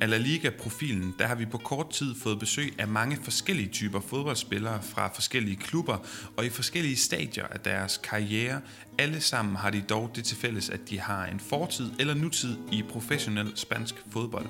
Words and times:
af 0.00 0.10
La 0.10 0.16
Liga-profilen, 0.16 1.14
der 1.18 1.26
har 1.26 1.34
vi 1.34 1.46
på 1.46 1.58
kort 1.58 1.90
tid 1.90 2.14
fået 2.14 2.38
besøg 2.38 2.74
af 2.78 2.88
mange 2.88 3.18
forskellige 3.22 3.68
typer 3.68 4.00
fodboldspillere 4.00 4.82
fra 4.82 5.08
forskellige 5.14 5.56
klubber 5.56 5.98
og 6.36 6.46
i 6.46 6.48
forskellige 6.48 6.96
stadier 6.96 7.46
af 7.46 7.60
deres 7.60 8.00
karriere. 8.02 8.60
Alle 8.98 9.20
sammen 9.20 9.56
har 9.56 9.70
de 9.70 9.80
dog 9.80 10.10
det 10.14 10.24
til 10.24 10.36
fælles, 10.36 10.70
at 10.70 10.80
de 10.90 11.00
har 11.00 11.26
en 11.26 11.40
fortid 11.40 11.90
eller 11.98 12.14
nutid 12.14 12.56
i 12.72 12.82
professionel 12.82 13.52
spansk 13.54 13.94
fodbold. 14.12 14.46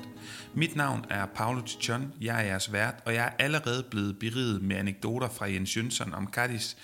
Mit 0.54 0.76
navn 0.76 1.04
er 1.11 1.26
Paolo 1.26 1.61
Tichon, 1.61 2.12
jeg 2.21 2.40
er 2.40 2.44
jeres 2.44 2.72
vært, 2.72 2.94
og 3.04 3.14
jeg 3.14 3.25
er 3.25 3.44
allerede 3.44 3.82
blevet 3.90 4.18
beriget 4.18 4.62
med 4.62 4.76
anekdoter 4.76 5.29
fra 5.29 5.46
Jens 5.46 5.76
Jønsson 5.76 6.14
om 6.14 6.29
Cadiz, 6.32 6.75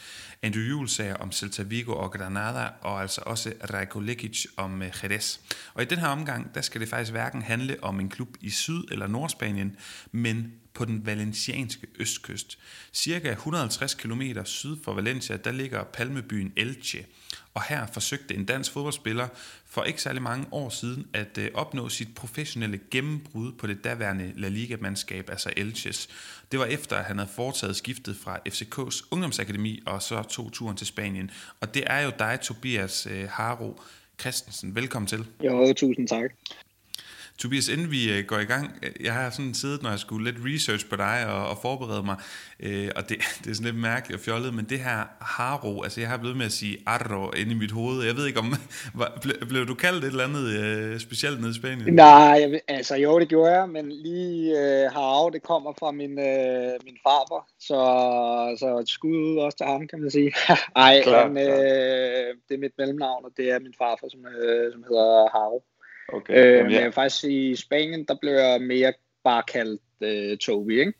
Andrew 0.46 0.86
om 1.20 1.32
Celta 1.32 1.62
Vigo 1.62 1.92
og 1.92 2.12
Granada, 2.12 2.68
og 2.80 3.00
altså 3.00 3.20
også 3.26 3.52
Rajko 3.74 4.00
Lekic 4.00 4.46
om 4.56 4.82
øh, 4.82 4.92
Jerez. 5.02 5.38
Og 5.74 5.82
i 5.82 5.86
den 5.86 5.98
her 5.98 6.08
omgang, 6.08 6.54
der 6.54 6.60
skal 6.60 6.80
det 6.80 6.88
faktisk 6.88 7.12
hverken 7.12 7.42
handle 7.42 7.76
om 7.82 8.00
en 8.00 8.08
klub 8.08 8.28
i 8.40 8.50
Syd- 8.50 8.84
eller 8.90 9.06
Nordspanien, 9.06 9.76
men 10.12 10.52
på 10.74 10.84
den 10.84 11.06
valencianske 11.06 11.86
østkyst. 11.98 12.58
Cirka 12.92 13.30
150 13.30 13.94
km 13.94 14.22
syd 14.44 14.76
for 14.84 14.94
Valencia, 14.94 15.36
der 15.36 15.52
ligger 15.52 15.84
palmebyen 15.84 16.52
Elche. 16.56 17.06
Og 17.56 17.62
her 17.62 17.86
forsøgte 17.86 18.34
en 18.34 18.44
dansk 18.44 18.72
fodboldspiller 18.72 19.28
for 19.66 19.82
ikke 19.82 20.02
særlig 20.02 20.22
mange 20.22 20.46
år 20.52 20.68
siden 20.68 21.06
at 21.12 21.38
øh, 21.38 21.50
opnå 21.54 21.88
sit 21.88 22.08
professionelle 22.14 22.80
gennembrud 22.90 23.52
på 23.52 23.66
det 23.66 23.84
daværende 23.84 24.32
La 24.36 24.48
Liga-mandskab, 24.48 25.30
altså 25.30 25.52
Elches. 25.56 26.08
Det 26.52 26.58
var 26.60 26.64
efter, 26.64 26.96
at 26.96 27.04
han 27.04 27.18
havde 27.18 27.30
foretaget 27.34 27.76
skiftet 27.76 28.16
fra 28.16 28.38
FCK's 28.48 29.08
ungdomsakademi 29.10 29.82
og 29.86 30.02
så 30.02 30.22
tog 30.22 30.52
turen 30.52 30.76
til 30.76 30.86
Spanien. 30.86 31.30
Og 31.60 31.74
det 31.74 31.84
er 31.86 32.00
jo 32.00 32.12
dig, 32.18 32.38
Tobias 32.42 33.06
øh, 33.10 33.28
Haro 33.30 33.80
Christensen. 34.20 34.74
Velkommen 34.74 35.06
til. 35.06 35.26
Jo, 35.44 35.72
tusind 35.72 36.08
tak. 36.08 36.30
Tobias, 37.38 37.68
inden 37.68 37.90
vi 37.90 38.12
øh, 38.12 38.24
går 38.24 38.38
i 38.38 38.44
gang, 38.44 38.78
øh, 38.82 38.90
jeg 39.04 39.14
har 39.14 39.30
sådan 39.30 39.54
siddet, 39.54 39.82
når 39.82 39.90
jeg 39.90 39.98
skulle 39.98 40.32
lidt 40.32 40.36
research 40.44 40.88
på 40.88 40.96
dig 40.96 41.26
og, 41.28 41.48
og 41.48 41.58
forberede 41.62 42.02
mig, 42.02 42.16
øh, 42.60 42.88
og 42.96 43.08
det, 43.08 43.16
det 43.44 43.50
er 43.50 43.54
sådan 43.54 43.72
lidt 43.72 43.82
mærkeligt 43.82 44.18
og 44.18 44.24
fjollet, 44.24 44.54
men 44.54 44.64
det 44.64 44.78
her 44.78 44.98
haro, 45.20 45.82
altså 45.82 46.00
jeg 46.00 46.08
har 46.08 46.16
blevet 46.16 46.36
med 46.36 46.46
at 46.46 46.52
sige 46.52 46.78
arro 46.86 47.30
inde 47.30 47.52
i 47.52 47.54
mit 47.54 47.70
hoved. 47.70 48.04
Jeg 48.04 48.16
ved 48.16 48.26
ikke 48.26 48.38
om, 48.38 48.54
ble, 49.22 49.32
blev 49.48 49.66
du 49.66 49.74
kaldt 49.74 50.04
et 50.04 50.10
eller 50.10 50.24
andet 50.24 50.46
øh, 50.60 51.00
specielt 51.00 51.40
nede 51.40 51.50
i 51.50 51.54
Spanien? 51.54 51.94
Nej, 51.94 52.36
jeg, 52.40 52.60
altså 52.68 52.96
jo, 52.96 53.20
det 53.20 53.28
gjorde 53.28 53.52
jeg, 53.52 53.68
men 53.68 53.92
lige 53.92 54.50
øh, 54.60 54.92
haro, 54.92 55.30
det 55.30 55.42
kommer 55.42 55.72
fra 55.78 55.90
min, 55.90 56.18
øh, 56.18 56.72
min 56.84 56.98
farfar, 57.06 57.46
så, 57.60 57.80
så 58.60 58.78
et 58.78 58.88
skud 58.88 59.16
ud 59.16 59.38
også 59.38 59.56
til 59.58 59.66
ham, 59.66 59.88
kan 59.88 60.00
man 60.00 60.10
sige. 60.10 60.32
Ej, 60.76 61.02
klar, 61.02 61.28
men, 61.28 61.48
øh, 61.48 62.28
det 62.48 62.54
er 62.54 62.58
mit 62.58 62.78
mellemnavn, 62.78 63.24
og 63.24 63.30
det 63.36 63.50
er 63.50 63.58
min 63.58 63.74
farfar, 63.78 64.08
som, 64.08 64.20
øh, 64.26 64.72
som 64.72 64.82
hedder 64.88 65.28
Haro. 65.36 65.64
Okay. 66.08 66.34
Øh, 66.34 66.56
Jamen, 66.56 66.72
ja. 66.72 66.84
Men 66.84 66.92
faktisk 66.92 67.24
i 67.24 67.56
Spanien, 67.56 68.04
der 68.04 68.14
blev 68.20 68.32
jeg 68.32 68.60
mere 68.60 68.92
bare 69.24 69.42
kaldt 69.42 69.82
øh, 70.00 70.36
Toby, 70.36 70.80
ikke? 70.80 70.92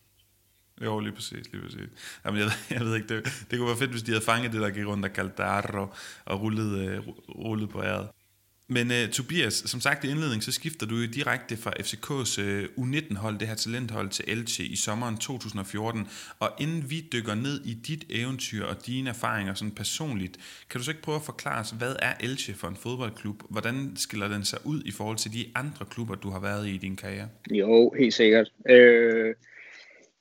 Jo, 0.85 1.01
lige 1.01 1.12
præcis, 1.12 1.53
lige 1.53 1.62
præcis. 1.62 2.19
Jamen, 2.25 2.41
jeg, 2.41 2.49
jeg 2.79 2.81
ved 2.81 2.97
ikke, 2.97 3.09
det, 3.09 3.25
det 3.51 3.59
kunne 3.59 3.69
være 3.69 3.77
fedt, 3.77 3.91
hvis 3.91 4.03
de 4.03 4.11
havde 4.12 4.25
fanget 4.25 4.53
det, 4.53 4.61
der 4.61 4.71
gik 4.71 4.87
rundt 4.87 5.05
og 5.05 5.12
kaldte 5.12 5.43
Darro 5.43 5.87
og 6.25 6.43
rullet, 6.43 6.89
øh, 6.89 7.09
rullet 7.29 7.71
på 7.71 7.83
æret. 7.83 8.09
Men 8.69 8.86
uh, 8.86 9.11
Tobias, 9.12 9.55
som 9.55 9.81
sagt 9.81 10.05
i 10.05 10.09
indledning, 10.11 10.42
så 10.42 10.53
skifter 10.53 10.86
du 10.86 10.95
jo 10.95 11.06
direkte 11.14 11.56
fra 11.56 11.70
FCK's 11.70 12.41
uh, 12.41 12.47
øh, 12.47 12.64
U19-hold, 12.64 13.39
det 13.39 13.48
her 13.48 13.55
talenthold, 13.55 14.09
til 14.09 14.25
Elche 14.28 14.64
i 14.64 14.77
sommeren 14.77 15.17
2014. 15.17 16.09
Og 16.39 16.50
inden 16.61 16.91
vi 16.91 17.09
dykker 17.12 17.34
ned 17.34 17.61
i 17.64 17.75
dit 17.75 18.05
eventyr 18.11 18.64
og 18.64 18.87
dine 18.87 19.11
erfaringer 19.11 19.55
sådan 19.55 19.70
personligt, 19.70 20.37
kan 20.70 20.78
du 20.78 20.84
så 20.84 20.91
ikke 20.91 21.03
prøve 21.03 21.17
at 21.17 21.22
forklare 21.22 21.61
os, 21.61 21.70
hvad 21.70 21.97
er 22.03 22.12
Elche 22.20 22.55
for 22.55 22.69
en 22.69 22.77
fodboldklub? 22.77 23.42
Hvordan 23.50 23.92
skiller 23.97 24.28
den 24.28 24.44
sig 24.44 24.59
ud 24.64 24.83
i 24.84 24.91
forhold 24.91 25.17
til 25.17 25.33
de 25.33 25.44
andre 25.55 25.87
klubber, 25.91 26.14
du 26.14 26.31
har 26.31 26.41
været 26.41 26.67
i 26.67 26.75
i 26.75 26.78
din 26.78 26.97
karriere? 26.97 27.28
Jo, 27.50 27.94
helt 27.99 28.15
sikkert. 28.15 28.53
Øh, 28.71 29.34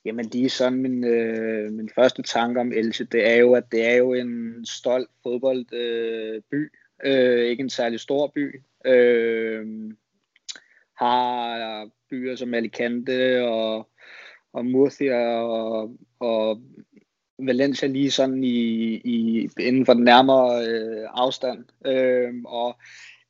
jamen, 0.04 0.28
de 0.28 0.44
er 0.44 0.48
sådan 0.48 0.78
min, 0.78 1.04
øh, 1.04 1.72
min 1.72 1.90
første 1.94 2.22
tanke 2.22 2.60
om 2.60 2.72
Elche, 2.72 3.04
det 3.04 3.30
er 3.30 3.36
jo, 3.36 3.52
at 3.52 3.64
det 3.72 3.86
er 3.86 3.94
jo 3.94 4.14
en 4.14 4.66
stolt 4.66 5.10
fodboldby. 5.22 5.74
Øh, 5.74 6.42
by 6.50 6.70
Øh, 7.04 7.44
ikke 7.44 7.60
en 7.60 7.70
særlig 7.70 8.00
stor 8.00 8.32
by. 8.34 8.62
Øh, 8.86 9.66
har 10.96 11.90
byer 12.10 12.36
som 12.36 12.54
Alicante 12.54 13.44
og, 13.44 13.88
og 14.52 14.66
Murcia 14.66 15.40
og, 15.40 15.96
og 16.20 16.62
Valencia 17.38 17.88
lige 17.88 18.10
sådan 18.10 18.44
i, 18.44 18.94
i 18.94 19.48
inden 19.60 19.86
for 19.86 19.94
den 19.94 20.04
nærmere 20.04 20.66
øh, 20.66 21.08
afstand. 21.10 21.64
Øh, 21.86 22.34
og 22.44 22.78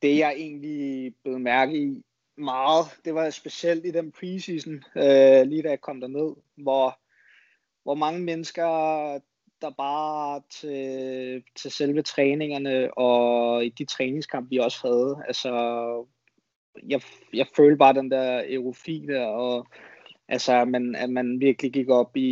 det 0.02 0.18
jeg 0.18 0.34
egentlig 0.36 1.14
blev 1.24 1.38
mærke 1.38 1.82
i 1.82 2.02
meget, 2.36 2.86
det 3.04 3.14
var 3.14 3.30
specielt 3.30 3.86
i 3.86 3.90
den 3.90 4.12
preseason, 4.12 4.74
øh, 4.96 5.46
lige 5.46 5.62
da 5.62 5.68
jeg 5.68 5.80
kom 5.80 6.00
derned, 6.00 6.34
hvor, 6.56 6.98
hvor 7.82 7.94
mange 7.94 8.20
mennesker 8.20 8.66
der 9.66 9.74
bare 9.76 10.42
til, 10.50 11.42
til 11.56 11.70
selve 11.70 12.02
træningerne 12.02 12.98
og 12.98 13.64
i 13.64 13.68
de 13.68 13.84
træningskampe, 13.84 14.50
vi 14.50 14.58
også 14.58 14.88
havde. 14.88 15.16
Altså, 15.26 15.50
jeg, 16.86 17.00
jeg 17.34 17.46
følte 17.56 17.76
bare 17.76 17.94
den 17.94 18.10
der 18.10 18.42
eurofi 18.48 19.04
der, 19.08 19.26
og 19.26 19.66
altså, 20.28 20.52
at 20.52 20.68
man, 20.68 20.94
at 20.94 21.10
man 21.10 21.40
virkelig 21.40 21.72
gik 21.72 21.88
op 21.88 22.16
i 22.16 22.30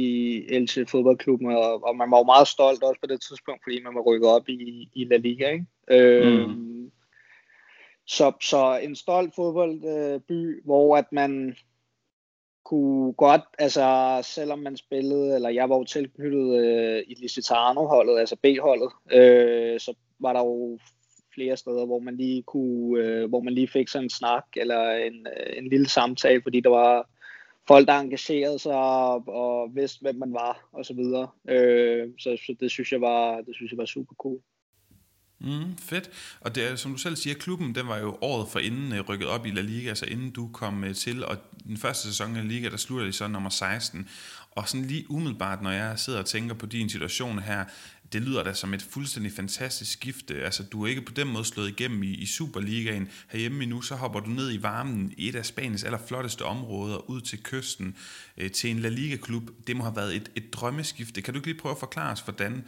Elche 0.48 0.86
fodboldklubben, 0.86 1.48
og, 1.48 1.84
og 1.84 1.96
man 1.96 2.10
var 2.10 2.18
jo 2.18 2.24
meget 2.24 2.48
stolt 2.48 2.82
også 2.82 3.00
på 3.00 3.06
det 3.06 3.20
tidspunkt, 3.20 3.60
fordi 3.64 3.82
man 3.82 3.94
var 3.94 4.00
rykket 4.00 4.30
op 4.30 4.48
i, 4.48 4.88
i 4.94 5.04
La 5.04 5.16
Liga, 5.16 5.50
ikke? 5.50 5.66
Øh, 5.90 6.48
mm. 6.48 6.90
Så, 8.06 8.32
så 8.42 8.78
en 8.82 8.96
stolt 8.96 9.34
fodboldby, 9.34 10.64
hvor 10.64 10.96
at 10.96 11.12
man 11.12 11.56
kunne 12.64 13.12
godt, 13.12 13.42
altså 13.58 14.18
selvom 14.22 14.58
man 14.58 14.76
spillede, 14.76 15.34
eller 15.34 15.48
jeg 15.48 15.70
var 15.70 15.76
jo 15.76 15.84
tilknyttet 15.84 16.64
øh, 16.64 17.02
i 17.06 17.14
Licitano-holdet, 17.14 18.18
altså 18.18 18.36
B-holdet, 18.42 18.90
øh, 19.12 19.80
så 19.80 19.94
var 20.18 20.32
der 20.32 20.40
jo 20.40 20.78
flere 21.34 21.56
steder, 21.56 21.86
hvor 21.86 21.98
man 21.98 22.16
lige 22.16 22.42
kunne, 22.42 23.00
øh, 23.00 23.28
hvor 23.28 23.40
man 23.40 23.54
lige 23.54 23.68
fik 23.68 23.88
sådan 23.88 24.04
en 24.04 24.10
snak, 24.10 24.44
eller 24.56 24.90
en, 24.90 25.26
øh, 25.36 25.58
en 25.58 25.68
lille 25.68 25.88
samtale, 25.88 26.42
fordi 26.42 26.60
der 26.60 26.70
var 26.70 27.08
folk, 27.68 27.88
der 27.88 27.94
engagerede 27.94 28.58
sig 28.58 28.76
og, 28.76 29.28
og 29.28 29.74
vidste, 29.74 30.02
hvem 30.02 30.16
man 30.16 30.32
var, 30.32 30.68
og 30.72 30.84
så 30.84 30.94
videre. 30.94 31.28
Øh, 31.48 32.08
så, 32.18 32.36
så 32.46 32.54
det 32.60 32.70
synes 32.70 32.92
jeg 32.92 33.00
var, 33.00 33.40
det 33.40 33.54
synes 33.54 33.72
jeg 33.72 33.78
var 33.78 33.84
super 33.84 34.14
cool. 34.14 34.40
Mm, 35.44 35.76
fedt. 35.78 36.10
Og 36.40 36.54
det 36.54 36.70
er, 36.70 36.76
som 36.76 36.92
du 36.92 36.98
selv 36.98 37.16
siger, 37.16 37.34
klubben 37.34 37.74
den 37.74 37.88
var 37.88 37.98
jo 37.98 38.18
året 38.20 38.48
for 38.48 38.58
inden 38.58 38.92
øh, 38.92 39.00
rykket 39.00 39.28
op 39.28 39.46
i 39.46 39.50
La 39.50 39.60
Liga, 39.60 39.88
altså 39.88 40.04
inden 40.04 40.30
du 40.30 40.48
kom 40.52 40.84
øh, 40.84 40.94
til, 40.94 41.24
og 41.24 41.36
den 41.66 41.76
første 41.76 42.08
sæson 42.08 42.36
i 42.36 42.38
La 42.38 42.44
Liga, 42.44 42.68
der 42.68 42.76
slutter 42.76 43.06
de 43.06 43.12
så 43.12 43.28
nummer 43.28 43.50
16. 43.50 44.08
Og 44.50 44.68
sådan 44.68 44.86
lige 44.86 45.10
umiddelbart, 45.10 45.62
når 45.62 45.70
jeg 45.70 45.98
sidder 45.98 46.18
og 46.18 46.26
tænker 46.26 46.54
på 46.54 46.66
din 46.66 46.88
situation 46.88 47.38
her, 47.38 47.64
det 48.12 48.22
lyder 48.22 48.42
da 48.42 48.52
som 48.52 48.74
et 48.74 48.82
fuldstændig 48.82 49.32
fantastisk 49.32 49.92
skifte. 49.92 50.44
Altså, 50.44 50.62
du 50.62 50.82
er 50.84 50.86
ikke 50.86 51.02
på 51.02 51.12
den 51.12 51.28
måde 51.28 51.44
slået 51.44 51.68
igennem 51.68 52.02
i, 52.02 52.06
i 52.06 52.26
Superligaen. 52.26 53.08
Herhjemme 53.28 53.62
i 53.64 53.66
nu, 53.66 53.82
så 53.82 53.94
hopper 53.94 54.20
du 54.20 54.30
ned 54.30 54.52
i 54.52 54.62
varmen 54.62 55.14
i 55.16 55.28
et 55.28 55.34
af 55.34 55.46
Spaniens 55.46 55.84
allerflotteste 55.84 56.42
områder, 56.42 57.10
ud 57.10 57.20
til 57.20 57.42
kysten, 57.42 57.96
øh, 58.36 58.50
til 58.50 58.70
en 58.70 58.78
La 58.78 58.88
Liga-klub. 58.88 59.50
Det 59.66 59.76
må 59.76 59.84
have 59.84 59.96
været 59.96 60.16
et, 60.16 60.30
et 60.34 60.52
drømmeskifte. 60.52 61.22
Kan 61.22 61.34
du 61.34 61.38
ikke 61.38 61.46
lige 61.48 61.58
prøve 61.58 61.72
at 61.72 61.78
forklare 61.78 62.12
os, 62.12 62.20
hvordan, 62.20 62.64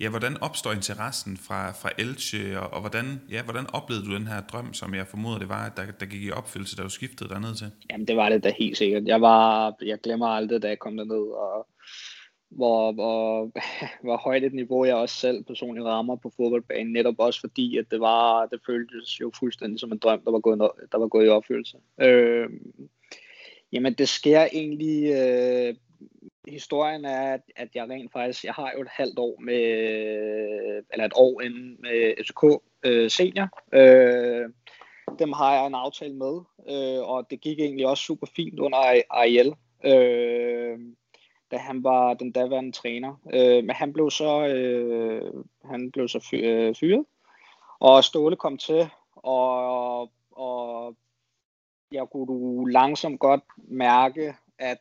ja, 0.00 0.08
hvordan 0.08 0.36
opstår 0.40 0.72
interessen 0.72 1.36
fra, 1.36 1.70
fra 1.70 1.90
Elche, 1.98 2.60
og, 2.60 2.72
og 2.72 2.80
hvordan, 2.80 3.20
ja, 3.30 3.42
hvordan 3.42 3.66
oplevede 3.72 4.06
du 4.06 4.14
den 4.14 4.26
her 4.26 4.40
drøm, 4.40 4.74
som 4.74 4.94
jeg 4.94 5.06
formoder 5.06 5.38
det 5.38 5.48
var, 5.48 5.72
der, 5.76 5.82
der 6.00 6.06
gik 6.06 6.22
i 6.22 6.30
opfyldelse, 6.30 6.76
da 6.76 6.82
du 6.82 6.88
skiftede 6.88 7.28
derned 7.28 7.54
til? 7.54 7.70
Jamen, 7.90 8.06
det 8.06 8.16
var 8.16 8.28
det 8.28 8.44
da 8.44 8.52
helt 8.58 8.76
sikkert. 8.76 9.02
Jeg, 9.06 9.20
var, 9.20 9.74
jeg 9.82 9.98
glemmer 10.00 10.26
aldrig, 10.26 10.62
da 10.62 10.68
jeg 10.68 10.78
kom 10.78 10.96
derned, 10.96 11.26
og 11.46 11.68
hvor, 12.50 12.92
hvor, 12.92 13.50
hvor 14.04 14.16
højt 14.16 14.44
et 14.44 14.54
niveau 14.54 14.84
jeg 14.84 14.94
også 14.94 15.14
selv 15.14 15.44
personligt 15.44 15.86
rammer 15.86 16.16
på 16.16 16.32
fodboldbanen, 16.36 16.92
netop 16.92 17.14
også 17.18 17.40
fordi, 17.40 17.76
at 17.76 17.84
det 17.90 18.00
var, 18.00 18.46
det 18.46 18.60
føltes 18.66 19.20
jo 19.20 19.32
fuldstændig 19.38 19.80
som 19.80 19.92
en 19.92 19.98
drøm, 19.98 20.20
der 20.24 20.30
var 20.30 20.40
gået, 20.40 20.70
der 20.92 20.98
var 20.98 21.08
gået 21.08 21.26
i 21.26 21.28
opfyldelse. 21.28 21.76
Øh, 22.00 22.48
jamen, 23.72 23.94
det 23.94 24.08
sker 24.08 24.48
egentlig 24.52 25.12
øh, 25.12 25.74
historien 26.48 27.04
er, 27.04 27.34
at, 27.34 27.40
at 27.56 27.68
jeg 27.74 27.88
rent 27.90 28.12
faktisk, 28.12 28.44
jeg 28.44 28.54
har 28.54 28.72
jo 28.76 28.82
et 28.82 28.88
halvt 28.88 29.18
år 29.18 29.40
med, 29.40 29.62
eller 30.92 31.04
et 31.04 31.12
år 31.16 31.40
inden 31.40 31.76
med 31.80 32.14
FCK 32.24 32.62
øh, 32.82 33.10
senior. 33.10 33.48
Øh, 33.72 34.50
dem 35.18 35.32
har 35.32 35.54
jeg 35.54 35.66
en 35.66 35.74
aftale 35.74 36.14
med, 36.14 36.40
øh, 36.68 37.08
og 37.08 37.30
det 37.30 37.40
gik 37.40 37.60
egentlig 37.60 37.86
også 37.86 38.04
super 38.04 38.26
fint 38.36 38.60
under 38.60 39.02
Ariel, 39.10 39.54
øh, 39.84 40.78
da 41.50 41.56
han 41.56 41.84
var 41.84 42.14
den 42.14 42.32
daværende 42.32 42.72
træner. 42.72 43.20
Øh, 43.32 43.64
men 43.64 43.70
han 43.70 43.92
blev 43.92 44.10
så, 44.10 44.46
øh, 44.46 45.44
han 45.64 45.90
blev 45.90 46.08
så 46.08 46.30
øh, 46.32 46.74
fyret, 46.74 47.04
og 47.80 48.04
Ståle 48.04 48.36
kom 48.36 48.58
til, 48.58 48.88
og, 49.16 50.10
og 50.30 50.96
jeg 51.92 52.06
kunne 52.12 52.72
langsomt 52.72 53.20
godt 53.20 53.42
mærke, 53.56 54.34
at 54.58 54.78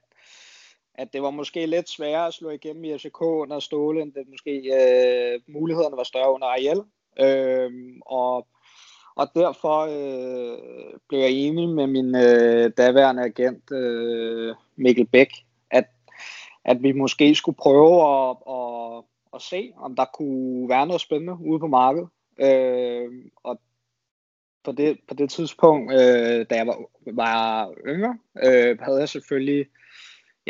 at 1.00 1.14
det 1.14 1.22
var 1.22 1.30
måske 1.30 1.66
lidt 1.66 1.90
sværere 1.90 2.28
at 2.28 2.34
slå 2.34 2.50
igennem 2.50 2.84
i 2.84 2.98
FCK 2.98 3.22
under 3.22 3.60
Ståle, 3.60 4.02
end 4.02 4.14
det 4.14 4.30
måske 4.30 4.52
øh, 4.52 5.42
mulighederne 5.48 5.98
var 5.98 6.04
større 6.04 6.34
under 6.34 6.48
Ariel. 6.48 6.82
Øh, 7.20 7.72
og, 8.06 8.48
og 9.16 9.28
derfor 9.36 9.80
øh, 9.80 10.58
blev 11.10 11.20
jeg 11.20 11.32
enig 11.32 11.70
med 11.70 11.88
min 11.88 12.16
øh, 12.16 12.72
daværende 12.78 13.24
agent 13.24 13.72
øh, 13.72 14.56
Mikkel 14.76 15.06
Bæk, 15.06 15.30
at, 15.72 15.86
at 16.66 16.84
vi 16.84 16.92
måske 16.92 17.36
skulle 17.36 17.58
prøve 17.58 17.96
at, 18.30 18.38
at, 18.50 19.04
at 19.36 19.42
se, 19.42 19.72
om 19.78 19.96
der 19.96 20.06
kunne 20.14 20.70
være 20.70 20.88
noget 20.88 21.02
spændende 21.02 21.38
ude 21.46 21.60
på 21.60 21.68
markedet. 21.68 22.10
Øh, 22.42 23.12
og 23.44 23.60
på 24.64 24.72
det, 24.72 25.00
på 25.08 25.14
det 25.14 25.30
tidspunkt, 25.30 25.94
øh, 25.94 26.46
da 26.50 26.56
jeg 26.56 26.68
var, 26.68 26.78
var 27.06 27.72
yngre, 27.88 28.18
øh, 28.46 28.78
havde 28.80 29.00
jeg 29.00 29.10
selvfølgelig, 29.10 29.66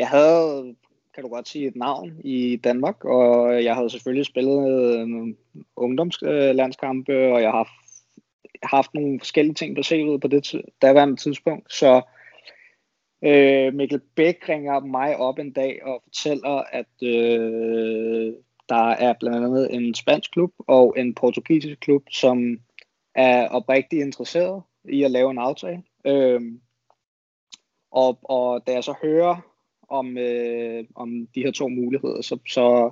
jeg 0.00 0.08
havde, 0.08 0.76
kan 1.14 1.22
du 1.22 1.28
godt 1.28 1.48
sige, 1.48 1.66
et 1.66 1.76
navn 1.76 2.20
i 2.24 2.56
Danmark, 2.56 3.04
og 3.04 3.64
jeg 3.64 3.74
havde 3.74 3.90
selvfølgelig 3.90 4.26
spillet 4.26 4.70
øh, 4.70 5.06
nogle 5.06 5.36
ungdomslandskampe, 5.76 7.12
øh, 7.12 7.32
og 7.32 7.42
jeg 7.42 7.50
har 7.50 7.68
haft 8.62 8.94
nogle 8.94 9.20
forskellige 9.20 9.54
ting 9.54 9.76
på 9.76 9.80
CV'et 9.80 10.18
på 10.18 10.28
det 10.28 10.62
daværende 10.82 11.16
tidspunkt, 11.16 11.72
så 11.72 12.02
øh, 13.24 13.74
Mikkel 13.74 14.00
Bæk 14.16 14.48
ringer 14.48 14.80
mig 14.80 15.16
op 15.16 15.38
en 15.38 15.52
dag 15.52 15.80
og 15.84 16.02
fortæller, 16.04 16.62
at 16.72 17.02
øh, 17.02 18.34
der 18.68 18.90
er 18.90 19.14
blandt 19.20 19.46
andet 19.46 19.74
en 19.74 19.94
spansk 19.94 20.32
klub 20.32 20.52
og 20.58 20.94
en 20.98 21.14
portugisisk 21.14 21.80
klub, 21.80 22.02
som 22.10 22.60
er 23.14 23.48
oprigtigt 23.48 24.02
interesseret 24.02 24.62
i 24.84 25.02
at 25.02 25.10
lave 25.10 25.30
en 25.30 25.38
aftale. 25.38 25.82
Øh, 26.04 26.40
og, 27.90 28.18
og 28.22 28.66
da 28.66 28.72
jeg 28.72 28.84
så 28.84 28.94
hører 29.02 29.49
om, 29.90 30.18
øh, 30.18 30.84
om 30.94 31.26
de 31.34 31.42
her 31.42 31.50
to 31.50 31.68
muligheder, 31.68 32.22
så, 32.22 32.38
så, 32.48 32.90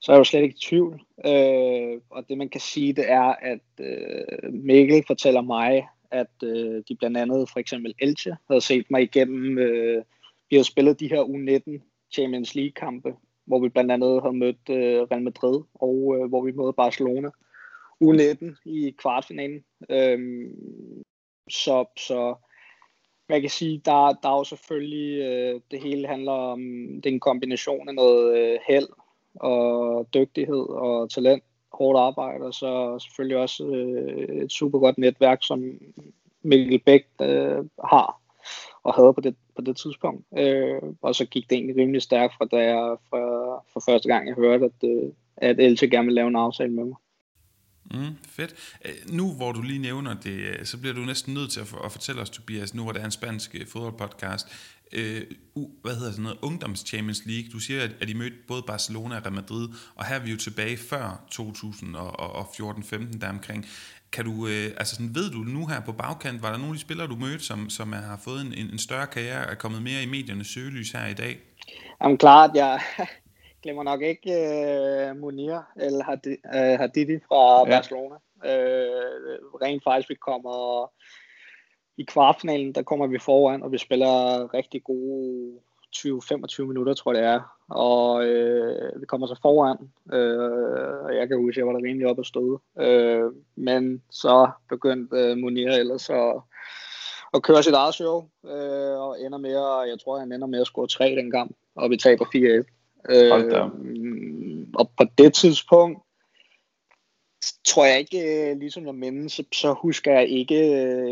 så 0.00 0.12
er 0.12 0.16
jeg 0.16 0.18
jo 0.18 0.24
slet 0.24 0.42
ikke 0.42 0.54
i 0.54 0.66
tvivl. 0.68 1.00
Øh, 1.26 2.00
og 2.10 2.28
det 2.28 2.38
man 2.38 2.48
kan 2.48 2.60
sige, 2.60 2.92
det 2.92 3.10
er, 3.10 3.34
at 3.42 3.60
øh, 3.80 4.52
Mikkel 4.52 5.04
fortæller 5.06 5.40
mig, 5.40 5.86
at 6.10 6.42
øh, 6.44 6.82
de 6.88 6.96
blandt 6.98 7.16
andet 7.16 7.50
for 7.50 7.58
eksempel 7.58 7.94
Elche 7.98 8.36
havde 8.50 8.60
set 8.60 8.90
mig 8.90 9.02
igennem, 9.02 9.58
øh, 9.58 10.04
vi 10.50 10.56
havde 10.56 10.64
spillet 10.64 11.00
de 11.00 11.08
her 11.08 11.22
U19 11.22 11.80
Champions 12.12 12.54
League 12.54 12.72
kampe, 12.72 13.14
hvor 13.44 13.58
vi 13.60 13.68
blandt 13.68 13.92
andet 13.92 14.22
havde 14.22 14.36
mødt 14.36 14.68
øh, 14.70 15.02
Real 15.02 15.22
Madrid, 15.22 15.60
og 15.74 16.16
øh, 16.16 16.28
hvor 16.28 16.44
vi 16.44 16.52
mødte 16.52 16.76
Barcelona. 16.76 17.30
U19 18.04 18.62
i 18.64 18.94
kvartfinalen. 18.98 19.64
Øhm, 19.90 20.54
så, 21.50 21.84
så 21.96 22.34
man 23.28 23.40
kan 23.40 23.50
sige, 23.50 23.82
der, 23.84 24.12
der 24.22 24.28
er 24.28 24.38
jo 24.38 24.44
selvfølgelig, 24.44 25.20
øh, 25.22 25.60
det 25.70 25.82
hele 25.82 26.08
handler 26.08 26.32
om, 26.32 26.60
det 26.94 27.06
er 27.06 27.14
en 27.14 27.20
kombination 27.20 27.88
af 27.88 27.94
noget 27.94 28.38
øh, 28.38 28.58
held 28.68 28.88
og 29.34 30.06
dygtighed 30.14 30.68
og 30.68 31.10
talent, 31.10 31.44
hårdt 31.72 31.98
arbejde, 31.98 32.44
og 32.44 32.54
så 32.54 32.98
selvfølgelig 32.98 33.36
også 33.36 33.66
øh, 33.66 34.36
et 34.42 34.52
super 34.52 34.78
godt 34.78 34.98
netværk, 34.98 35.38
som 35.42 35.78
Mikkel 36.42 36.78
Bæk 36.78 37.06
øh, 37.22 37.64
har 37.84 38.20
og 38.82 38.94
havde 38.94 39.14
på 39.14 39.20
det, 39.20 39.36
på 39.56 39.62
det 39.62 39.76
tidspunkt. 39.76 40.26
Øh, 40.38 40.82
og 41.02 41.14
så 41.14 41.26
gik 41.26 41.50
det 41.50 41.56
egentlig 41.56 41.76
rimelig 41.76 42.02
stærkt 42.02 42.34
fra, 42.38 42.44
da 42.44 42.56
jeg 42.56 42.96
fra, 43.10 43.20
for 43.72 43.82
første 43.90 44.08
gang 44.08 44.26
jeg 44.26 44.34
hørte, 44.34 44.64
at, 44.64 44.88
øh, 44.88 45.12
at 45.36 45.60
Elche 45.60 45.90
gerne 45.90 46.06
ville 46.06 46.14
lave 46.14 46.28
en 46.28 46.36
aftale 46.36 46.72
med 46.72 46.84
mig. 46.84 46.96
Mm, 47.90 48.16
fedt. 48.28 48.54
Øh, 48.84 48.92
nu 49.08 49.34
hvor 49.34 49.52
du 49.52 49.62
lige 49.62 49.78
nævner 49.78 50.14
det, 50.14 50.30
øh, 50.30 50.66
så 50.66 50.78
bliver 50.78 50.94
du 50.94 51.00
næsten 51.00 51.34
nødt 51.34 51.50
til 51.50 51.60
at, 51.60 51.66
for, 51.66 51.78
at 51.78 51.92
fortælle 51.92 52.22
os, 52.22 52.30
Tobias, 52.30 52.74
nu 52.74 52.82
hvor 52.82 52.92
det 52.92 53.00
er 53.00 53.04
en 53.04 53.10
spansk 53.10 53.54
øh, 53.54 53.66
fodboldpodcast, 53.66 54.48
øh, 54.92 55.22
uh, 55.54 55.70
hvad 55.82 55.94
hedder 55.94 56.10
sådan 56.10 56.22
noget, 56.22 56.38
Ungdoms 56.42 56.80
Champions 56.80 57.22
League. 57.26 57.50
Du 57.52 57.58
siger, 57.58 57.88
at, 58.00 58.10
I 58.10 58.14
mødte 58.14 58.36
både 58.48 58.62
Barcelona 58.62 59.16
og 59.16 59.22
Real 59.22 59.32
Madrid, 59.32 59.68
og 59.94 60.06
her 60.06 60.16
er 60.16 60.20
vi 60.20 60.30
jo 60.30 60.36
tilbage 60.36 60.76
før 60.76 61.24
2014-15 61.34 63.18
deromkring. 63.18 63.66
Kan 64.12 64.24
du, 64.24 64.46
øh, 64.46 64.70
altså 64.76 64.94
sådan, 64.94 65.14
ved 65.14 65.30
du 65.30 65.38
nu 65.38 65.66
her 65.66 65.80
på 65.80 65.92
bagkant, 65.92 66.42
var 66.42 66.50
der 66.50 66.58
nogle 66.58 66.70
af 66.70 66.74
de 66.74 66.80
spillere, 66.80 67.06
du 67.06 67.16
mødte, 67.16 67.44
som, 67.44 67.70
som 67.70 67.92
har 67.92 68.20
fået 68.24 68.40
en, 68.40 68.52
en 68.72 68.78
større 68.78 69.06
karriere, 69.06 69.50
er 69.50 69.54
kommet 69.54 69.82
mere 69.82 70.02
i 70.02 70.06
mediernes 70.06 70.46
søgelys 70.46 70.90
her 70.90 71.06
i 71.06 71.14
dag? 71.14 71.38
Jamen 72.02 72.18
klart, 72.18 72.50
jeg, 72.54 72.80
glemmer 73.66 73.82
nok 73.82 74.02
ikke 74.02 74.32
uh, 75.10 75.16
Munir 75.20 75.60
eller 75.76 76.04
Hadidi 76.78 77.12
øh, 77.12 77.20
fra 77.28 77.58
ja. 77.58 77.76
Barcelona. 77.76 78.16
Uh, 78.36 79.60
rent 79.62 79.84
faktisk, 79.84 80.08
vi 80.08 80.14
kommer 80.14 80.90
i 81.96 82.04
kvartfinalen, 82.04 82.72
der 82.72 82.82
kommer 82.82 83.06
vi 83.06 83.18
foran, 83.18 83.62
og 83.62 83.72
vi 83.72 83.78
spiller 83.78 84.54
rigtig 84.54 84.84
gode 84.84 85.58
20-25 85.96 86.64
minutter, 86.64 86.94
tror 86.94 87.14
jeg 87.14 87.22
det 87.22 87.30
er. 87.30 87.40
Og 87.68 88.24
øh, 88.24 89.00
vi 89.00 89.06
kommer 89.06 89.26
så 89.26 89.38
foran, 89.42 89.76
øh, 90.12 91.04
og 91.04 91.16
jeg 91.16 91.28
kan 91.28 91.36
huske, 91.36 91.50
at 91.50 91.56
jeg 91.56 91.66
var 91.66 91.72
der 91.72 91.86
rimelig 91.86 92.06
op 92.06 92.18
at 92.18 92.26
stå. 92.26 92.60
Øh, 92.80 93.32
men 93.56 94.02
så 94.10 94.50
begyndte 94.68 95.16
øh, 95.16 95.36
Munir 95.38 95.70
ellers 95.70 96.10
at, 96.10 96.34
at 97.34 97.42
køre 97.42 97.62
sit 97.62 97.74
eget 97.74 97.94
show, 97.94 98.28
øh, 98.44 98.98
og 99.06 99.20
ender 99.20 99.38
med, 99.38 99.50
at, 99.50 99.88
jeg 99.88 99.98
tror, 100.04 100.18
han 100.18 100.32
ender 100.32 100.46
med 100.46 100.60
at 100.60 100.66
score 100.66 100.86
3 100.86 101.04
den 101.04 101.30
gang, 101.30 101.56
og 101.74 101.90
vi 101.90 101.96
taber 101.96 102.24
4-1. 102.24 102.75
Øh, 103.08 103.68
og 104.74 104.90
på 104.98 105.04
det 105.18 105.34
tidspunkt, 105.34 105.98
tror 107.64 107.84
jeg 107.86 107.98
ikke, 107.98 108.50
øh, 108.50 108.58
ligesom 108.58 108.86
jeg 108.86 108.94
mindes, 108.94 109.32
så, 109.32 109.44
så 109.52 109.72
husker 109.72 110.12
jeg 110.12 110.28
ikke 110.28 110.60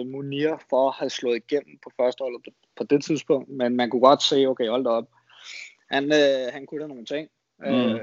uh, 0.01 0.07
Munir 0.07 0.57
for 0.71 0.89
at 0.89 0.95
have 0.95 1.11
slået 1.11 1.37
igennem 1.37 1.79
på 1.85 1.91
første 1.97 2.23
hold 2.23 2.43
på, 2.45 2.51
på 2.77 2.85
det 2.85 3.05
tidspunkt, 3.05 3.49
men 3.49 3.77
man 3.77 3.91
kunne 3.91 4.01
godt 4.01 4.23
se, 4.23 4.47
okay, 4.47 4.69
hold 4.69 4.85
da 4.85 4.91
op, 4.91 5.09
han, 5.91 6.05
uh, 6.05 6.53
han 6.53 6.67
kunne 6.67 6.83
da 6.83 6.87
nogle 6.87 7.05
ting. 7.05 7.29
Mm. 7.59 7.67
Uh, 7.67 8.01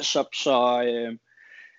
så, 0.00 0.24
så, 0.34 0.56
uh, 0.88 1.16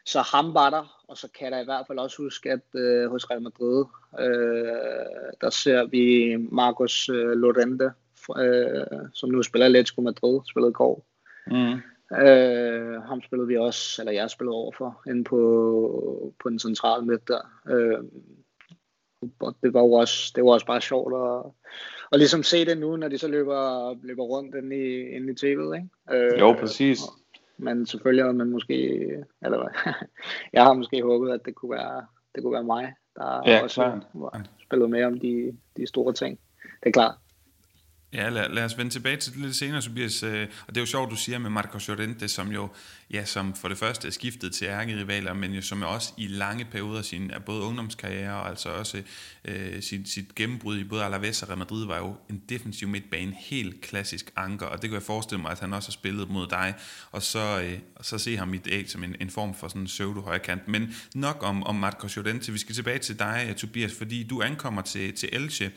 så 0.05 0.21
ham 0.21 0.53
var 0.53 0.69
der, 0.69 1.03
og 1.07 1.17
så 1.17 1.27
kan 1.31 1.45
jeg 1.45 1.51
da 1.51 1.61
i 1.61 1.65
hvert 1.65 1.87
fald 1.87 1.99
også 1.99 2.17
huske, 2.23 2.51
at 2.51 2.61
uh, 2.73 3.11
hos 3.11 3.29
Real 3.29 3.41
Madrid, 3.41 3.85
uh, 4.13 5.31
der 5.41 5.49
ser 5.49 5.85
vi 5.85 6.35
Marcos 6.37 7.09
uh, 7.09 7.15
Lorente, 7.15 7.91
uh, 8.29 9.09
som 9.13 9.29
nu 9.29 9.43
spiller 9.43 9.65
Atletico 9.65 10.01
Madrid, 10.01 10.39
spillede 10.49 10.73
går. 10.73 11.05
Mm. 11.47 11.81
Øh, 12.17 13.01
ham 13.01 13.21
spillede 13.21 13.47
vi 13.47 13.57
også, 13.57 14.01
eller 14.01 14.11
jeg 14.11 14.29
spillede 14.29 14.55
overfor, 14.55 15.01
inde 15.07 15.23
på, 15.23 16.33
på 16.43 16.49
den 16.49 16.59
centrale 16.59 17.05
midt 17.05 17.27
der. 17.27 17.41
Øh, 17.69 18.03
og 19.39 19.55
det 19.63 19.73
var 19.73 19.79
jo 19.79 19.91
også, 19.91 20.31
det 20.35 20.43
var 20.43 20.51
også 20.51 20.65
bare 20.65 20.81
sjovt 20.81 21.13
at, 21.13 21.51
at 22.11 22.19
ligesom 22.19 22.43
se 22.43 22.65
det 22.65 22.77
nu, 22.77 22.95
når 22.95 23.07
de 23.07 23.17
så 23.17 23.27
løber, 23.27 23.93
løber 24.03 24.23
rundt 24.23 24.55
inde 24.55 24.75
i, 24.75 25.15
inde 25.15 25.31
i 25.31 25.35
tv'et, 25.35 25.75
ikke? 25.75 25.89
Øh, 26.11 26.39
jo, 26.39 26.53
præcis. 26.53 26.99
Men 27.57 27.85
selvfølgelig 27.85 28.23
havde 28.23 28.37
man 28.37 28.49
måske, 28.49 29.07
eller 29.41 29.67
jeg 30.53 30.63
har 30.63 30.73
måske 30.73 31.01
håbet, 31.01 31.31
at 31.31 31.45
det 31.45 31.55
kunne 31.55 31.71
være, 31.71 32.05
det 32.35 32.43
kunne 32.43 32.53
være 32.53 32.63
mig, 32.63 32.93
der 33.15 33.41
ja, 33.45 33.63
også 33.63 33.99
spillede 34.63 34.89
med 34.89 35.03
om 35.03 35.19
de, 35.19 35.57
de 35.77 35.87
store 35.87 36.13
ting. 36.13 36.39
Det 36.83 36.89
er 36.89 36.91
klart. 36.91 37.15
Ja, 38.15 38.29
lad, 38.29 38.49
lad 38.49 38.63
os 38.63 38.77
vende 38.77 38.91
tilbage 38.91 39.17
til 39.17 39.33
det 39.33 39.41
lidt 39.41 39.55
senere, 39.55 39.81
Tobias. 39.81 40.23
Øh, 40.23 40.47
og 40.67 40.75
det 40.75 40.77
er 40.77 40.81
jo 40.81 40.85
sjovt, 40.85 41.11
du 41.11 41.15
siger 41.15 41.37
med 41.37 41.49
Marco 41.49 41.79
Llorente, 41.87 42.27
som 42.27 42.51
jo, 42.51 42.69
ja, 43.11 43.25
som 43.25 43.55
for 43.55 43.67
det 43.67 43.77
første 43.77 44.07
er 44.07 44.11
skiftet 44.11 44.53
til 44.53 44.67
ærkerivaler, 44.67 45.33
men 45.33 45.53
jo 45.53 45.61
som 45.61 45.81
også 45.81 46.13
i 46.17 46.27
lange 46.27 46.65
perioder 46.65 47.01
sin 47.01 47.31
af 47.31 47.43
både 47.43 47.61
ungdomskarriere 47.61 48.33
og 48.33 48.49
altså 48.49 48.69
også 48.69 49.01
øh, 49.45 49.81
sit, 49.81 50.09
sit 50.09 50.35
gennembrud 50.35 50.77
i 50.77 50.83
både 50.83 51.03
Alaves 51.03 51.43
og 51.43 51.49
Real 51.49 51.57
Madrid 51.57 51.85
var 51.85 51.97
jo 51.97 52.15
en 52.29 52.41
defensiv 52.49 52.87
midtbane, 52.87 53.35
helt 53.39 53.81
klassisk 53.81 54.31
anker, 54.35 54.65
og 54.65 54.81
det 54.81 54.89
kan 54.89 54.93
jeg 54.93 55.03
forestille 55.03 55.41
mig, 55.41 55.51
at 55.51 55.59
han 55.59 55.73
også 55.73 55.89
har 55.89 55.93
spillet 55.93 56.29
mod 56.29 56.47
dig, 56.47 56.73
og 57.11 57.21
så, 57.21 57.61
øh, 57.61 57.79
så 58.01 58.17
se 58.17 58.37
ham 58.37 58.53
i 58.53 58.57
dag 58.57 58.89
som 58.89 59.03
en, 59.03 59.15
en 59.19 59.29
form 59.29 59.55
for 59.55 59.67
sådan 59.67 59.81
en 59.81 59.87
pseudo 59.87 60.21
højkant. 60.21 60.67
Men 60.67 60.95
nok 61.15 61.37
om, 61.41 61.63
om 61.63 61.75
Marco 61.75 62.07
Llorente, 62.07 62.51
vi 62.51 62.57
skal 62.57 62.75
tilbage 62.75 62.99
til 62.99 63.19
dig, 63.19 63.53
Tobias, 63.57 63.93
fordi 63.97 64.23
du 64.23 64.41
ankommer 64.41 64.81
til, 64.81 65.13
til 65.13 65.29
Elche, 65.31 65.71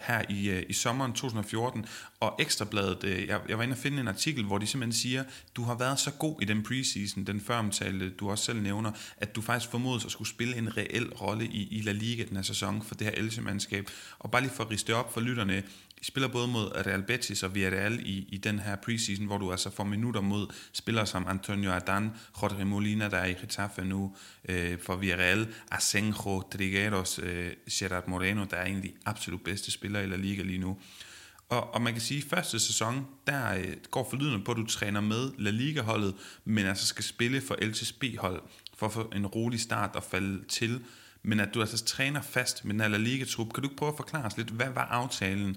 her 0.00 0.22
i, 0.28 0.50
øh, 0.50 0.62
i 0.68 0.72
sommeren 0.72 1.12
2014, 1.12 1.86
og 2.20 2.36
Ekstrabladet, 2.38 3.04
øh, 3.04 3.28
jeg, 3.28 3.40
jeg 3.48 3.58
var 3.58 3.64
inde 3.64 3.74
og 3.74 3.78
finde 3.78 4.00
en 4.00 4.08
artikel, 4.08 4.44
hvor 4.44 4.58
de 4.58 4.66
simpelthen 4.66 5.00
siger, 5.00 5.24
du 5.56 5.62
har 5.62 5.74
været 5.74 5.98
så 5.98 6.10
god 6.10 6.42
i 6.42 6.44
den 6.44 6.62
preseason, 6.62 7.24
den 7.24 7.40
føromtale, 7.40 8.10
du 8.10 8.30
også 8.30 8.44
selv 8.44 8.62
nævner, 8.62 8.92
at 9.16 9.36
du 9.36 9.40
faktisk 9.40 9.70
formodes 9.70 10.04
at 10.04 10.10
skulle 10.10 10.28
spille 10.28 10.56
en 10.56 10.76
reel 10.76 11.12
rolle 11.12 11.46
i, 11.46 11.68
i 11.70 11.82
La 11.82 11.92
Liga 11.92 12.24
den 12.24 12.36
her 12.36 12.42
sæson 12.42 12.82
for 12.82 12.94
det 12.94 13.06
her 13.06 13.14
Elche-mandskab. 13.14 13.90
Og 14.18 14.30
bare 14.30 14.42
lige 14.42 14.52
for 14.52 14.64
at 14.64 14.70
riste 14.70 14.94
op 14.94 15.12
for 15.12 15.20
lytterne, 15.20 15.62
de 16.00 16.06
spiller 16.06 16.28
både 16.28 16.48
mod 16.48 16.72
Real 16.86 17.02
Betis 17.02 17.42
og 17.42 17.54
Villarreal 17.54 18.00
i, 18.06 18.28
i 18.28 18.36
den 18.36 18.58
her 18.58 18.76
preseason, 18.76 19.26
hvor 19.26 19.38
du 19.38 19.50
altså 19.50 19.70
får 19.70 19.84
minutter 19.84 20.20
mod 20.20 20.46
spillere 20.72 21.06
som 21.06 21.26
Antonio 21.28 21.72
Adan, 21.72 22.10
Jorge 22.42 22.64
Molina, 22.64 23.08
der 23.08 23.16
er 23.16 23.26
i 23.26 23.32
Getafe 23.32 23.84
nu 23.84 24.16
øh, 24.48 24.78
for 24.82 24.96
Villarreal, 24.96 25.48
Asenjo 25.70 26.42
Trigueros, 26.52 27.20
øh, 27.22 27.52
Gerard 27.70 28.08
Moreno, 28.08 28.44
der 28.50 28.56
er 28.56 28.64
en 28.64 28.76
af 28.76 28.82
de 28.82 28.92
absolut 29.06 29.44
bedste 29.44 29.70
spillere 29.70 30.04
i 30.04 30.06
La 30.06 30.16
Liga 30.16 30.42
lige 30.42 30.58
nu. 30.58 30.78
Og, 31.48 31.74
og 31.74 31.82
man 31.82 31.92
kan 31.92 32.02
sige, 32.02 32.18
at 32.18 32.30
første 32.30 32.58
sæson, 32.58 33.06
der 33.26 33.54
øh, 33.54 33.76
går 33.90 34.06
forlydende 34.10 34.44
på, 34.44 34.50
at 34.50 34.56
du 34.56 34.66
træner 34.66 35.00
med 35.00 35.30
La 35.38 35.50
Liga-holdet, 35.50 36.14
men 36.44 36.66
altså 36.66 36.86
skal 36.86 37.04
spille 37.04 37.40
for 37.40 37.56
LTSB-hold 37.62 38.42
for 38.76 38.86
at 38.86 38.92
få 38.92 39.10
en 39.16 39.26
rolig 39.26 39.60
start 39.60 39.96
og 39.96 40.02
falde 40.02 40.44
til 40.48 40.80
men 41.22 41.40
at 41.40 41.54
du 41.54 41.60
altså 41.60 41.84
træner 41.84 42.22
fast 42.22 42.64
med 42.64 42.72
den 42.72 42.80
her 42.80 42.88
La 42.88 42.96
Liga-trup. 42.96 43.52
Kan 43.52 43.62
du 43.62 43.68
ikke 43.68 43.76
prøve 43.76 43.92
at 43.92 43.96
forklare 43.96 44.24
os 44.24 44.36
lidt, 44.36 44.50
hvad 44.50 44.70
var 44.70 44.84
aftalen? 44.84 45.56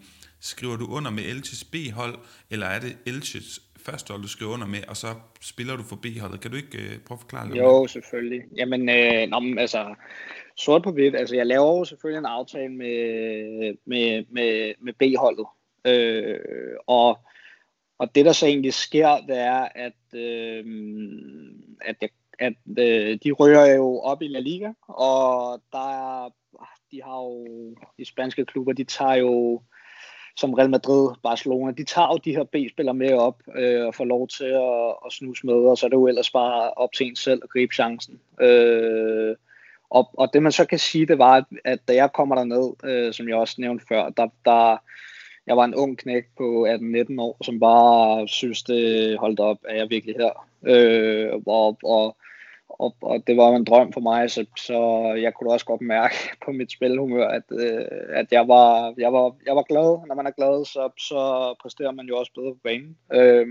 Skriver 0.51 0.75
du 0.75 0.85
under 0.97 1.12
med 1.12 1.23
Elches 1.23 1.63
B-hold, 1.63 2.15
eller 2.51 2.67
er 2.67 2.79
det 2.79 2.97
Elches 3.05 3.62
første 3.85 4.12
hold, 4.12 4.21
du 4.21 4.27
skriver 4.27 4.53
under 4.53 4.67
med, 4.67 4.83
og 4.88 4.97
så 4.97 5.07
spiller 5.41 5.75
du 5.77 5.83
for 5.83 5.95
B-holdet? 5.95 6.41
Kan 6.41 6.51
du 6.51 6.57
ikke 6.57 6.77
øh, 6.77 7.00
prøve 7.05 7.15
at 7.15 7.19
forklare 7.19 7.47
lidt? 7.47 7.57
Jo, 7.57 7.88
selvfølgelig. 7.88 8.41
Jamen, 8.57 8.89
øh, 8.89 9.29
nå, 9.29 9.59
altså, 9.59 9.95
sort 10.57 10.83
på 10.83 10.91
hvidt, 10.91 11.15
altså 11.15 11.35
jeg 11.35 11.47
laver 11.47 11.77
jo 11.77 11.85
selvfølgelig 11.85 12.19
en 12.19 12.25
aftale 12.25 12.69
med, 12.69 13.77
med, 13.85 14.25
med, 14.29 14.73
med 14.79 14.93
B-holdet, 14.93 15.45
øh, 15.85 16.39
og 16.88 17.19
og 17.97 18.15
det 18.15 18.25
der 18.25 18.31
så 18.31 18.45
egentlig 18.45 18.73
sker, 18.73 19.17
det 19.17 19.38
er, 19.38 19.67
at, 19.75 20.19
øh, 20.19 20.65
at, 21.81 21.95
jeg, 22.01 22.09
at 22.39 22.53
øh, 22.79 23.19
de 23.23 23.31
rører 23.31 23.75
jo 23.75 24.00
op 24.00 24.21
i 24.21 24.27
La 24.27 24.39
Liga, 24.39 24.71
og 24.88 25.62
der 25.71 25.89
er, 25.89 26.29
de 26.91 27.03
har 27.03 27.17
jo, 27.17 27.75
de 27.97 28.05
spanske 28.05 28.45
klubber, 28.45 28.73
de 28.73 28.83
tager 28.83 29.13
jo, 29.13 29.62
som 30.35 30.53
Real 30.53 30.69
Madrid, 30.69 31.09
Barcelona, 31.23 31.71
de 31.71 31.83
tager 31.83 32.07
jo 32.07 32.17
de 32.17 32.35
her 32.35 32.43
B-spillere 32.43 32.95
med 32.95 33.13
op 33.13 33.41
øh, 33.55 33.85
og 33.85 33.95
får 33.95 34.05
lov 34.05 34.27
til 34.27 34.43
at, 34.43 34.95
at 35.05 35.11
snuse 35.11 35.45
med, 35.45 35.53
og 35.53 35.77
så 35.77 35.85
er 35.85 35.89
det 35.89 35.97
jo 35.97 36.07
ellers 36.07 36.31
bare 36.31 36.71
op 36.71 36.93
til 36.93 37.07
en 37.07 37.15
selv 37.15 37.39
at 37.43 37.49
gribe 37.49 37.73
chancen. 37.73 38.19
Øh, 38.41 39.35
og, 39.89 40.09
og 40.13 40.29
det 40.33 40.43
man 40.43 40.51
så 40.51 40.65
kan 40.65 40.79
sige, 40.79 41.05
det 41.05 41.17
var, 41.17 41.33
at, 41.33 41.43
at 41.65 41.79
da 41.87 41.93
jeg 41.93 42.13
kommer 42.13 42.35
derned, 42.35 42.73
øh, 42.83 43.13
som 43.13 43.27
jeg 43.27 43.35
også 43.35 43.55
nævnte 43.57 43.85
før, 43.87 44.09
der, 44.09 44.27
der, 44.45 44.77
jeg 45.47 45.57
var 45.57 45.65
en 45.65 45.75
ung 45.75 45.97
knæk 45.97 46.23
på 46.37 46.67
18-19 46.67 47.21
år, 47.21 47.37
som 47.43 47.59
bare 47.59 48.27
synes, 48.27 48.63
det 48.63 49.17
holdt 49.19 49.39
op, 49.39 49.57
at 49.69 49.77
jeg 49.77 49.89
virkelig 49.89 50.15
her. 50.15 50.47
Øh, 50.63 51.31
og, 51.45 51.77
og, 51.83 52.17
og, 52.80 52.96
og 53.01 53.27
det 53.27 53.38
var 53.38 53.56
en 53.56 53.65
drøm 53.65 53.94
for 53.94 54.01
mig, 54.01 54.32
så, 54.32 54.46
så 54.58 54.80
jeg 55.22 55.34
kunne 55.34 55.51
også 55.51 55.65
godt 55.65 55.82
mærke 55.82 56.15
på 56.46 56.51
mit 56.51 56.72
spilhumør, 56.72 57.27
at, 57.27 57.44
øh, 57.51 57.86
at 58.10 58.27
jeg, 58.32 58.48
var, 58.48 58.94
jeg, 58.98 59.13
var, 59.13 59.36
jeg 59.46 59.56
var 59.56 59.63
glad. 59.63 60.08
Når 60.08 60.15
man 60.15 60.27
er 60.27 60.32
glad, 60.32 60.65
så, 60.65 60.89
så 60.98 61.56
præsterer 61.62 61.92
man 61.92 62.06
jo 62.06 62.18
også 62.18 62.32
bedre 62.36 62.53
på 62.53 62.60
banen. 62.63 62.98
Øh, 63.13 63.48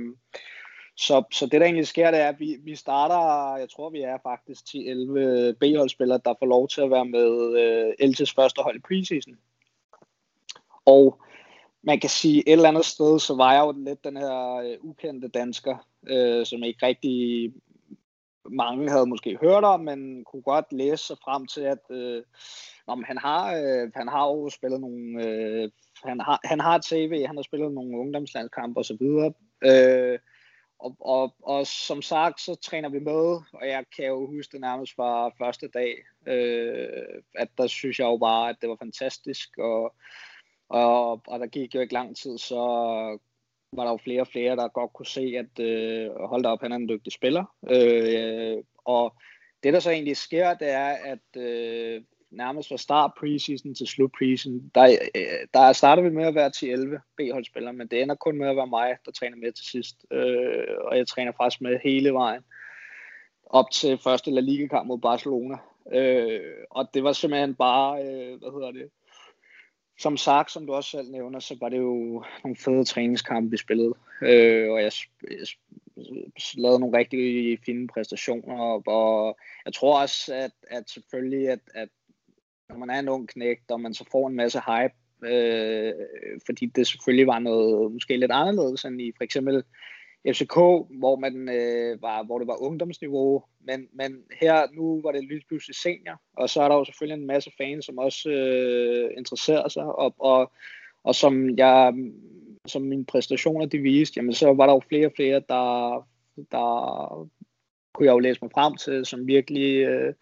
så, 0.96 1.22
så 1.32 1.46
det 1.46 1.60
der 1.60 1.66
egentlig 1.66 1.86
sker, 1.86 2.10
det 2.10 2.20
er, 2.20 2.28
at 2.28 2.40
vi, 2.40 2.56
vi 2.64 2.74
starter, 2.76 3.56
jeg 3.56 3.68
tror 3.70 3.90
vi 3.90 4.00
er 4.00 4.18
faktisk 4.22 4.62
10-11 4.68 5.52
B-holdspillere, 5.60 6.20
der 6.24 6.34
får 6.38 6.46
lov 6.46 6.68
til 6.68 6.80
at 6.80 6.90
være 6.90 7.04
med 7.04 7.58
øh, 7.60 8.08
LT's 8.08 8.34
første 8.36 8.62
hold 8.62 8.76
i 8.76 8.80
preseason. 8.88 9.36
Og 10.84 11.20
man 11.82 12.00
kan 12.00 12.10
sige, 12.10 12.48
et 12.48 12.52
eller 12.52 12.68
andet 12.68 12.84
sted, 12.84 13.18
så 13.18 13.34
var 13.36 13.52
jeg 13.52 13.60
jo 13.60 13.84
lidt 13.84 14.04
den 14.04 14.16
her 14.16 14.54
øh, 14.54 14.76
ukendte 14.80 15.28
dansker, 15.28 15.76
øh, 16.06 16.46
som 16.46 16.62
ikke 16.62 16.86
rigtig 16.86 17.52
mange 18.50 18.90
havde 18.90 19.06
måske 19.06 19.38
hørt 19.40 19.64
om, 19.64 19.80
men 19.80 20.24
kunne 20.24 20.42
godt 20.42 20.72
læse 20.72 21.06
sig 21.06 21.16
frem 21.24 21.46
til, 21.46 21.60
at 21.60 21.78
øh, 21.90 22.22
om 22.86 23.04
han, 23.06 23.18
har, 23.18 23.54
øh, 23.54 23.90
han 23.94 24.08
har 24.08 24.26
jo 24.26 24.50
spillet 24.50 24.80
nogle, 24.80 25.26
øh, 25.26 25.70
han, 26.04 26.20
har, 26.20 26.40
han 26.44 26.60
har 26.60 26.80
tv, 26.84 27.26
han 27.26 27.36
har 27.36 27.42
spillet 27.42 27.72
nogle 27.72 27.98
ungdomslandskampe 27.98 28.80
osv., 28.80 29.02
øh, 29.64 30.18
og, 30.78 30.96
og, 31.00 31.34
og 31.42 31.66
som 31.66 32.02
sagt, 32.02 32.40
så 32.40 32.54
træner 32.54 32.88
vi 32.88 32.98
med, 32.98 33.40
og 33.52 33.66
jeg 33.66 33.84
kan 33.96 34.06
jo 34.06 34.26
huske 34.26 34.52
det 34.52 34.60
nærmest 34.60 34.94
fra 34.96 35.28
første 35.28 35.68
dag, 35.68 35.94
øh, 36.26 37.22
at 37.34 37.48
der 37.58 37.66
synes 37.66 37.98
jeg 37.98 38.04
jo 38.04 38.16
bare, 38.16 38.48
at 38.48 38.56
det 38.60 38.68
var 38.68 38.76
fantastisk, 38.76 39.58
og 39.58 39.94
og, 40.72 41.22
og 41.26 41.40
der 41.40 41.46
gik 41.46 41.74
jo 41.74 41.80
ikke 41.80 41.94
lang 41.94 42.16
tid, 42.16 42.38
så 42.38 43.18
var 43.72 43.84
der 43.84 43.90
jo 43.90 43.96
flere 43.96 44.20
og 44.20 44.26
flere, 44.26 44.56
der 44.56 44.68
godt 44.68 44.92
kunne 44.92 45.06
se, 45.06 45.34
at 45.38 45.64
øh, 45.64 46.10
hold 46.20 46.44
op, 46.44 46.60
han 46.60 46.72
er 46.72 46.76
en 46.76 46.88
dygtig 46.88 47.12
spiller. 47.12 47.44
Øh, 47.70 48.62
og 48.84 49.14
det, 49.62 49.72
der 49.72 49.80
så 49.80 49.90
egentlig 49.90 50.16
sker, 50.16 50.54
det 50.54 50.70
er, 50.70 50.96
at 51.04 51.42
øh, 51.42 52.02
nærmest 52.30 52.68
fra 52.68 52.76
start 52.76 53.10
preseason 53.20 53.74
til 53.74 53.86
slut 53.86 54.12
preseason, 54.18 54.70
der, 54.74 54.96
øh, 55.14 55.46
der 55.54 55.72
starter 55.72 56.02
vi 56.02 56.10
med 56.10 56.24
at 56.24 56.34
være 56.34 56.50
til 56.50 56.70
11 56.70 57.00
B-holdspillere, 57.16 57.72
men 57.72 57.86
det 57.86 58.02
ender 58.02 58.14
kun 58.14 58.38
med 58.38 58.48
at 58.48 58.56
være 58.56 58.66
mig, 58.66 58.96
der 59.06 59.12
træner 59.12 59.36
med 59.36 59.52
til 59.52 59.66
sidst. 59.66 60.06
Øh, 60.10 60.76
og 60.80 60.96
jeg 60.96 61.06
træner 61.06 61.32
faktisk 61.32 61.60
med 61.60 61.78
hele 61.84 62.12
vejen 62.12 62.42
op 63.46 63.70
til 63.70 63.98
første 63.98 64.30
La 64.30 64.40
Liga-kamp 64.40 64.86
mod 64.86 64.98
Barcelona. 64.98 65.56
Øh, 65.92 66.40
og 66.70 66.88
det 66.94 67.04
var 67.04 67.12
simpelthen 67.12 67.54
bare, 67.54 68.04
øh, 68.04 68.38
hvad 68.38 68.52
hedder 68.52 68.70
det, 68.70 68.90
som 69.98 70.16
sagt, 70.16 70.50
som 70.50 70.66
du 70.66 70.72
også 70.72 70.90
selv 70.90 71.10
nævner, 71.10 71.38
så 71.38 71.56
var 71.60 71.68
det 71.68 71.78
jo 71.78 72.24
nogle 72.44 72.56
fede 72.56 72.84
træningskampe, 72.84 73.50
vi 73.50 73.56
spillede. 73.56 73.94
Øh, 74.22 74.70
og 74.70 74.82
jeg, 74.82 74.92
jeg 75.30 75.46
lavede 76.54 76.80
nogle 76.80 76.98
rigtig 76.98 77.58
fine 77.66 77.88
præstationer. 77.88 78.58
Og, 78.58 78.82
og 78.86 79.38
jeg 79.64 79.72
tror 79.72 80.00
også, 80.00 80.34
at, 80.34 80.50
at 80.70 80.90
selvfølgelig, 80.90 81.48
at, 81.48 81.60
at 81.74 81.88
når 82.68 82.76
man 82.76 82.90
er 82.90 82.98
en 82.98 83.08
ung 83.08 83.28
knægt, 83.28 83.70
og 83.70 83.80
man 83.80 83.94
så 83.94 84.04
får 84.12 84.28
en 84.28 84.34
masse 84.34 84.60
hype, 84.66 85.28
øh, 85.32 85.94
fordi 86.46 86.66
det 86.66 86.86
selvfølgelig 86.86 87.26
var 87.26 87.38
noget 87.38 87.92
måske 87.92 88.16
lidt 88.16 88.32
anderledes 88.32 88.84
end 88.84 89.02
i 89.02 89.12
for 89.16 89.24
eksempel 89.24 89.64
FCK, 90.28 90.54
hvor, 91.00 91.16
man, 91.16 91.48
øh, 91.48 92.02
var, 92.02 92.22
hvor 92.22 92.38
det 92.38 92.48
var 92.48 92.62
ungdomsniveau, 92.62 93.44
men, 93.60 93.88
men 93.92 94.22
her 94.40 94.66
nu 94.72 95.02
var 95.02 95.12
det 95.12 95.24
lige 95.24 95.44
pludselig 95.48 95.76
senior, 95.76 96.20
og 96.36 96.50
så 96.50 96.62
er 96.62 96.68
der 96.68 96.76
jo 96.76 96.84
selvfølgelig 96.84 97.20
en 97.20 97.26
masse 97.26 97.50
fans, 97.58 97.84
som 97.84 97.98
også 97.98 98.30
øh, 98.30 99.10
interesserer 99.18 99.68
sig, 99.68 99.84
og, 99.84 100.14
og, 100.18 100.52
og 101.04 101.14
som 101.14 101.58
jeg 101.58 101.94
som 102.66 102.82
mine 102.82 103.04
præstationer 103.04 103.66
de 103.66 103.78
viste, 103.78 104.12
jamen 104.16 104.34
så 104.34 104.52
var 104.52 104.66
der 104.66 104.72
jo 104.72 104.80
flere 104.88 105.06
og 105.06 105.12
flere, 105.16 105.42
der, 105.48 106.06
der 106.50 107.28
kunne 107.94 108.06
jeg 108.06 108.12
jo 108.12 108.18
læse 108.18 108.38
mig 108.42 108.50
frem 108.54 108.76
til, 108.76 109.06
som 109.06 109.26
virkelig 109.26 109.82
øh, 109.82 110.14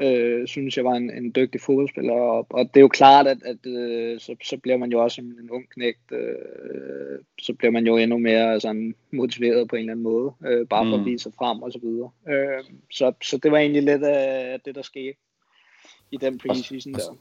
øh, 0.00 0.46
synes 0.46 0.76
jeg 0.76 0.84
var 0.84 0.94
en, 0.94 1.10
en 1.10 1.32
dygtig 1.36 1.60
fodboldspiller, 1.60 2.12
og, 2.12 2.46
og 2.50 2.64
det 2.64 2.76
er 2.76 2.80
jo 2.80 2.88
klart, 2.88 3.26
at, 3.26 3.38
at 3.42 3.66
øh, 3.66 4.20
så, 4.20 4.36
så 4.44 4.56
bliver 4.56 4.76
man 4.76 4.92
jo 4.92 5.02
også 5.02 5.20
en, 5.20 5.26
en 5.42 5.50
ung 5.50 5.70
knægt, 5.70 6.12
øh, 6.12 7.18
så 7.40 7.52
bliver 7.54 7.70
man 7.70 7.86
jo 7.86 7.96
endnu 7.96 8.18
mere 8.18 8.60
sådan, 8.60 8.94
motiveret 9.12 9.68
på 9.68 9.76
en 9.76 9.80
eller 9.80 9.92
anden 9.92 10.02
måde, 10.02 10.32
øh, 10.46 10.66
bare 10.66 10.84
for 10.84 10.96
mm. 10.96 11.02
at 11.02 11.06
vise 11.06 11.22
sig 11.22 11.32
frem 11.38 11.62
og 11.62 11.72
så 11.72 11.78
videre. 11.82 12.10
Øh, 12.28 12.64
så, 12.90 13.12
så 13.22 13.38
det 13.42 13.52
var 13.52 13.58
egentlig 13.58 13.82
lidt 13.82 14.04
af 14.04 14.60
det, 14.60 14.74
der 14.74 14.82
skete 14.82 15.14
i 16.10 16.16
den 16.16 16.38
preseason 16.38 16.92
der. 16.92 17.18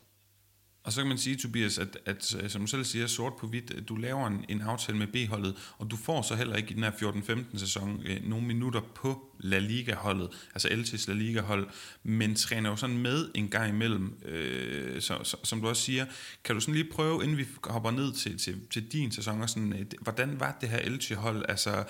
Og 0.83 0.93
så 0.93 1.01
kan 1.01 1.07
man 1.07 1.17
sige, 1.17 1.35
Tobias, 1.35 1.79
at, 1.79 1.97
at 2.05 2.51
som 2.51 2.61
du 2.61 2.67
selv 2.67 2.83
siger, 2.83 3.07
sort 3.07 3.33
på 3.39 3.47
hvidt, 3.47 3.89
du 3.89 3.95
laver 3.95 4.27
en, 4.27 4.45
en 4.49 4.61
aftale 4.61 4.97
med 4.97 5.07
B-holdet, 5.07 5.55
og 5.77 5.91
du 5.91 5.95
får 5.95 6.21
så 6.21 6.35
heller 6.35 6.55
ikke 6.55 6.71
i 6.71 6.73
den 6.73 6.83
her 6.83 6.91
14-15 6.91 7.57
sæson 7.57 8.01
øh, 8.05 8.29
nogle 8.29 8.47
minutter 8.47 8.81
på 8.95 9.26
La 9.39 9.59
Liga-holdet, 9.59 10.29
altså 10.53 10.67
Elches 10.71 11.07
La 11.07 11.13
Liga-hold, 11.13 11.67
men 12.03 12.35
træner 12.35 12.69
jo 12.69 12.75
sådan 12.75 12.97
med 12.97 13.29
en 13.35 13.49
gang 13.49 13.69
imellem, 13.69 14.17
øh, 14.25 15.01
så, 15.01 15.19
så, 15.23 15.37
som 15.43 15.61
du 15.61 15.67
også 15.67 15.81
siger. 15.81 16.05
Kan 16.43 16.55
du 16.55 16.61
sådan 16.61 16.73
lige 16.73 16.91
prøve, 16.91 17.23
inden 17.23 17.37
vi 17.37 17.47
hopper 17.63 17.91
ned 17.91 18.13
til, 18.13 18.37
til, 18.37 18.59
til 18.71 18.91
din 18.91 19.11
sæson, 19.11 19.41
og 19.41 19.49
sådan, 19.49 19.73
øh, 19.73 19.85
hvordan 20.01 20.39
var 20.39 20.57
det 20.61 20.69
her 20.69 20.77
Elche-hold? 20.77 21.45
Altså, 21.49 21.83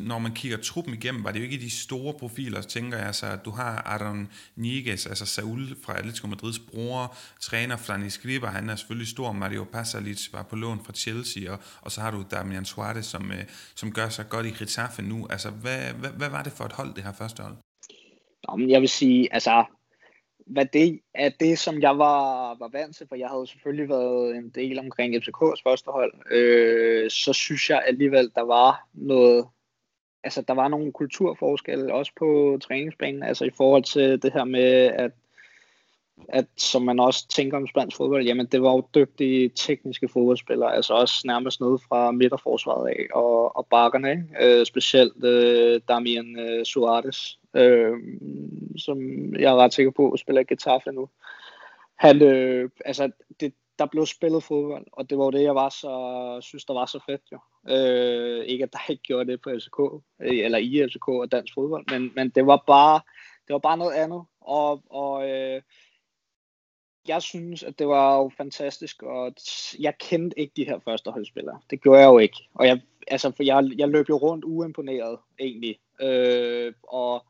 når 0.00 0.18
man 0.18 0.34
kigger 0.34 0.58
truppen 0.58 0.94
igennem, 0.94 1.24
var 1.24 1.32
det 1.32 1.38
jo 1.38 1.44
ikke 1.44 1.58
de 1.58 1.70
store 1.70 2.14
profiler, 2.18 2.62
tænker 2.62 2.98
jeg, 2.98 3.14
så 3.14 3.36
du 3.44 3.50
har 3.50 3.82
Aaron 3.82 4.28
Niguez, 4.56 5.06
altså 5.06 5.26
Saul 5.26 5.76
fra 5.84 5.98
Atletico 5.98 6.26
Madrids 6.26 6.58
bror, 6.58 7.16
træner 7.40 7.76
Flani 7.76 8.10
Skriber, 8.10 8.50
han 8.50 8.70
er 8.70 8.76
selvfølgelig 8.76 9.08
stor, 9.08 9.32
Mario 9.32 9.64
Pasalic 9.72 10.32
var 10.32 10.42
på 10.42 10.56
lån 10.56 10.84
fra 10.84 10.92
Chelsea, 10.92 11.52
og, 11.52 11.60
og 11.80 11.92
så 11.92 12.00
har 12.00 12.10
du 12.10 12.24
Damian 12.30 12.64
Suarez, 12.64 13.06
som, 13.06 13.32
øh, 13.32 13.44
som 13.74 13.92
gør 13.92 14.08
sig 14.08 14.28
godt 14.28 14.46
i 14.46 14.50
Getafe 14.50 15.02
nu. 15.02 15.26
Altså, 15.30 15.50
hvad, 15.50 15.92
hvad, 15.92 16.10
hvad 16.10 16.28
var 16.28 16.42
det 16.42 16.52
for 16.52 16.64
et 16.64 16.72
hold, 16.72 16.81
det 16.88 17.04
her 17.04 17.12
første 17.12 17.42
hold? 17.42 17.54
Nå, 18.48 18.66
jeg 18.68 18.80
vil 18.80 18.88
sige, 18.88 19.34
altså, 19.34 19.64
hvad 20.46 20.66
det 20.66 21.00
er 21.14 21.30
det, 21.40 21.58
som 21.58 21.80
jeg 21.80 21.98
var, 21.98 22.54
var 22.58 22.68
vant 22.68 22.96
til, 22.96 23.06
for 23.08 23.16
jeg 23.16 23.28
havde 23.28 23.46
selvfølgelig 23.46 23.88
været 23.88 24.36
en 24.36 24.50
del 24.50 24.78
omkring 24.78 25.14
FCK's 25.14 25.62
første 25.64 25.90
hold, 25.90 26.14
øh, 26.30 27.10
så 27.10 27.32
synes 27.32 27.70
jeg 27.70 27.82
alligevel, 27.86 28.32
der 28.34 28.42
var 28.42 28.88
noget, 28.92 29.46
altså 30.24 30.42
der 30.42 30.54
var 30.54 30.68
nogle 30.68 30.92
kulturforskelle 30.92 31.94
også 31.94 32.12
på 32.18 32.58
træningsbanen, 32.62 33.22
altså 33.22 33.44
i 33.44 33.50
forhold 33.50 33.84
til 33.84 34.22
det 34.22 34.32
her 34.32 34.44
med, 34.44 34.72
at 34.84 35.12
at 36.28 36.46
som 36.56 36.82
man 36.82 37.00
også 37.00 37.28
tænker 37.28 37.56
om 37.56 37.66
spansk 37.66 37.96
fodbold, 37.96 38.24
jamen 38.24 38.46
det 38.46 38.62
var 38.62 38.72
jo 38.72 38.88
dygtige 38.94 39.48
tekniske 39.48 40.08
fodboldspillere, 40.08 40.74
altså 40.74 40.94
også 40.94 41.22
nærmest 41.24 41.60
nede 41.60 41.78
fra 41.88 42.10
midterforsvaret 42.10 42.88
af 42.88 43.06
og, 43.14 43.56
og 43.56 43.66
bakkerne, 43.66 44.10
ikke? 44.10 44.24
Øh, 44.40 44.66
specielt 44.66 45.24
øh, 45.24 45.80
Damian 45.88 46.38
øh, 46.38 46.64
Suarez, 46.64 47.36
øh, 47.54 47.92
som 48.78 48.98
jeg 49.34 49.52
er 49.52 49.56
ret 49.56 49.74
sikker 49.74 49.92
på 49.92 50.16
spiller 50.16 50.42
Getafe 50.42 50.92
nu. 50.92 51.08
Han, 51.98 52.22
øh, 52.22 52.70
altså 52.84 53.10
det, 53.40 53.54
der 53.78 53.86
blev 53.86 54.06
spillet 54.06 54.42
fodbold, 54.42 54.86
og 54.92 55.10
det 55.10 55.18
var 55.18 55.30
det, 55.30 55.42
jeg 55.42 55.54
var 55.54 55.68
så, 55.68 56.38
synes, 56.42 56.64
der 56.64 56.74
var 56.74 56.86
så 56.86 56.98
fedt 57.06 57.22
jo. 57.32 57.38
Øh, 57.68 58.44
ikke 58.44 58.64
at 58.64 58.72
der 58.72 58.90
ikke 58.90 59.02
gjorde 59.02 59.32
det 59.32 59.40
på 59.42 59.50
FCK, 59.50 59.80
øh, 60.22 60.44
eller 60.44 60.58
i 60.58 60.88
FCK 60.88 61.08
og 61.08 61.32
dansk 61.32 61.54
fodbold, 61.54 61.84
men, 61.90 62.12
men 62.14 62.30
det 62.30 62.46
var 62.46 62.64
bare, 62.66 63.00
det 63.46 63.52
var 63.52 63.58
bare 63.58 63.76
noget 63.76 63.92
andet, 63.92 64.24
og, 64.40 64.82
og 64.90 65.30
øh, 65.30 65.62
jeg 67.08 67.22
synes, 67.22 67.62
at 67.62 67.78
det 67.78 67.88
var 67.88 68.16
jo 68.16 68.30
fantastisk, 68.36 69.02
og 69.02 69.34
jeg 69.78 69.98
kendte 69.98 70.40
ikke 70.40 70.52
de 70.56 70.64
her 70.64 70.78
førsteholdsspillere. 70.78 71.60
Det 71.70 71.82
gjorde 71.82 72.00
jeg 72.00 72.06
jo 72.06 72.18
ikke. 72.18 72.48
Og 72.54 72.66
jeg, 72.66 72.80
altså, 73.06 73.30
for 73.30 73.42
jeg, 73.42 73.70
jeg 73.76 73.88
løb 73.88 74.08
jo 74.08 74.16
rundt 74.16 74.44
uimponeret, 74.44 75.18
egentlig. 75.40 75.78
Øh, 76.00 76.72
og 76.82 77.26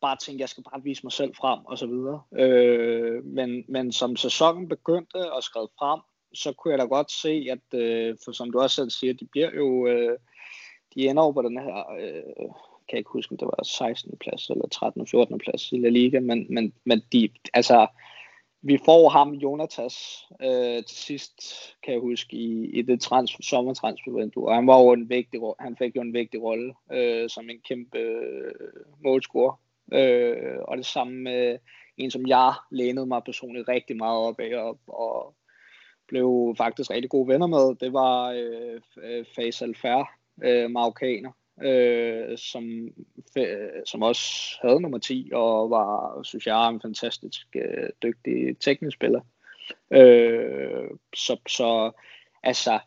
bare 0.00 0.16
tænkte, 0.16 0.40
jeg 0.40 0.48
skal 0.48 0.64
bare 0.72 0.82
vise 0.82 1.02
mig 1.02 1.12
selv 1.12 1.34
frem, 1.34 1.58
og 1.64 1.78
så 1.78 1.86
videre. 1.86 2.22
Øh, 2.38 3.24
men, 3.24 3.64
men 3.68 3.92
som 3.92 4.16
sæsonen 4.16 4.68
begyndte 4.68 5.32
og 5.32 5.42
skred 5.42 5.66
frem, 5.78 6.00
så 6.34 6.52
kunne 6.52 6.72
jeg 6.72 6.78
da 6.78 6.84
godt 6.84 7.10
se, 7.10 7.46
at, 7.50 7.80
øh, 7.80 8.16
for 8.24 8.32
som 8.32 8.50
du 8.50 8.60
også 8.60 8.76
selv 8.76 8.90
siger, 8.90 9.12
de 9.14 9.26
bliver 9.26 9.50
jo, 9.54 9.86
øh, 9.86 10.18
de 10.94 11.08
ender 11.08 11.22
over 11.22 11.32
på 11.32 11.42
den 11.42 11.58
her, 11.58 11.92
øh, 12.00 12.48
kan 12.88 12.96
jeg 12.96 12.98
ikke 12.98 13.10
huske, 13.10 13.32
om 13.32 13.38
det 13.38 13.46
var 13.46 13.64
16. 13.64 14.18
plads, 14.20 14.50
eller 14.50 14.68
13. 14.68 15.00
og 15.00 15.08
14. 15.08 15.38
plads 15.38 15.72
i 15.72 15.76
La 15.78 15.88
Liga, 15.88 16.20
men, 16.20 16.46
men, 16.50 16.72
men 16.84 17.02
de, 17.12 17.28
altså, 17.54 17.86
vi 18.62 18.78
får 18.84 19.08
ham, 19.08 19.32
Jonatas, 19.32 20.26
øh, 20.42 20.84
til 20.84 20.96
sidst, 20.96 21.42
kan 21.82 21.94
jeg 21.94 22.00
huske, 22.00 22.36
i, 22.36 22.70
i 22.78 22.82
det 22.82 23.00
trans, 23.00 23.36
sommertransfervindue, 23.40 24.48
og 24.48 24.54
han 24.54 24.66
var 24.66 24.80
jo 24.80 24.92
en 24.92 25.08
vigtig, 25.08 25.40
han 25.60 25.76
fik 25.76 25.96
jo 25.96 26.00
en 26.00 26.14
vigtig 26.14 26.42
rolle 26.42 26.74
øh, 26.92 27.30
som 27.30 27.50
en 27.50 27.60
kæmpe 27.68 27.98
øh, 27.98 28.52
målscorer. 29.04 29.60
Øh, 29.92 30.58
og 30.62 30.76
det 30.76 30.86
samme 30.86 31.22
med 31.22 31.58
en, 31.96 32.10
som 32.10 32.26
jeg 32.26 32.54
lænede 32.70 33.06
mig 33.06 33.22
personligt 33.24 33.68
rigtig 33.68 33.96
meget 33.96 34.18
op 34.18 34.40
af, 34.40 34.56
og, 34.56 34.78
og 34.86 35.34
blev 36.08 36.54
faktisk 36.58 36.90
rigtig 36.90 37.10
gode 37.10 37.28
venner 37.28 37.46
med, 37.46 37.74
det 37.80 37.92
var 37.92 38.30
øh, 38.30 38.80
øh 39.02 39.24
Faisal 39.34 39.74
Fær, 39.74 40.16
øh, 40.42 40.70
marokkaner, 40.70 41.30
øh, 41.62 42.38
som, 42.38 42.88
som 43.86 44.02
også 44.02 44.58
havde 44.62 44.80
nummer 44.80 44.98
10, 44.98 45.30
og 45.34 45.70
var, 45.70 46.20
synes 46.22 46.46
jeg, 46.46 46.68
en 46.68 46.80
fantastisk 46.80 47.46
øh, 47.54 47.88
dygtig 48.02 48.58
teknisk 48.58 48.96
spiller. 48.96 49.20
Øh, 49.90 50.90
så, 51.14 51.36
så 51.48 51.90
altså, 52.42 52.78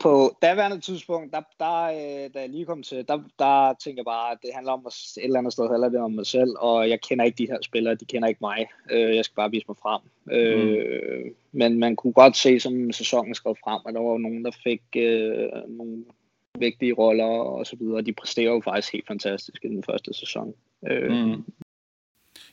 på 0.00 0.36
daværende 0.42 0.80
tidspunkt, 0.80 1.32
der, 1.32 1.40
der, 1.58 1.82
øh, 1.82 2.30
da 2.34 2.40
jeg 2.40 2.48
lige 2.48 2.66
kom 2.66 2.82
til, 2.82 3.08
der, 3.08 3.22
der 3.38 3.74
tænker 3.84 4.00
jeg 4.00 4.04
bare, 4.04 4.32
at 4.32 4.38
det 4.42 4.50
handler 4.54 4.72
om, 4.72 4.86
at 4.86 4.92
et 5.16 5.24
eller 5.24 5.38
andet 5.38 5.52
sted 5.52 5.68
handler 5.68 5.88
det 5.88 6.00
om 6.00 6.12
mig 6.12 6.26
selv, 6.26 6.50
og 6.58 6.88
jeg 6.88 7.00
kender 7.00 7.24
ikke 7.24 7.38
de 7.38 7.46
her 7.46 7.58
spillere, 7.62 7.94
de 7.94 8.04
kender 8.04 8.28
ikke 8.28 8.40
mig. 8.40 8.66
Øh, 8.90 9.16
jeg 9.16 9.24
skal 9.24 9.34
bare 9.34 9.50
vise 9.50 9.64
mig 9.68 9.76
frem. 9.82 10.02
Øh, 10.30 11.24
mm. 11.24 11.34
Men 11.52 11.78
man 11.78 11.96
kunne 11.96 12.12
godt 12.12 12.36
se, 12.36 12.60
som 12.60 12.92
sæsonen 12.92 13.34
skrev 13.34 13.56
frem, 13.64 13.80
at 13.88 13.94
der 13.94 14.00
var 14.00 14.18
nogen, 14.18 14.44
der 14.44 14.50
fik 14.64 14.82
øh, 14.96 15.48
nogle 15.68 16.04
vigtige 16.60 16.92
roller 16.92 17.24
og 17.24 17.66
så 17.66 17.76
videre. 17.76 18.02
De 18.02 18.12
præsterer 18.12 18.52
jo 18.52 18.60
faktisk 18.64 18.92
helt 18.92 19.06
fantastisk 19.06 19.64
i 19.64 19.68
den 19.68 19.82
første 19.82 20.14
sæson. 20.14 20.54
Øh, 20.90 21.10
mm. 21.10 21.44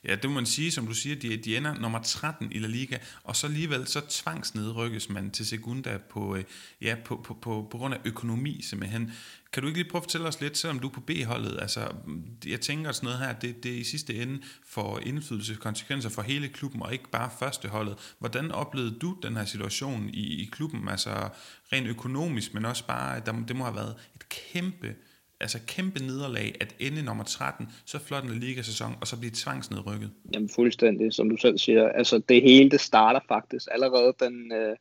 Ja, 0.04 0.14
det 0.14 0.30
må 0.30 0.34
man 0.34 0.46
sige, 0.46 0.72
som 0.72 0.86
du 0.86 0.94
siger, 0.94 1.16
de, 1.16 1.36
de 1.36 1.56
ender 1.56 1.74
nummer 1.74 2.02
13 2.02 2.52
i 2.52 2.58
La 2.58 2.66
Liga, 2.66 2.98
og 3.24 3.36
så 3.36 3.46
alligevel 3.46 3.86
så 3.86 4.00
tvangsnedrykkes 4.08 5.08
man 5.08 5.30
til 5.30 5.46
Segunda 5.46 5.98
på, 6.10 6.36
øh, 6.36 6.44
ja, 6.80 6.96
på, 7.04 7.16
på, 7.16 7.34
på, 7.34 7.68
på 7.70 7.78
grund 7.78 7.94
af 7.94 7.98
økonomi 8.04 8.62
simpelthen. 8.62 9.12
Kan 9.52 9.62
du 9.62 9.66
ikke 9.66 9.78
lige 9.78 9.90
prøve 9.90 10.00
at 10.00 10.04
fortælle 10.04 10.28
os 10.28 10.40
lidt, 10.40 10.58
selvom 10.58 10.78
du 10.78 10.88
er 10.88 10.92
på 10.92 11.00
B-holdet, 11.00 11.58
altså 11.60 11.92
jeg 12.46 12.60
tænker 12.60 12.92
sådan 12.92 13.06
noget 13.06 13.20
her, 13.20 13.32
det, 13.32 13.64
det 13.64 13.70
i 13.70 13.84
sidste 13.84 14.14
ende 14.14 14.42
får 14.66 14.98
indflydelse 14.98 15.54
konsekvenser 15.54 16.08
for 16.08 16.22
hele 16.22 16.48
klubben, 16.48 16.82
og 16.82 16.92
ikke 16.92 17.10
bare 17.10 17.30
førsteholdet. 17.38 18.14
Hvordan 18.18 18.50
oplevede 18.50 18.98
du 18.98 19.16
den 19.22 19.36
her 19.36 19.44
situation 19.44 20.08
i, 20.08 20.42
i 20.42 20.44
klubben, 20.52 20.88
altså 20.88 21.28
rent 21.72 21.86
økonomisk, 21.86 22.54
men 22.54 22.64
også 22.64 22.86
bare, 22.86 23.16
at 23.16 23.26
der, 23.26 23.32
det 23.48 23.56
må 23.56 23.64
have 23.64 23.76
været 23.76 23.94
et 24.14 24.28
kæmpe 24.28 24.94
altså 25.40 25.58
kæmpe 25.66 25.98
nederlag 25.98 26.54
at 26.60 26.76
ende 26.78 27.02
nummer 27.02 27.24
13, 27.24 27.68
så 27.84 27.98
flot 27.98 28.24
en 28.24 28.30
ligasæson, 28.30 28.96
og 29.00 29.06
så 29.06 29.18
blive 29.18 29.32
tvangsnedrykket. 29.34 30.10
Jamen 30.34 30.48
fuldstændig, 30.48 31.12
som 31.12 31.30
du 31.30 31.36
selv 31.36 31.58
siger. 31.58 31.88
Altså 31.88 32.18
det 32.28 32.42
hele, 32.42 32.70
det 32.70 32.80
starter 32.80 33.20
faktisk 33.28 33.68
allerede 33.72 34.14
den 34.20 34.52
øh, 34.52 34.76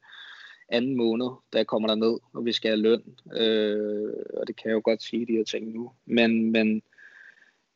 anden 0.70 0.98
måned, 0.98 1.28
da 1.54 1.58
jeg 1.58 1.68
kommer 1.68 1.88
der 1.88 1.96
ned, 1.96 2.20
og 2.34 2.46
vi 2.46 2.52
skal 2.52 2.70
have 2.72 2.82
løn. 2.82 3.04
Øh, 3.34 4.14
og 4.34 4.48
det 4.48 4.56
kan 4.56 4.70
jeg 4.70 4.76
jo 4.76 4.82
godt 4.84 5.04
sige, 5.04 5.26
de 5.26 5.32
her 5.32 5.44
ting 5.44 5.74
nu. 5.74 5.92
Men, 6.06 6.52
men 6.52 6.82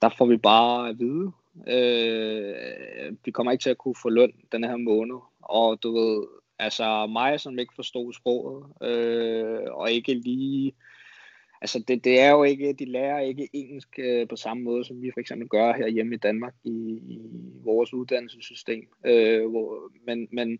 der 0.01 0.09
får 0.17 0.25
vi 0.25 0.37
bare 0.37 0.89
at 0.89 0.99
vide, 0.99 1.31
øh, 1.67 3.15
vi 3.25 3.31
kommer 3.31 3.51
ikke 3.51 3.61
til 3.61 3.69
at 3.69 3.77
kunne 3.77 3.95
få 4.01 4.09
løn 4.09 4.33
den 4.51 4.63
her 4.63 4.77
måned. 4.77 5.17
Og 5.41 5.83
du 5.83 5.93
ved, 5.93 6.27
altså 6.59 7.07
mig, 7.07 7.39
som 7.39 7.59
ikke 7.59 7.73
forstod 7.75 8.13
sproget, 8.13 8.65
øh, 8.89 9.71
og 9.71 9.91
ikke 9.91 10.13
lige 10.13 10.73
altså 11.61 11.83
det, 11.87 12.03
det 12.03 12.19
er 12.19 12.31
jo 12.31 12.43
ikke, 12.43 12.73
de 12.73 12.85
lærer 12.85 13.19
ikke 13.19 13.49
engelsk 13.53 13.99
øh, 13.99 14.27
på 14.27 14.35
samme 14.35 14.63
måde, 14.63 14.85
som 14.85 15.01
vi 15.01 15.11
for 15.13 15.19
eksempel 15.19 15.47
gør 15.47 15.73
her 15.73 15.87
hjemme 15.87 16.15
i 16.15 16.17
Danmark 16.17 16.53
i, 16.63 16.69
i 17.07 17.19
vores 17.63 17.93
uddannelsessystem. 17.93 18.87
Øh, 19.05 19.49
hvor, 19.49 19.91
men 20.05 20.27
men, 20.31 20.59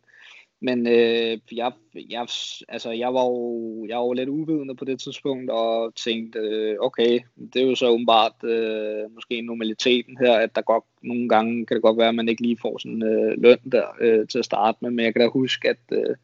men 0.60 0.88
øh, 0.88 1.40
jeg, 1.52 1.72
jeg, 2.10 2.28
altså 2.70 2.92
jeg, 2.92 3.14
var 3.14 3.24
jo, 3.24 3.86
jeg 3.90 3.98
var 3.98 4.06
jo 4.06 4.14
lidt 4.14 4.30
uvidende 4.30 4.76
på 4.76 4.86
det 4.86 5.00
tidspunkt, 5.00 5.52
og 5.52 5.96
tænkte, 5.96 6.40
øh, 6.40 6.76
okay, 6.80 7.20
det 7.54 7.62
er 7.62 7.66
jo 7.66 7.76
så 7.76 7.88
åbenbart 7.88 8.44
øh, 8.44 9.14
måske 9.16 9.42
normaliteten 9.42 10.18
her, 10.18 10.34
at 10.34 10.56
der 10.56 10.62
godt, 10.62 10.84
nogle 11.02 11.30
gange 11.30 11.66
kan 11.66 11.76
det 11.76 11.84
godt 11.84 11.98
være, 11.98 12.10
at 12.10 12.16
man 12.16 12.30
ikke 12.30 12.42
lige 12.42 12.58
får 12.62 12.78
sådan 12.78 13.04
øh, 13.04 13.42
løn 13.42 13.58
der 13.72 13.86
øh, 14.02 14.28
til 14.28 14.40
at 14.40 14.46
starte 14.46 14.78
med, 14.82 14.92
men 14.92 15.06
jeg 15.06 15.14
kan 15.14 15.22
da 15.22 15.28
huske, 15.28 15.70
at 15.70 15.80
øh, 15.92 16.16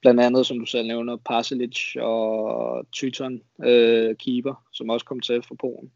blandt 0.00 0.20
andet, 0.20 0.46
som 0.46 0.58
du 0.58 0.66
selv 0.66 0.86
nævner, 0.86 1.16
Pasalic 1.16 1.96
og 1.96 2.86
Tyton, 2.92 3.42
øh, 3.64 4.16
keeper, 4.16 4.64
som 4.72 4.90
også 4.90 5.06
kom 5.06 5.20
til 5.20 5.42
fra 5.42 5.54
Polen. 5.54 5.90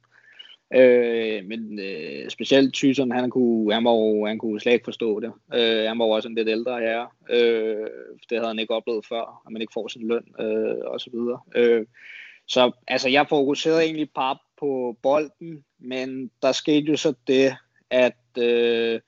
Øh, 0.74 1.44
men 1.44 1.78
øh, 1.78 2.30
specielt 2.30 2.74
Tyson, 2.74 3.10
han 3.10 3.30
kunne, 3.30 3.74
han, 3.74 3.84
var, 3.84 4.26
han 4.26 4.38
kunne 4.38 4.60
slet 4.60 4.72
ikke 4.72 4.84
forstå 4.84 5.20
det. 5.20 5.32
Øh, 5.54 5.88
han 5.88 5.98
var 5.98 6.04
også 6.04 6.28
en 6.28 6.34
lidt 6.34 6.48
ældre 6.48 6.80
herre. 6.80 7.08
Øh, 7.30 7.86
det 8.30 8.38
havde 8.38 8.46
han 8.46 8.58
ikke 8.58 8.74
oplevet 8.74 9.06
før, 9.06 9.42
at 9.46 9.52
man 9.52 9.62
ikke 9.62 9.72
får 9.74 9.88
sin 9.88 10.08
løn 10.08 10.24
øh, 10.40 10.76
og 10.84 11.00
så 11.00 11.10
videre. 11.12 11.40
Øh, 11.56 11.86
så 12.46 12.70
altså, 12.88 13.08
jeg 13.08 13.26
fokuserede 13.28 13.84
egentlig 13.84 14.10
bare 14.14 14.38
på 14.60 14.96
bolden, 15.02 15.64
men 15.78 16.30
der 16.42 16.52
skete 16.52 16.86
jo 16.90 16.96
så 16.96 17.14
det, 17.26 17.54
at 17.90 18.42
øh, 18.42 19.00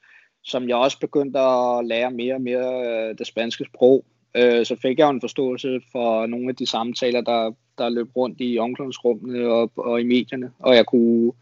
som 0.42 0.68
jeg 0.68 0.76
også 0.76 1.00
begyndte 1.00 1.38
at 1.38 1.86
lære 1.86 2.10
mere 2.10 2.34
og 2.34 2.40
mere 2.40 2.86
øh, 2.88 3.18
det 3.18 3.26
spanske 3.26 3.64
sprog, 3.64 4.04
øh, 4.34 4.66
så 4.66 4.76
fik 4.82 4.98
jeg 4.98 5.04
jo 5.04 5.10
en 5.10 5.20
forståelse 5.20 5.80
for 5.92 6.26
nogle 6.26 6.48
af 6.48 6.56
de 6.56 6.66
samtaler, 6.66 7.20
der, 7.20 7.52
der 7.78 7.88
løb 7.88 8.16
rundt 8.16 8.36
i 8.40 8.58
omklædningsrummene 8.58 9.48
og, 9.48 9.70
og 9.76 10.00
i 10.00 10.04
medierne, 10.04 10.52
og 10.58 10.76
jeg 10.76 10.86
kunne 10.86 11.32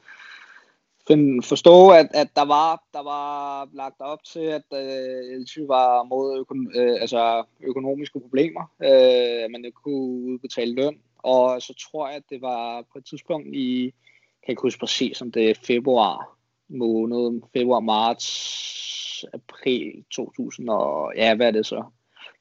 finde, 1.07 1.43
forstå, 1.43 1.91
at, 1.91 2.07
at 2.15 2.29
der, 2.37 2.45
var, 2.45 2.83
der 2.95 3.03
var 3.03 3.69
lagt 3.73 4.01
op 4.01 4.25
til, 4.25 4.41
at 4.41 4.65
øh, 4.73 5.35
Elche 5.35 5.69
var 5.69 6.03
mod 6.03 6.39
økon, 6.39 6.73
øh, 6.75 6.97
altså 7.01 7.45
økonomiske 7.61 8.21
problemer, 8.21 8.71
øh, 8.83 9.51
man 9.51 9.65
ikke 9.65 9.79
kunne 9.85 10.33
udbetale 10.33 10.75
løn, 10.75 10.99
og 11.19 11.63
så 11.63 11.75
tror 11.75 12.09
jeg, 12.09 12.17
at 12.17 12.23
det 12.31 12.43
var 12.43 12.85
på 12.93 12.99
et 12.99 13.05
tidspunkt 13.05 13.49
i, 13.55 13.95
kan 14.43 14.49
jeg 14.49 14.53
ikke 14.53 14.63
huske 14.63 14.81
præcis, 14.81 15.23
om 15.23 15.33
det 15.33 15.51
er 15.51 15.55
februar 15.55 16.37
måned, 16.69 17.43
februar, 17.53 17.81
marts, 17.81 19.25
april 19.33 20.05
2000, 20.11 20.69
og 20.69 21.13
ja, 21.17 21.35
hvad 21.35 21.47
er 21.47 21.51
det 21.51 21.67
så? 21.67 21.85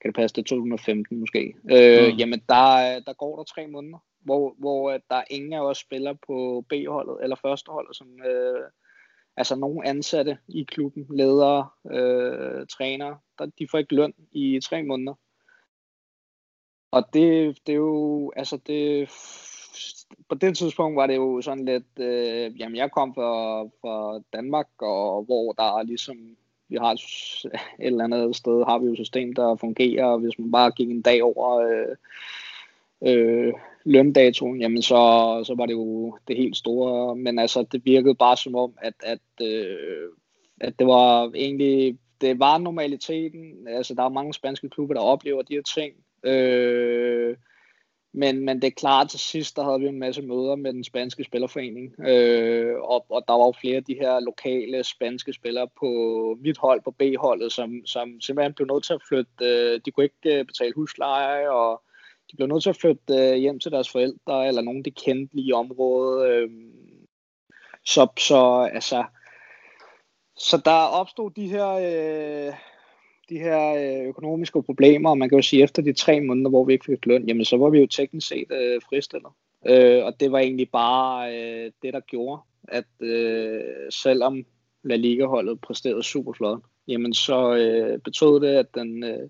Kan 0.03 0.09
det 0.09 0.15
passe, 0.15 0.35
det 0.35 0.45
2015 0.45 1.19
måske, 1.19 1.53
øh, 1.71 2.11
mm. 2.11 2.17
jamen 2.17 2.41
der, 2.49 2.99
der 2.99 3.13
går 3.13 3.37
der 3.37 3.43
tre 3.43 3.67
måneder, 3.67 3.97
hvor, 4.19 4.55
hvor 4.57 4.91
der 4.91 5.15
er 5.15 5.23
ingen 5.29 5.53
af 5.53 5.59
os 5.59 5.77
spiller 5.77 6.13
på 6.27 6.65
B-holdet 6.69 7.17
eller 7.23 7.35
førsteholdet, 7.35 7.95
som 7.95 8.07
øh, 8.25 8.69
altså 9.37 9.55
nogle 9.55 9.87
ansatte 9.87 10.37
i 10.47 10.63
klubben, 10.63 11.05
ledere, 11.09 11.69
øh, 11.91 12.67
trænere, 12.67 13.17
der, 13.39 13.45
de 13.45 13.67
får 13.71 13.77
ikke 13.77 13.95
løn 13.95 14.13
i 14.31 14.59
tre 14.63 14.83
måneder. 14.83 15.13
Og 16.91 17.13
det, 17.13 17.57
det 17.67 17.73
er 17.73 17.77
jo, 17.77 18.31
altså 18.35 18.57
det, 18.67 19.09
på 20.29 20.35
det 20.35 20.57
tidspunkt 20.57 20.95
var 20.95 21.07
det 21.07 21.15
jo 21.15 21.41
sådan 21.41 21.65
lidt, 21.65 21.99
øh, 21.99 22.59
jamen 22.59 22.75
jeg 22.75 22.91
kom 22.91 23.13
fra, 23.13 23.63
fra 23.63 24.21
Danmark, 24.33 24.67
og 24.77 25.23
hvor 25.23 25.51
der 25.51 25.77
er 25.77 25.83
ligesom 25.83 26.37
vi 26.69 26.75
har 26.75 26.91
et, 26.91 26.99
et 27.79 27.85
eller 27.85 28.03
andet 28.03 28.35
sted, 28.35 28.65
har 28.65 28.79
vi 28.79 28.85
jo 28.85 28.91
et 28.91 28.97
system, 28.97 29.33
der 29.33 29.55
fungerer, 29.55 30.05
og 30.05 30.19
hvis 30.19 30.39
man 30.39 30.51
bare 30.51 30.71
gik 30.71 30.89
en 30.89 31.01
dag 31.01 31.23
over 31.23 31.57
øh, 31.57 31.95
øh, 33.01 33.53
løndatoen, 33.85 34.61
jamen 34.61 34.81
så, 34.81 34.95
så 35.45 35.55
var 35.57 35.65
det 35.65 35.73
jo 35.73 36.17
det 36.27 36.37
helt 36.37 36.57
store, 36.57 37.15
men 37.15 37.39
altså 37.39 37.65
det 37.71 37.85
virkede 37.85 38.15
bare 38.15 38.37
som 38.37 38.55
om, 38.55 38.73
at, 38.81 38.93
at, 39.03 39.47
øh, 39.47 40.09
at 40.61 40.79
det 40.79 40.87
var 40.87 41.31
egentlig, 41.35 41.97
det 42.21 42.39
var 42.39 42.57
normaliteten, 42.57 43.67
altså 43.67 43.93
der 43.93 44.03
er 44.03 44.09
mange 44.09 44.33
spanske 44.33 44.69
klubber, 44.69 44.95
der 44.95 45.01
oplever 45.01 45.41
de 45.41 45.53
her 45.53 45.61
ting, 45.61 45.93
øh, 46.23 47.35
men, 48.15 48.45
men 48.45 48.61
det 48.61 48.67
er 48.67 48.71
klart, 48.71 49.09
til 49.09 49.19
sidst, 49.19 49.55
der 49.55 49.63
havde 49.63 49.79
vi 49.79 49.87
en 49.87 49.99
masse 49.99 50.21
møder 50.21 50.55
med 50.55 50.73
den 50.73 50.83
spanske 50.83 51.23
spillerforening, 51.23 51.99
øh, 51.99 52.75
og, 52.81 53.05
og 53.09 53.23
der 53.27 53.33
var 53.33 53.45
jo 53.45 53.53
flere 53.61 53.75
af 53.75 53.83
de 53.83 53.93
her 53.93 54.19
lokale 54.19 54.83
spanske 54.83 55.33
spillere 55.33 55.67
på 55.79 55.87
mit 56.41 56.57
hold, 56.57 56.81
på 56.81 56.91
B-holdet, 56.91 57.51
som, 57.51 57.85
som 57.85 58.21
simpelthen 58.21 58.53
blev 58.53 58.67
nødt 58.67 58.83
til 58.83 58.93
at 58.93 59.01
flytte, 59.07 59.31
øh, 59.41 59.81
de 59.85 59.91
kunne 59.91 60.03
ikke 60.03 60.39
øh, 60.39 60.45
betale 60.45 60.73
husleje, 60.75 61.49
og 61.49 61.81
de 62.31 62.35
blev 62.35 62.47
nødt 62.47 62.63
til 62.63 62.69
at 62.69 62.77
flytte 62.81 63.13
øh, 63.13 63.35
hjem 63.35 63.59
til 63.59 63.71
deres 63.71 63.89
forældre, 63.89 64.47
eller 64.47 64.61
nogen, 64.61 64.85
de 64.85 64.91
kendte 64.91 65.35
lige 65.35 65.47
i 65.47 65.53
området. 65.53 66.29
Øh, 66.29 66.49
så, 67.85 68.07
så 68.17 68.69
altså, 68.73 69.03
så 70.37 70.61
der 70.65 70.71
opstod 70.71 71.31
de 71.31 71.47
her... 71.47 71.67
Øh, 71.67 72.53
de 73.29 73.39
her 73.39 73.73
øh, 73.73 74.07
økonomiske 74.07 74.63
problemer, 74.63 75.09
og 75.09 75.17
man 75.17 75.29
kan 75.29 75.37
jo 75.37 75.41
sige, 75.41 75.63
efter 75.63 75.81
de 75.81 75.93
tre 75.93 76.21
måneder, 76.21 76.49
hvor 76.49 76.65
vi 76.65 76.73
ikke 76.73 76.85
fik 76.85 77.05
løn, 77.05 77.27
jamen 77.27 77.45
så 77.45 77.57
var 77.57 77.69
vi 77.69 77.79
jo 77.79 77.87
teknisk 77.87 78.27
set 78.27 78.51
øh, 78.51 78.81
fristillet. 78.89 79.31
Øh, 79.65 80.05
og 80.05 80.19
det 80.19 80.31
var 80.31 80.39
egentlig 80.39 80.69
bare 80.69 81.37
øh, 81.37 81.71
det, 81.81 81.93
der 81.93 81.99
gjorde, 81.99 82.41
at 82.67 82.85
øh, 82.99 83.61
selvom 83.89 84.45
La 84.83 84.95
Liga-holdet 84.95 85.61
præsterede 85.61 86.03
super 86.03 86.33
flot, 86.33 86.59
jamen 86.87 87.13
så 87.13 87.55
øh, 87.55 87.99
betød 87.99 88.39
det, 88.41 88.55
at 88.55 88.75
den 88.75 89.03
øh, 89.03 89.29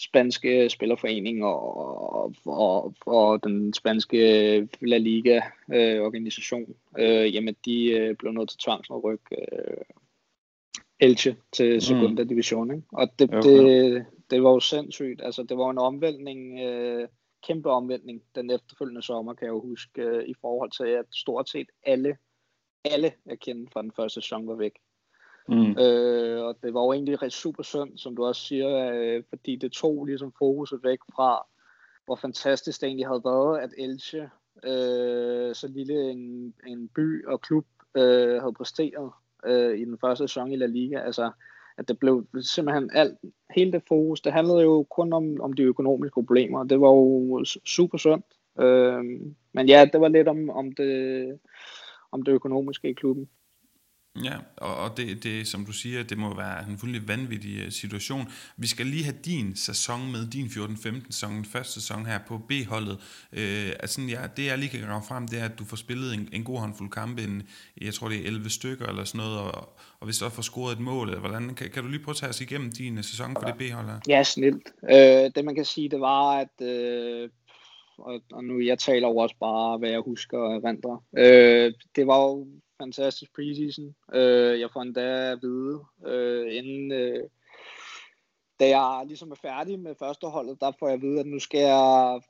spanske 0.00 0.70
spillerforening 0.70 1.44
og, 1.44 2.34
og, 2.46 2.94
og 3.06 3.44
den 3.44 3.74
spanske 3.74 4.56
øh, 4.56 4.66
La 4.80 4.98
Liga-organisation, 4.98 6.74
øh, 6.98 7.24
øh, 7.24 7.34
jamen 7.34 7.56
de 7.64 7.90
øh, 7.90 8.16
blev 8.16 8.32
nødt 8.32 8.48
til 8.48 8.58
tvangsnedryk 8.58 9.20
øh, 9.32 9.76
Elche 11.00 11.36
til 11.52 11.82
segunda 11.82 12.22
mm. 12.22 12.28
division. 12.28 12.70
Ikke? 12.70 12.82
Og 12.92 13.08
det, 13.18 13.34
okay. 13.34 13.50
det, 13.50 14.06
det 14.30 14.42
var 14.42 14.50
jo 14.50 14.60
sindssygt. 14.60 15.22
Altså, 15.22 15.42
det 15.42 15.58
var 15.58 15.70
en 15.70 15.78
omvæltning, 15.78 16.60
øh, 16.60 17.08
kæmpe 17.46 17.70
omvæltning 17.70 18.22
den 18.34 18.50
efterfølgende 18.50 19.02
sommer, 19.02 19.34
kan 19.34 19.46
jeg 19.46 19.52
jo 19.52 19.60
huske, 19.60 20.02
øh, 20.02 20.28
i 20.28 20.34
forhold 20.40 20.70
til, 20.70 20.84
at 20.84 21.04
stort 21.14 21.48
set 21.48 21.68
alle, 21.82 22.16
alle 22.84 23.12
jeg 23.26 23.38
kendte 23.38 23.72
fra 23.72 23.82
den 23.82 23.92
første 23.96 24.20
sæson 24.20 24.48
var 24.48 24.54
væk. 24.54 24.72
Mm. 25.48 25.78
Øh, 25.78 26.44
og 26.44 26.56
det 26.62 26.74
var 26.74 26.80
jo 26.80 26.92
egentlig 26.92 27.32
super 27.32 27.62
synd, 27.62 27.98
som 27.98 28.16
du 28.16 28.24
også 28.24 28.42
siger, 28.42 28.92
øh, 28.94 29.22
fordi 29.28 29.56
det 29.56 29.72
tog 29.72 30.04
ligesom 30.04 30.32
fokuset 30.38 30.80
væk 30.82 30.98
fra, 31.14 31.46
hvor 32.04 32.16
fantastisk 32.16 32.80
det 32.80 32.86
egentlig 32.86 33.06
havde 33.06 33.24
været, 33.24 33.58
at 33.58 33.70
Elche, 33.78 34.30
øh, 34.64 35.54
så 35.54 35.68
lille 35.68 36.10
en, 36.10 36.54
en 36.66 36.88
by 36.88 37.26
og 37.26 37.40
klub, 37.40 37.66
øh, 37.96 38.40
havde 38.40 38.52
præsteret 38.52 39.12
øh, 39.46 39.78
i 39.78 39.84
den 39.84 39.98
første 40.00 40.28
sæson 40.28 40.52
i 40.52 40.56
La 40.56 40.66
Liga. 40.66 40.98
Altså, 40.98 41.30
at 41.78 41.88
det 41.88 41.98
blev 41.98 42.26
simpelthen 42.40 42.90
alt, 42.94 43.18
hele 43.56 43.72
det 43.72 43.82
fokus, 43.88 44.20
det 44.20 44.32
handlede 44.32 44.62
jo 44.62 44.82
kun 44.82 45.12
om, 45.12 45.40
om 45.40 45.52
de 45.52 45.62
økonomiske 45.62 46.14
problemer, 46.14 46.64
det 46.64 46.80
var 46.80 46.88
jo 46.88 47.44
super 47.64 47.98
sundt. 47.98 48.26
Øh, 48.60 49.04
men 49.52 49.68
ja, 49.68 49.86
det 49.92 50.00
var 50.00 50.08
lidt 50.08 50.28
om, 50.28 50.50
om, 50.50 50.72
det, 50.72 51.38
om 52.12 52.22
det 52.22 52.32
økonomiske 52.32 52.88
i 52.88 52.92
klubben. 52.92 53.28
Ja, 54.24 54.36
og, 54.56 54.76
og 54.76 54.96
det, 54.96 55.24
det, 55.24 55.46
som 55.46 55.64
du 55.64 55.72
siger, 55.72 56.02
det 56.02 56.18
må 56.18 56.36
være 56.36 56.68
en 56.68 56.78
fuldstændig 56.78 57.08
vanvittig 57.08 57.58
øh, 57.58 57.72
situation. 57.72 58.28
Vi 58.56 58.66
skal 58.66 58.86
lige 58.86 59.04
have 59.04 59.16
din 59.24 59.56
sæson 59.56 60.12
med, 60.12 60.30
din 60.30 60.46
14-15 60.46 61.06
sæson, 61.06 61.32
den 61.32 61.44
første 61.44 61.72
sæson 61.72 62.06
her 62.06 62.18
på 62.28 62.38
B-holdet. 62.38 62.98
Øh, 63.32 63.70
altså, 63.80 64.00
ja, 64.02 64.20
det 64.36 64.46
jeg 64.46 64.58
lige 64.58 64.68
kan 64.68 64.80
grave 64.80 65.02
frem, 65.08 65.28
det 65.28 65.40
er, 65.40 65.44
at 65.44 65.58
du 65.58 65.64
får 65.64 65.76
spillet 65.76 66.14
en, 66.14 66.28
en 66.32 66.44
god 66.44 66.58
håndfuld 66.58 66.90
kampe, 66.90 67.22
en, 67.22 67.42
jeg 67.80 67.94
tror 67.94 68.08
det 68.08 68.18
er 68.18 68.26
11 68.26 68.50
stykker 68.50 68.86
eller 68.86 69.04
sådan 69.04 69.18
noget, 69.26 69.38
og, 69.38 69.68
og 70.00 70.04
hvis 70.04 70.18
du 70.18 70.24
også 70.24 70.34
får 70.34 70.42
scoret 70.42 70.72
et 70.72 70.80
mål, 70.80 71.08
eller 71.08 71.20
hvordan, 71.20 71.54
kan, 71.54 71.70
kan 71.70 71.82
du 71.82 71.88
lige 71.88 72.04
prøve 72.04 72.12
at 72.12 72.16
tage 72.16 72.30
os 72.30 72.40
igennem 72.40 72.72
din 72.72 72.98
øh, 72.98 73.04
sæson 73.04 73.36
for 73.40 73.46
det 73.46 73.54
B-hold 73.58 73.86
her? 73.86 74.00
Ja, 74.08 74.22
snilt. 74.22 74.72
Øh, 74.90 75.30
det 75.34 75.44
man 75.44 75.54
kan 75.54 75.64
sige, 75.64 75.88
det 75.88 76.00
var, 76.00 76.30
at 76.30 76.66
øh, 76.66 77.28
og, 77.98 78.20
og 78.32 78.44
nu 78.44 78.60
jeg 78.60 78.78
taler 78.78 79.08
jo 79.08 79.16
også 79.16 79.36
bare, 79.40 79.78
hvad 79.78 79.90
jeg 79.90 80.00
husker 80.00 80.38
og 80.38 80.54
erindrer. 80.54 81.04
Øh, 81.18 81.72
det 81.96 82.06
var 82.06 82.22
jo 82.22 82.46
fantastisk 82.80 83.34
preseason. 83.34 83.94
Øh, 84.14 84.60
jeg 84.60 84.70
får 84.72 84.82
endda 84.82 85.32
at 85.32 85.38
vide, 85.42 85.80
øh, 86.06 86.56
inden, 86.56 86.92
øh, 86.92 87.24
da 88.60 88.68
jeg 88.68 89.04
ligesom 89.06 89.30
er 89.30 89.34
færdig 89.42 89.78
med 89.80 89.94
førsteholdet, 89.98 90.60
der 90.60 90.72
får 90.78 90.86
jeg 90.86 90.94
at 90.94 91.02
vide, 91.02 91.20
at 91.20 91.26
nu 91.26 91.38
skal 91.38 91.60
jeg, 91.60 92.20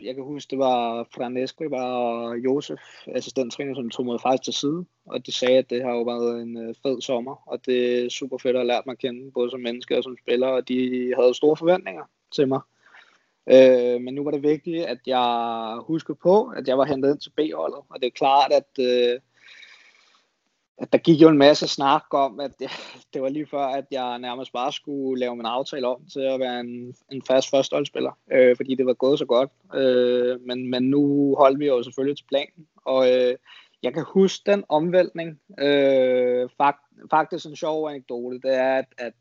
jeg 0.00 0.14
kan 0.14 0.24
huske, 0.24 0.50
det 0.50 0.58
var 0.58 1.08
Franesco 1.14 1.64
og 1.72 2.38
Josef, 2.38 2.80
assistenttræner, 3.06 3.74
som 3.74 3.90
tog 3.90 4.06
mig 4.06 4.20
faktisk 4.20 4.44
til 4.44 4.54
side, 4.54 4.84
og 5.06 5.26
de 5.26 5.32
sagde, 5.32 5.58
at 5.58 5.70
det 5.70 5.82
har 5.82 5.90
jo 5.90 6.02
været 6.02 6.42
en 6.42 6.56
øh, 6.56 6.74
fed 6.82 7.00
sommer, 7.00 7.42
og 7.46 7.66
det 7.66 8.04
er 8.04 8.08
super 8.08 8.38
fedt 8.38 8.56
at 8.56 8.60
have 8.60 8.66
lært 8.66 8.86
mig 8.86 8.92
at 8.92 8.98
kende, 8.98 9.32
både 9.32 9.50
som 9.50 9.60
menneske 9.60 9.96
og 9.96 10.02
som 10.02 10.16
spiller, 10.22 10.46
og 10.46 10.68
de 10.68 11.12
havde 11.18 11.34
store 11.34 11.56
forventninger 11.56 12.04
til 12.32 12.48
mig. 12.48 12.60
Øh, 13.50 14.00
men 14.00 14.14
nu 14.14 14.24
var 14.24 14.30
det 14.30 14.42
vigtigt, 14.42 14.84
at 14.84 14.98
jeg 15.06 15.78
husker 15.86 16.14
på, 16.14 16.46
at 16.56 16.68
jeg 16.68 16.78
var 16.78 16.84
hentet 16.84 17.10
ind 17.10 17.20
til 17.20 17.30
B-holdet, 17.30 17.80
og 17.88 18.00
det 18.00 18.06
er 18.06 18.10
klart, 18.10 18.52
at 18.52 18.84
øh, 18.84 19.20
at 20.78 20.92
der 20.92 20.98
gik 20.98 21.20
jo 21.22 21.28
en 21.28 21.38
masse 21.38 21.68
snak 21.68 22.02
om, 22.10 22.40
at 22.40 22.50
det, 22.58 22.70
det 23.14 23.22
var 23.22 23.28
lige 23.28 23.46
før, 23.46 23.66
at 23.66 23.84
jeg 23.90 24.18
nærmest 24.18 24.52
bare 24.52 24.72
skulle 24.72 25.20
lave 25.20 25.36
min 25.36 25.46
aftale 25.46 25.88
om 25.88 26.00
til 26.12 26.20
at 26.20 26.40
være 26.40 26.60
en, 26.60 26.94
en 27.12 27.22
fast 27.22 27.50
førsteholdsspiller, 27.50 28.18
øh, 28.32 28.56
fordi 28.56 28.74
det 28.74 28.86
var 28.86 28.94
gået 28.94 29.18
så 29.18 29.24
godt. 29.24 29.50
Øh, 29.74 30.40
men, 30.46 30.70
men 30.70 30.82
nu 30.82 31.34
holdt 31.38 31.58
vi 31.58 31.66
jo 31.66 31.82
selvfølgelig 31.82 32.16
til 32.16 32.26
planen, 32.28 32.66
og 32.84 33.12
øh, 33.12 33.34
jeg 33.82 33.94
kan 33.94 34.04
huske 34.08 34.50
den 34.50 34.64
omvæltning. 34.68 35.40
Øh, 35.58 36.48
fakt, 36.56 36.80
faktisk 37.10 37.46
en 37.46 37.56
sjov 37.56 37.88
anekdote, 37.88 38.40
det 38.40 38.54
er, 38.54 38.74
at, 38.74 38.86
at 38.98 39.12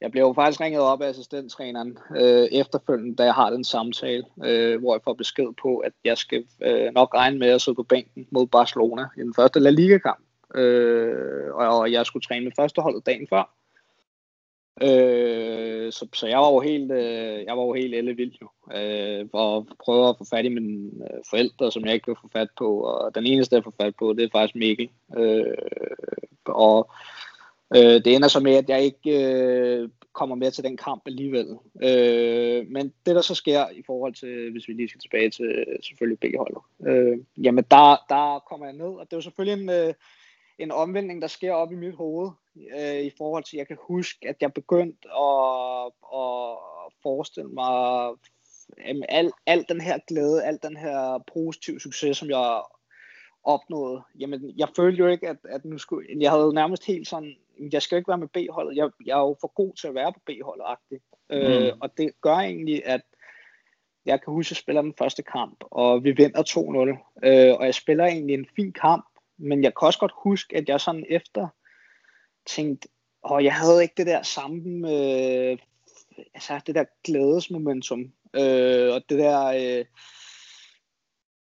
jeg 0.00 0.10
blev 0.10 0.22
jo 0.22 0.32
faktisk 0.32 0.60
ringet 0.60 0.80
op 0.80 1.02
af 1.02 1.08
assistenttræneren 1.08 1.98
øh, 2.16 2.48
efterfølgende, 2.52 3.16
da 3.16 3.24
jeg 3.24 3.34
har 3.34 3.50
den 3.50 3.64
samtale, 3.64 4.24
øh, 4.44 4.80
hvor 4.80 4.94
jeg 4.94 5.00
får 5.04 5.14
besked 5.14 5.48
på, 5.62 5.76
at 5.76 5.92
jeg 6.04 6.18
skal 6.18 6.44
øh, 6.62 6.94
nok 6.94 7.14
regne 7.14 7.38
med 7.38 7.48
at 7.48 7.60
sidde 7.60 7.76
på 7.76 7.82
bænken 7.82 8.26
mod 8.30 8.46
Barcelona 8.46 9.02
i 9.16 9.20
den 9.20 9.34
første 9.34 9.60
La 9.60 9.70
Liga-kamp 9.70 10.25
øh, 10.54 11.54
og 11.54 11.92
jeg 11.92 12.06
skulle 12.06 12.22
træne 12.22 12.44
med 12.44 12.52
førsteholdet 12.56 13.06
dagen 13.06 13.26
før. 13.28 13.56
Øh, 14.82 15.92
så, 15.92 16.08
så 16.14 16.26
jeg 16.26 16.38
var 16.38 16.52
jo 16.52 16.60
helt, 16.60 16.92
øh, 16.92 17.44
jeg 17.44 17.56
var 17.56 17.62
jo 17.62 17.72
helt 17.72 17.94
ellevild 17.94 18.32
jo, 18.42 18.48
øh, 18.76 19.26
og 19.32 19.66
prøve 19.84 20.08
at 20.08 20.14
få 20.18 20.24
fat 20.30 20.44
i 20.44 20.48
mine 20.48 20.90
øh, 21.02 21.20
forældre, 21.30 21.72
som 21.72 21.84
jeg 21.84 21.94
ikke 21.94 22.04
kunne 22.04 22.16
få 22.22 22.28
fat 22.32 22.48
på, 22.58 22.80
og 22.80 23.14
den 23.14 23.26
eneste, 23.26 23.56
jeg 23.56 23.64
får 23.64 23.74
fat 23.80 23.96
på, 23.96 24.12
det 24.12 24.24
er 24.24 24.28
faktisk 24.32 24.54
Mikkel. 24.54 24.88
Øh, 25.18 25.56
og 26.44 26.90
øh, 27.76 28.04
det 28.04 28.06
ender 28.06 28.28
så 28.28 28.40
med, 28.40 28.54
at 28.54 28.68
jeg 28.68 28.82
ikke 28.82 29.24
øh, 29.24 29.88
kommer 30.12 30.36
med 30.36 30.50
til 30.50 30.64
den 30.64 30.76
kamp 30.76 31.02
alligevel. 31.06 31.46
Øh, 31.82 32.66
men 32.68 32.92
det, 33.06 33.14
der 33.14 33.20
så 33.20 33.34
sker 33.34 33.68
i 33.68 33.82
forhold 33.86 34.14
til, 34.14 34.52
hvis 34.52 34.68
vi 34.68 34.72
lige 34.72 34.88
skal 34.88 35.00
tilbage 35.00 35.30
til 35.30 35.64
selvfølgelig 35.82 36.20
begge 36.20 36.38
holdet, 36.38 36.62
øh, 36.86 37.18
jamen 37.44 37.64
der, 37.70 37.96
der 38.08 38.44
kommer 38.48 38.66
jeg 38.66 38.74
ned, 38.74 38.86
og 38.86 39.00
det 39.00 39.12
er 39.12 39.16
jo 39.16 39.20
selvfølgelig 39.20 39.62
en... 39.62 39.70
Øh, 39.70 39.94
en 40.58 40.70
omvæltning, 40.70 41.22
der 41.22 41.28
sker 41.28 41.52
op 41.52 41.72
i 41.72 41.76
mit 41.76 41.94
hoved, 41.94 42.30
øh, 42.78 43.00
i 43.00 43.10
forhold 43.18 43.44
til, 43.44 43.56
at 43.56 43.58
jeg 43.58 43.66
kan 43.66 43.78
huske, 43.80 44.28
at 44.28 44.36
jeg 44.40 44.52
begyndte 44.52 45.08
at, 45.08 45.92
at 46.14 46.58
forestille 47.02 47.50
mig 47.50 48.14
jamen, 48.86 49.04
al, 49.08 49.30
al 49.46 49.64
den 49.68 49.80
her 49.80 49.98
glæde, 50.08 50.44
al 50.44 50.58
den 50.62 50.76
her 50.76 51.24
positive 51.34 51.80
succes, 51.80 52.16
som 52.16 52.30
jeg 52.30 52.62
opnåede. 53.44 54.02
Jamen, 54.18 54.52
jeg 54.56 54.68
følte 54.76 54.98
jo 54.98 55.06
ikke, 55.06 55.28
at, 55.28 55.36
at 55.44 55.64
nu 55.64 55.78
skulle, 55.78 56.06
jeg 56.20 56.30
havde 56.30 56.54
nærmest 56.54 56.86
helt 56.86 57.08
sådan, 57.08 57.36
jeg 57.72 57.82
skal 57.82 57.98
ikke 57.98 58.08
være 58.08 58.18
med 58.18 58.28
B-holdet, 58.28 58.76
jeg, 58.76 58.90
jeg 59.06 59.18
er 59.18 59.22
jo 59.22 59.36
for 59.40 59.52
god 59.54 59.74
til 59.74 59.88
at 59.88 59.94
være 59.94 60.12
på 60.12 60.20
B-holdet, 60.26 60.64
øh, 61.30 61.58
mm. 61.58 61.64
øh, 61.64 61.72
og 61.80 61.98
det 61.98 62.20
gør 62.20 62.34
egentlig, 62.34 62.86
at 62.86 63.00
jeg 64.06 64.22
kan 64.22 64.32
huske, 64.32 64.48
at 64.48 64.50
jeg 64.50 64.56
spiller 64.56 64.82
den 64.82 64.94
første 64.98 65.22
kamp, 65.22 65.64
og 65.70 66.04
vi 66.04 66.10
vinder 66.10 66.42
2-0, 67.22 67.28
øh, 67.28 67.54
og 67.58 67.64
jeg 67.64 67.74
spiller 67.74 68.04
egentlig 68.04 68.34
en 68.34 68.46
fin 68.56 68.72
kamp, 68.72 69.06
men 69.36 69.62
jeg 69.62 69.72
kan 69.74 69.86
også 69.86 69.98
godt 69.98 70.12
huske, 70.22 70.56
at 70.56 70.68
jeg 70.68 70.80
sådan 70.80 71.04
efter 71.08 71.48
tænkte, 72.46 72.88
og 73.22 73.44
jeg 73.44 73.54
havde 73.54 73.82
ikke 73.82 73.94
det 73.96 74.06
der 74.06 74.22
samme, 74.22 74.88
øh, 74.88 75.58
altså 76.34 76.60
det 76.66 76.74
der 76.74 76.84
glædesmomentum, 77.04 78.12
øh, 78.34 78.94
og 78.94 79.02
det 79.08 79.18
der, 79.18 79.46
øh, 79.46 79.84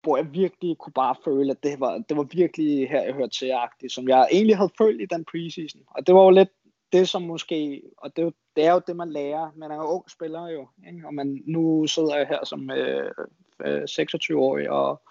hvor 0.03 0.17
jeg 0.17 0.33
virkelig 0.33 0.79
kunne 0.79 0.93
bare 0.93 1.15
føle, 1.25 1.51
at 1.51 1.63
det 1.63 1.81
var, 1.81 1.99
det 2.09 2.17
var 2.17 2.23
virkelig 2.23 2.89
her, 2.89 3.03
jeg 3.03 3.15
hørte 3.15 3.39
til 3.39 3.51
agtigt, 3.51 3.93
som 3.93 4.09
jeg 4.09 4.29
egentlig 4.33 4.57
havde 4.57 4.71
følt 4.79 5.01
i 5.01 5.07
den 5.07 5.25
preseason. 5.25 5.81
Og 5.91 6.07
det 6.07 6.15
var 6.15 6.25
jo 6.25 6.31
lidt 6.31 6.51
det, 6.93 7.09
som 7.09 7.23
måske, 7.23 7.83
og 7.99 8.17
det, 8.17 8.35
det 8.57 8.65
er 8.65 8.73
jo 8.73 8.83
det, 8.87 8.97
man 8.97 9.13
lærer. 9.13 9.51
Man 9.57 9.71
er 9.71 9.77
jo 9.77 9.83
ung 9.83 10.11
spiller 10.11 10.49
jo, 10.49 10.69
ikke? 10.89 11.07
og 11.07 11.15
man, 11.15 11.43
nu 11.47 11.87
sidder 11.87 12.17
jeg 12.17 12.27
her 12.27 12.45
som 12.45 12.71
øh, 12.71 13.13
øh, 13.65 13.83
26-årig, 13.83 14.71
og 14.71 15.03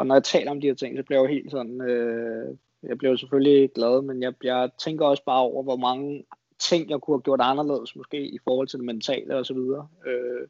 og 0.00 0.06
når 0.06 0.14
jeg 0.14 0.24
taler 0.24 0.50
om 0.50 0.60
de 0.60 0.66
her 0.66 0.74
ting, 0.74 0.96
så 0.96 1.02
bliver 1.02 1.20
jeg 1.20 1.28
jo 1.28 1.34
helt 1.34 1.50
sådan, 1.50 1.80
øh, 1.80 2.56
jeg 2.82 2.98
bliver 2.98 3.10
jo 3.10 3.16
selvfølgelig 3.16 3.72
glad, 3.72 4.02
men 4.02 4.22
jeg, 4.22 4.34
jeg 4.44 4.70
tænker 4.78 5.06
også 5.06 5.24
bare 5.24 5.40
over, 5.40 5.62
hvor 5.62 5.76
mange 5.76 6.24
ting, 6.58 6.90
jeg 6.90 7.00
kunne 7.00 7.16
have 7.16 7.22
gjort 7.22 7.40
anderledes, 7.42 7.96
måske 7.96 8.20
i 8.20 8.38
forhold 8.44 8.68
til 8.68 8.78
det 8.78 8.86
mentale 8.86 9.36
og 9.36 9.46
så 9.46 9.54
videre. 9.54 9.88
Øh, 10.06 10.48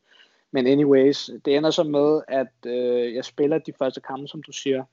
men 0.51 0.67
anyways, 0.67 1.31
det 1.45 1.57
ender 1.57 1.71
så 1.71 1.83
med, 1.83 2.21
at 2.29 2.67
øh, 2.67 3.15
jeg 3.15 3.25
spiller 3.25 3.59
de 3.59 3.73
første 3.79 4.01
kampe, 4.01 4.29
som 4.29 4.43
du 4.43 4.53
siger. 4.53 4.85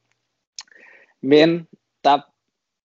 Men 1.22 1.68
der 2.04 2.20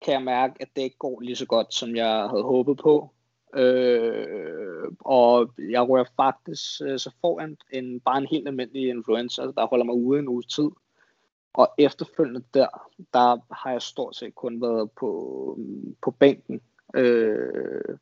kan 0.04 0.14
jeg 0.14 0.22
mærke, 0.22 0.54
at 0.60 0.68
det 0.76 0.82
ikke 0.82 0.98
går 0.98 1.20
lige 1.20 1.36
så 1.36 1.46
godt, 1.46 1.74
som 1.74 1.96
jeg 1.96 2.28
havde 2.28 2.42
håbet 2.42 2.78
på. 2.78 3.10
Øh, 3.54 4.88
og 5.00 5.50
jeg 5.58 5.88
rører 5.88 6.04
faktisk 6.16 6.80
øh, 6.84 6.98
så 6.98 7.10
foran 7.20 7.56
en, 7.72 8.00
bare 8.00 8.18
en 8.18 8.28
helt 8.30 8.48
almindelig 8.48 8.88
influenza, 8.88 9.42
der 9.42 9.66
holder 9.66 9.84
mig 9.84 9.94
ude 9.94 10.18
en 10.18 10.28
uges 10.28 10.46
tid. 10.46 10.70
Og 11.56 11.74
efterfølgende 11.78 12.42
der, 12.54 12.68
der 13.12 13.54
har 13.54 13.70
jeg 13.70 13.82
stort 13.82 14.16
set 14.16 14.34
kun 14.34 14.62
været 14.62 14.90
på, 14.90 15.10
på 16.02 16.10
bænken. 16.10 16.60
Øh, 16.94 17.98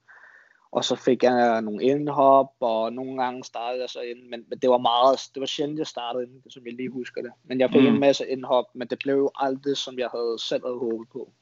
og 0.73 0.85
så 0.85 0.97
fik 0.97 1.23
jeg 1.23 1.63
nogle 1.63 1.85
indhop, 1.85 2.53
og 2.61 2.93
nogle 2.93 3.23
gange 3.23 3.45
startede 3.45 3.81
jeg 3.81 3.91
så 3.91 4.01
ind, 4.01 4.29
men, 4.31 4.45
men 4.49 4.59
det 4.59 4.71
var 4.71 4.79
meget, 4.79 5.21
det 5.35 5.41
var 5.41 5.47
sjældent, 5.47 5.79
jeg 5.79 5.87
startede 5.87 6.25
ind, 6.25 6.51
som 6.51 6.67
jeg 6.67 6.75
lige 6.75 6.91
husker 6.91 7.23
det. 7.23 7.33
Men 7.45 7.61
jeg 7.61 7.71
fik 7.71 7.81
mm. 7.81 7.87
en 7.87 8.01
masse 8.01 8.29
indhop, 8.29 8.65
men 8.75 8.89
det 8.89 8.99
blev 8.99 9.15
jo 9.15 9.31
aldrig, 9.35 9.77
som 9.77 9.99
jeg 9.99 10.09
havde 10.15 10.37
selv 10.39 10.63
havde 10.65 10.79
håbet 10.79 11.09
på. 11.13 11.33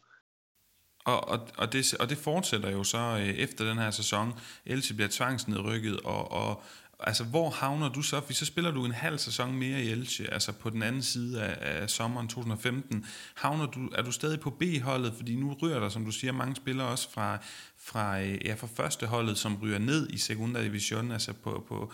Og, 1.05 1.29
og, 1.29 1.39
og, 1.59 1.73
det, 1.73 1.95
og 2.01 2.11
det 2.11 2.19
fortsætter 2.19 2.71
jo 2.71 2.85
så 2.85 2.99
øh, 2.99 3.29
efter 3.29 3.65
den 3.65 3.79
her 3.79 3.91
sæson. 3.91 4.33
Elche 4.67 4.95
bliver 4.95 5.09
tvangsnedrykket, 5.11 6.01
og, 6.05 6.33
og 6.33 6.63
altså, 7.07 7.25
hvor 7.25 7.51
havner 7.51 7.89
du 7.89 8.03
så? 8.03 8.21
For 8.21 8.33
så 8.33 8.47
spiller 8.47 8.71
du 8.71 8.85
en 8.85 8.93
halv 8.93 9.19
sæson 9.19 9.55
mere 9.55 9.83
i 9.83 9.91
Elche, 9.91 10.33
altså 10.33 10.53
på 10.53 10.71
den 10.71 10.83
anden 10.83 11.03
side 11.03 11.43
af, 11.43 11.83
af 11.83 11.91
sommeren 11.91 12.29
2015. 12.29 13.07
Havner 13.35 13.67
du, 13.67 13.89
er 13.95 14.03
du 14.03 14.13
stadig 14.13 14.41
på 14.41 14.51
B-holdet? 14.51 15.13
Fordi 15.17 15.37
nu 15.37 15.57
ryger 15.63 15.81
der, 15.81 15.89
som 15.89 16.05
du 16.05 16.11
siger, 16.11 16.33
mange 16.33 16.57
spillere 16.57 16.89
også 16.89 17.11
fra, 17.11 17.39
fra, 17.79 18.21
øh, 18.21 18.47
ja, 18.47 18.55
fra 18.55 18.69
første 18.77 19.07
holdet, 19.07 19.39
som 19.39 19.59
ryger 19.63 19.79
ned 19.79 20.11
i 20.11 20.19
sekunda 20.19 20.63
division, 20.63 21.13
altså 21.13 21.33
på, 21.33 21.65
på, 21.69 21.93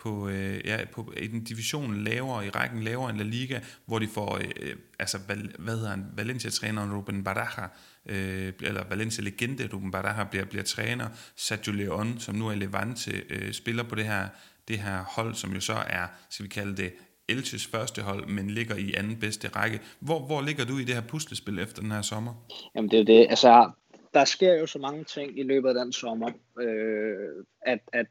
på, 0.00 0.28
øh, 0.28 0.60
ja, 0.64 0.84
på 0.92 1.12
en 1.16 1.44
division 1.44 2.04
lavere, 2.04 2.46
i 2.46 2.50
rækken 2.50 2.82
lavere 2.82 3.10
end 3.10 3.18
La 3.18 3.24
Liga, 3.24 3.60
hvor 3.86 3.98
de 3.98 4.08
får, 4.08 4.36
øh, 4.36 4.76
altså, 4.98 5.18
hvad 5.58 5.76
hedder 5.76 5.90
han, 5.90 6.06
Valencia-træneren 6.16 6.92
Ruben 6.92 7.24
Baraja, 7.24 7.66
øh, 8.06 8.52
eller 8.60 8.84
Valencia-legende 8.84 9.68
Ruben 9.72 9.90
Baraja 9.90 10.24
bliver, 10.24 10.44
bliver 10.44 10.64
træner, 10.64 11.08
Sergio 11.36 11.72
Leon, 11.72 12.20
som 12.20 12.34
nu 12.34 12.48
er 12.48 12.54
Levante, 12.54 13.22
øh, 13.30 13.52
spiller 13.52 13.82
på 13.82 13.94
det 13.94 14.04
her, 14.04 14.28
det 14.68 14.78
her 14.78 15.04
hold, 15.04 15.34
som 15.34 15.52
jo 15.52 15.60
så 15.60 15.72
er, 15.72 16.06
skal 16.30 16.44
vi 16.44 16.48
kalde 16.48 16.76
det, 16.76 16.92
Elches 17.28 17.66
første 17.66 18.02
hold, 18.02 18.26
men 18.26 18.50
ligger 18.50 18.76
i 18.76 18.94
anden 18.94 19.20
bedste 19.20 19.48
række. 19.48 19.80
Hvor, 20.00 20.18
hvor 20.26 20.42
ligger 20.42 20.64
du 20.64 20.78
i 20.78 20.84
det 20.84 20.94
her 20.94 21.02
puslespil 21.02 21.58
efter 21.58 21.82
den 21.82 21.90
her 21.90 22.02
sommer? 22.02 22.34
Jamen 22.74 22.90
det 22.90 23.00
er 23.00 23.04
det, 23.04 23.26
altså 23.30 23.70
der 24.14 24.24
sker 24.24 24.54
jo 24.54 24.66
så 24.66 24.78
mange 24.78 25.04
ting 25.04 25.38
i 25.38 25.42
løbet 25.42 25.68
af 25.68 25.74
den 25.74 25.92
sommer, 25.92 26.30
øh, 26.60 27.44
at, 27.66 27.78
at 27.92 28.06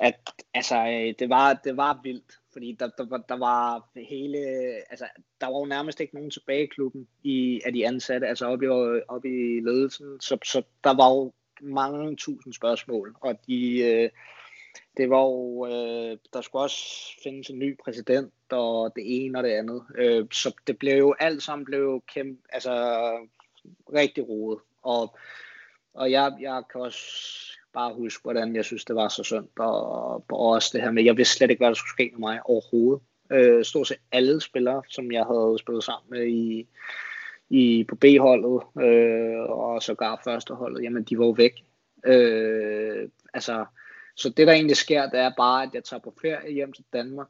at 0.00 0.14
altså, 0.54 0.76
øh, 0.76 1.14
det, 1.18 1.28
var, 1.28 1.60
det 1.64 1.76
var 1.76 2.00
vildt, 2.02 2.38
fordi 2.52 2.76
der, 2.80 2.88
der, 2.98 3.16
der 3.28 3.38
var 3.38 3.88
hele, 3.96 4.38
altså, 4.90 5.06
der 5.40 5.46
var 5.46 5.58
jo 5.58 5.64
nærmest 5.64 6.00
ikke 6.00 6.14
nogen 6.14 6.30
tilbage 6.30 6.64
i 6.64 6.66
klubben 6.74 7.08
i, 7.22 7.60
af 7.64 7.72
de 7.72 7.86
ansatte, 7.86 8.26
altså 8.26 8.46
oppe 8.46 8.64
i, 8.64 8.68
oppe 9.08 9.28
i 9.28 9.60
ledelsen, 9.60 10.20
så, 10.20 10.38
så 10.44 10.62
der 10.84 10.94
var 10.94 11.10
jo 11.10 11.32
mange 11.60 12.16
tusind 12.16 12.52
spørgsmål, 12.52 13.16
og 13.20 13.38
de, 13.46 13.78
øh, 13.78 14.10
det 14.96 15.10
var 15.10 15.22
jo, 15.22 15.66
øh, 15.66 16.18
der 16.32 16.40
skulle 16.40 16.62
også 16.62 17.12
findes 17.22 17.50
en 17.50 17.58
ny 17.58 17.78
præsident, 17.84 18.32
og 18.50 18.92
det 18.96 19.24
ene 19.24 19.38
og 19.38 19.44
det 19.44 19.50
andet, 19.50 19.82
øh, 19.98 20.26
så 20.32 20.54
det 20.66 20.78
blev 20.78 20.98
jo 20.98 21.14
alt 21.18 21.42
sammen 21.42 21.64
blev 21.64 22.02
kæmpe, 22.14 22.42
altså 22.48 22.72
rigtig 23.94 24.28
rodet, 24.28 24.60
og, 24.82 25.16
og 25.94 26.10
jeg, 26.10 26.32
jeg 26.40 26.62
kan 26.72 26.80
også 26.80 27.02
bare 27.72 27.94
huske, 27.94 28.22
hvordan 28.22 28.56
jeg 28.56 28.64
synes, 28.64 28.84
det 28.84 28.96
var 28.96 29.08
så 29.08 29.22
synd. 29.22 29.48
Og, 29.58 30.14
og 30.14 30.38
også 30.38 30.70
det 30.72 30.82
her 30.82 30.90
med, 30.90 31.04
jeg 31.04 31.16
vidste 31.16 31.34
slet 31.36 31.50
ikke, 31.50 31.60
hvad 31.60 31.68
der 31.68 31.74
skulle 31.74 31.90
ske 31.90 32.10
med 32.12 32.20
mig 32.20 32.40
overhovedet. 32.44 33.02
Øh, 33.32 33.64
stort 33.64 33.88
set 33.88 33.96
alle 34.12 34.40
spillere, 34.40 34.82
som 34.88 35.12
jeg 35.12 35.24
havde 35.24 35.56
spillet 35.58 35.84
sammen 35.84 36.10
med 36.10 36.26
i, 36.26 36.66
i 37.50 37.84
på 37.88 37.96
B-holdet, 37.96 38.62
øh, 38.82 39.40
og 39.40 39.82
sågar 39.82 40.20
førsteholdet, 40.24 40.82
jamen 40.82 41.02
de 41.02 41.18
var 41.18 41.24
jo 41.24 41.30
væk. 41.30 41.52
Øh, 42.06 43.08
altså, 43.34 43.64
så 44.16 44.28
det 44.28 44.46
der 44.46 44.52
egentlig 44.52 44.76
sker, 44.76 45.10
det 45.10 45.20
er 45.20 45.30
bare, 45.36 45.62
at 45.62 45.70
jeg 45.74 45.84
tager 45.84 46.00
på 46.00 46.14
ferie 46.22 46.52
hjem 46.52 46.72
til 46.72 46.84
Danmark, 46.92 47.28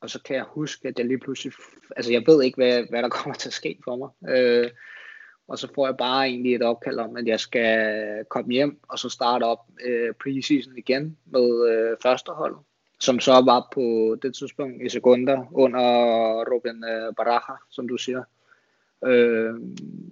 og 0.00 0.10
så 0.10 0.22
kan 0.22 0.36
jeg 0.36 0.44
huske, 0.44 0.88
at 0.88 0.98
jeg 0.98 1.06
lige 1.06 1.18
pludselig, 1.18 1.52
altså 1.96 2.12
jeg 2.12 2.22
ved 2.26 2.42
ikke, 2.42 2.56
hvad, 2.56 2.84
hvad 2.90 3.02
der 3.02 3.08
kommer 3.18 3.34
til 3.34 3.48
at 3.48 3.52
ske 3.52 3.78
for 3.84 3.96
mig. 3.96 4.36
Øh, 4.36 4.70
og 5.48 5.58
så 5.58 5.68
får 5.74 5.86
jeg 5.86 5.96
bare 5.96 6.26
egentlig 6.26 6.54
et 6.54 6.62
opkald 6.62 6.98
om, 6.98 7.16
at 7.16 7.26
jeg 7.26 7.40
skal 7.40 8.24
komme 8.28 8.52
hjem 8.52 8.80
og 8.88 8.98
så 8.98 9.08
starte 9.08 9.44
op 9.44 9.58
øh, 9.84 10.14
preseason 10.22 10.78
igen 10.78 11.16
med 11.26 11.68
øh, 11.70 11.96
førsteholdet, 12.02 12.58
som 13.00 13.20
så 13.20 13.32
var 13.32 13.68
på 13.74 14.16
det 14.22 14.34
tidspunkt 14.34 14.82
i 14.82 14.88
sekunder 14.88 15.46
under 15.52 15.80
Robin 16.52 16.84
øh, 16.84 17.14
Baraja, 17.16 17.56
som 17.70 17.88
du 17.88 17.96
siger. 17.96 18.22
Øh, 19.04 19.54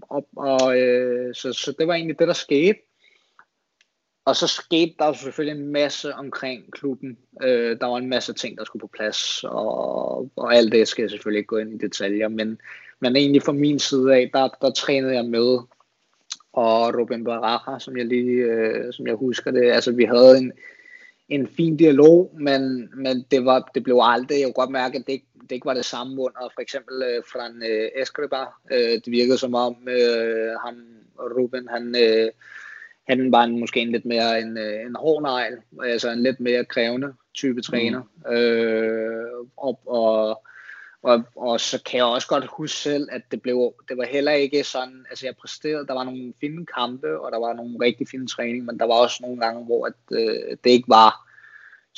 og, 0.03 0.29
og, 0.37 0.81
øh, 0.81 1.35
så, 1.35 1.53
så 1.53 1.75
det 1.79 1.87
var 1.87 1.95
egentlig 1.95 2.19
det, 2.19 2.29
der 2.29 2.35
skete. 2.35 2.79
Og 4.25 4.37
så 4.37 4.47
skete 4.47 4.95
der 4.99 5.13
selvfølgelig 5.13 5.61
en 5.61 5.73
masse 5.73 6.15
omkring 6.15 6.73
klubben. 6.73 7.19
Øh, 7.43 7.81
der 7.81 7.87
var 7.87 7.97
en 7.97 8.09
masse 8.09 8.33
ting, 8.33 8.59
der 8.59 8.65
skulle 8.65 8.81
på 8.81 8.91
plads, 8.93 9.45
og, 9.45 10.31
og 10.37 10.55
alt 10.55 10.73
det 10.73 10.89
skal 10.89 11.03
jeg 11.03 11.11
selvfølgelig 11.11 11.39
ikke 11.39 11.49
gå 11.49 11.57
ind 11.57 11.75
i 11.75 11.87
detaljer, 11.87 12.29
men 12.29 12.61
men 13.01 13.17
egentlig 13.17 13.43
fra 13.43 13.53
min 13.53 13.79
side 13.79 14.15
af, 14.15 14.31
der, 14.35 14.49
der 14.61 14.71
trænede 14.71 15.15
jeg 15.15 15.25
med, 15.25 15.59
og 16.53 16.95
Ruben 16.95 17.25
Baraja, 17.25 17.79
som 17.79 17.97
jeg 17.97 18.07
lige, 18.07 18.43
øh, 18.43 18.93
som 18.93 19.07
jeg 19.07 19.15
husker 19.15 19.51
det, 19.51 19.71
altså 19.71 19.93
vi 19.93 20.05
havde 20.05 20.39
en, 20.39 20.53
en 21.29 21.49
fin 21.49 21.77
dialog, 21.77 22.35
men, 22.41 22.91
men 22.95 23.27
det, 23.31 23.45
var, 23.45 23.71
det 23.75 23.83
blev 23.83 23.99
aldrig, 24.03 24.39
jeg 24.39 24.47
kunne 24.47 24.53
godt 24.53 24.71
mærke, 24.71 24.99
at 24.99 25.07
det 25.07 25.13
ikke, 25.13 25.27
det 25.43 25.53
ikke 25.53 25.67
var 25.67 25.75
det 25.75 25.85
samme 25.85 26.23
under 26.23 26.51
for 26.55 26.61
eksempel 26.61 27.03
øh, 27.03 27.23
Fran 27.33 27.63
øh, 27.63 28.03
Escriba. 28.03 28.45
Øh, 28.73 29.01
det 29.05 29.07
virkede 29.07 29.39
som 29.39 29.55
om 29.55 29.77
øh, 29.89 30.51
han, 30.65 30.87
Ruben, 31.19 31.69
han, 31.69 31.97
øh, 32.03 32.31
han 33.09 33.33
var 33.33 33.43
en, 33.45 33.61
måske 33.61 33.81
en 33.81 33.93
lidt 33.93 34.05
mere 34.05 34.41
en, 34.41 34.59
øh, 34.59 34.87
en 34.87 34.97
hård 34.97 35.23
negl, 35.23 35.63
altså 35.91 36.11
en 36.11 36.23
lidt 36.23 36.41
mere 36.41 36.65
krævende 36.65 37.13
type 37.35 37.63
træner. 37.63 38.03
Mm. 38.27 38.33
Øh, 38.33 39.47
og, 39.57 39.81
og 39.87 40.43
og, 41.03 41.25
og 41.37 41.61
så 41.61 41.83
kan 41.83 41.97
jeg 41.97 42.05
også 42.05 42.29
godt 42.29 42.47
huske 42.47 42.77
selv, 42.79 43.09
at 43.13 43.23
det, 43.31 43.43
blev, 43.43 43.75
det 43.89 43.97
var 43.97 44.05
heller 44.05 44.33
ikke 44.33 44.65
sådan, 44.65 45.07
altså 45.11 45.27
jeg 45.27 45.37
præsterede, 45.37 45.87
der 45.87 45.95
var 45.95 46.05
nogle 46.05 46.33
fine 46.41 46.67
kampe, 46.67 47.21
og 47.21 47.33
der 47.33 47.39
var 47.39 47.53
nogle 47.53 47.77
rigtig 47.81 48.09
fine 48.09 48.27
træning, 48.27 48.65
men 48.65 48.79
der 48.79 48.87
var 48.87 48.95
også 48.95 49.19
nogle 49.21 49.41
gange, 49.41 49.65
hvor 49.65 49.87
at, 49.87 49.93
øh, 50.13 50.57
det 50.65 50.71
ikke 50.71 50.89
var, 50.89 51.30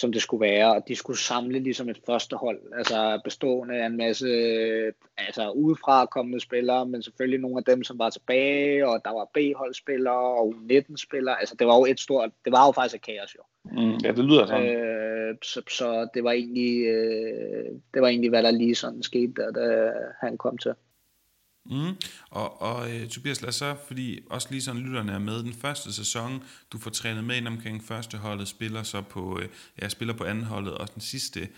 som 0.02 0.12
det 0.12 0.22
skulle 0.22 0.40
være, 0.40 0.74
og 0.74 0.88
de 0.88 0.96
skulle 0.96 1.18
samle 1.18 1.58
ligesom 1.58 1.88
et 1.88 2.00
første 2.06 2.36
hold, 2.36 2.60
altså 2.76 3.20
bestående 3.24 3.74
af 3.74 3.86
en 3.86 3.96
masse 3.96 4.28
altså 5.18 5.50
udefra 5.50 6.06
kommende 6.06 6.40
spillere, 6.40 6.86
men 6.86 7.02
selvfølgelig 7.02 7.40
nogle 7.40 7.58
af 7.58 7.64
dem, 7.64 7.84
som 7.84 7.98
var 7.98 8.10
tilbage, 8.10 8.88
og 8.88 9.00
der 9.04 9.10
var 9.10 9.30
B-holdspillere 9.34 10.24
og 10.40 10.54
U19-spillere, 10.54 11.40
altså 11.40 11.54
det 11.58 11.66
var 11.66 11.76
jo 11.76 11.84
et 11.84 12.00
stort, 12.00 12.30
det 12.44 12.52
var 12.52 12.66
jo 12.66 12.72
faktisk 12.72 12.94
et 12.94 13.02
kaos 13.02 13.36
jo. 13.38 13.42
Mm, 13.64 13.96
ja, 14.04 14.12
det 14.12 14.24
lyder 14.24 14.46
sådan. 14.46 14.76
Øh, 14.76 15.34
så, 15.42 15.62
så 15.68 16.08
det 16.14 16.24
var 16.24 16.32
egentlig, 16.32 16.86
øh, 16.86 17.64
det 17.94 18.02
var 18.02 18.08
egentlig, 18.08 18.30
hvad 18.30 18.42
der 18.42 18.50
lige 18.50 18.74
sådan 18.74 19.02
skete, 19.02 19.32
da, 19.36 19.50
da 19.60 19.92
han 20.20 20.38
kom 20.38 20.58
til. 20.58 20.74
Mm. 21.66 21.96
Og, 22.30 22.62
og 22.62 22.90
uh, 22.90 23.08
Tobias, 23.08 23.40
lad 23.40 23.48
os 23.48 23.54
så, 23.54 23.76
fordi 23.86 24.20
også 24.30 24.48
lige 24.50 24.62
sådan 24.62 24.82
lytterne 24.82 25.12
er 25.12 25.18
med, 25.18 25.42
den 25.42 25.54
første 25.54 25.92
sæson, 25.92 26.42
du 26.72 26.78
får 26.78 26.90
trænet 26.90 27.24
med 27.24 27.36
ind 27.36 27.48
omkring 27.48 27.84
første 27.84 28.18
holdet, 28.18 28.48
spiller 28.48 28.82
så 28.82 29.02
på, 29.02 29.36
uh, 29.38 29.44
ja, 29.82 29.88
spiller 29.88 30.14
på 30.14 30.24
anden 30.24 30.44
holdet, 30.44 30.74
og 30.74 30.94
den 30.94 31.02
sidste, 31.02 31.48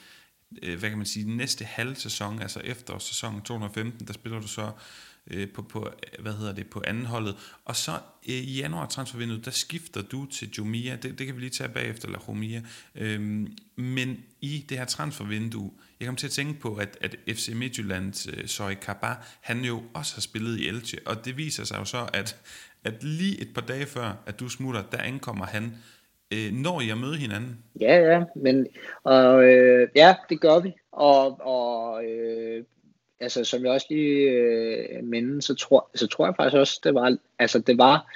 uh, 0.67 0.75
hvad 0.75 0.88
kan 0.88 0.99
man 0.99 1.07
sige, 1.07 1.25
den 1.25 1.37
næste 1.37 1.64
halv 1.64 1.97
sæson, 1.97 2.43
altså 2.43 2.61
efter 2.61 2.99
sæsonen 2.99 3.40
2015, 3.40 4.07
der 4.07 4.12
spiller 4.12 4.40
du 4.40 4.49
så 4.49 4.71
øh, 5.31 5.49
på, 5.49 5.63
på, 5.63 5.89
hvad 6.19 6.33
hedder 6.33 6.53
det, 6.53 6.71
på 6.71 6.83
anden 6.87 7.07
holdet. 7.07 7.37
Og 7.65 7.77
så 7.77 7.91
øh, 8.29 8.35
i 8.35 8.59
januar 8.59 8.87
transfervinduet, 8.87 9.45
der 9.45 9.51
skifter 9.51 10.03
du 10.03 10.27
til 10.27 10.51
Jumia, 10.59 10.97
Det, 10.97 11.19
det 11.19 11.27
kan 11.27 11.37
vi 11.37 11.41
lige 11.41 11.51
tage 11.51 11.69
bagefter, 11.69 12.07
eller 12.07 12.25
Jumia. 12.29 12.63
Øhm, 12.95 13.57
men 13.77 14.25
i 14.41 14.67
det 14.69 14.79
her 14.79 14.85
transfervindue, 14.85 15.71
jeg 16.01 16.07
kom 16.07 16.17
til 16.17 16.27
at 16.27 16.33
tænke 16.33 16.61
på, 16.61 16.75
at, 16.75 16.99
at 17.01 17.17
FC 17.29 17.49
Midtjyllands 17.55 18.27
øh, 18.27 18.47
Soy 18.47 18.73
Kaba, 18.83 19.15
han 19.41 19.65
jo 19.65 19.83
også 19.95 20.15
har 20.15 20.21
spillet 20.21 20.61
i 20.61 20.69
Elche, 20.69 20.99
og 21.07 21.25
det 21.25 21.37
viser 21.37 21.65
sig 21.65 21.79
jo 21.79 21.85
så, 21.85 22.11
at, 22.13 22.37
at 22.85 23.03
lige 23.03 23.41
et 23.41 23.49
par 23.55 23.63
dage 23.63 23.87
før, 23.87 24.13
at 24.27 24.41
du 24.41 24.49
smutter, 24.49 24.83
der 24.93 24.99
ankommer 24.99 25.47
han. 25.47 25.73
Øh, 26.33 26.53
når 26.53 26.81
I 26.81 26.91
at 26.91 26.99
møde 26.99 27.17
hinanden? 27.17 27.59
Ja, 27.81 27.97
ja, 27.97 28.25
men 28.37 28.67
og, 29.05 29.45
øh, 29.45 29.89
ja, 29.97 30.15
det 30.29 30.41
gør 30.41 30.61
vi. 30.61 30.73
Og, 30.93 31.41
og 31.41 32.05
øh, 32.05 32.65
altså 33.25 33.45
som 33.45 33.65
jeg 33.65 33.73
også 33.73 33.87
lige 33.91 34.31
øh, 34.31 35.05
minde, 35.05 35.43
så 35.43 35.55
tror, 35.55 35.91
så 35.95 36.07
tror 36.07 36.27
jeg 36.27 36.35
faktisk 36.37 36.57
også, 36.57 36.81
det 36.85 36.95
var, 36.95 37.17
altså 37.39 37.59
det 37.59 37.79
var, 37.79 38.13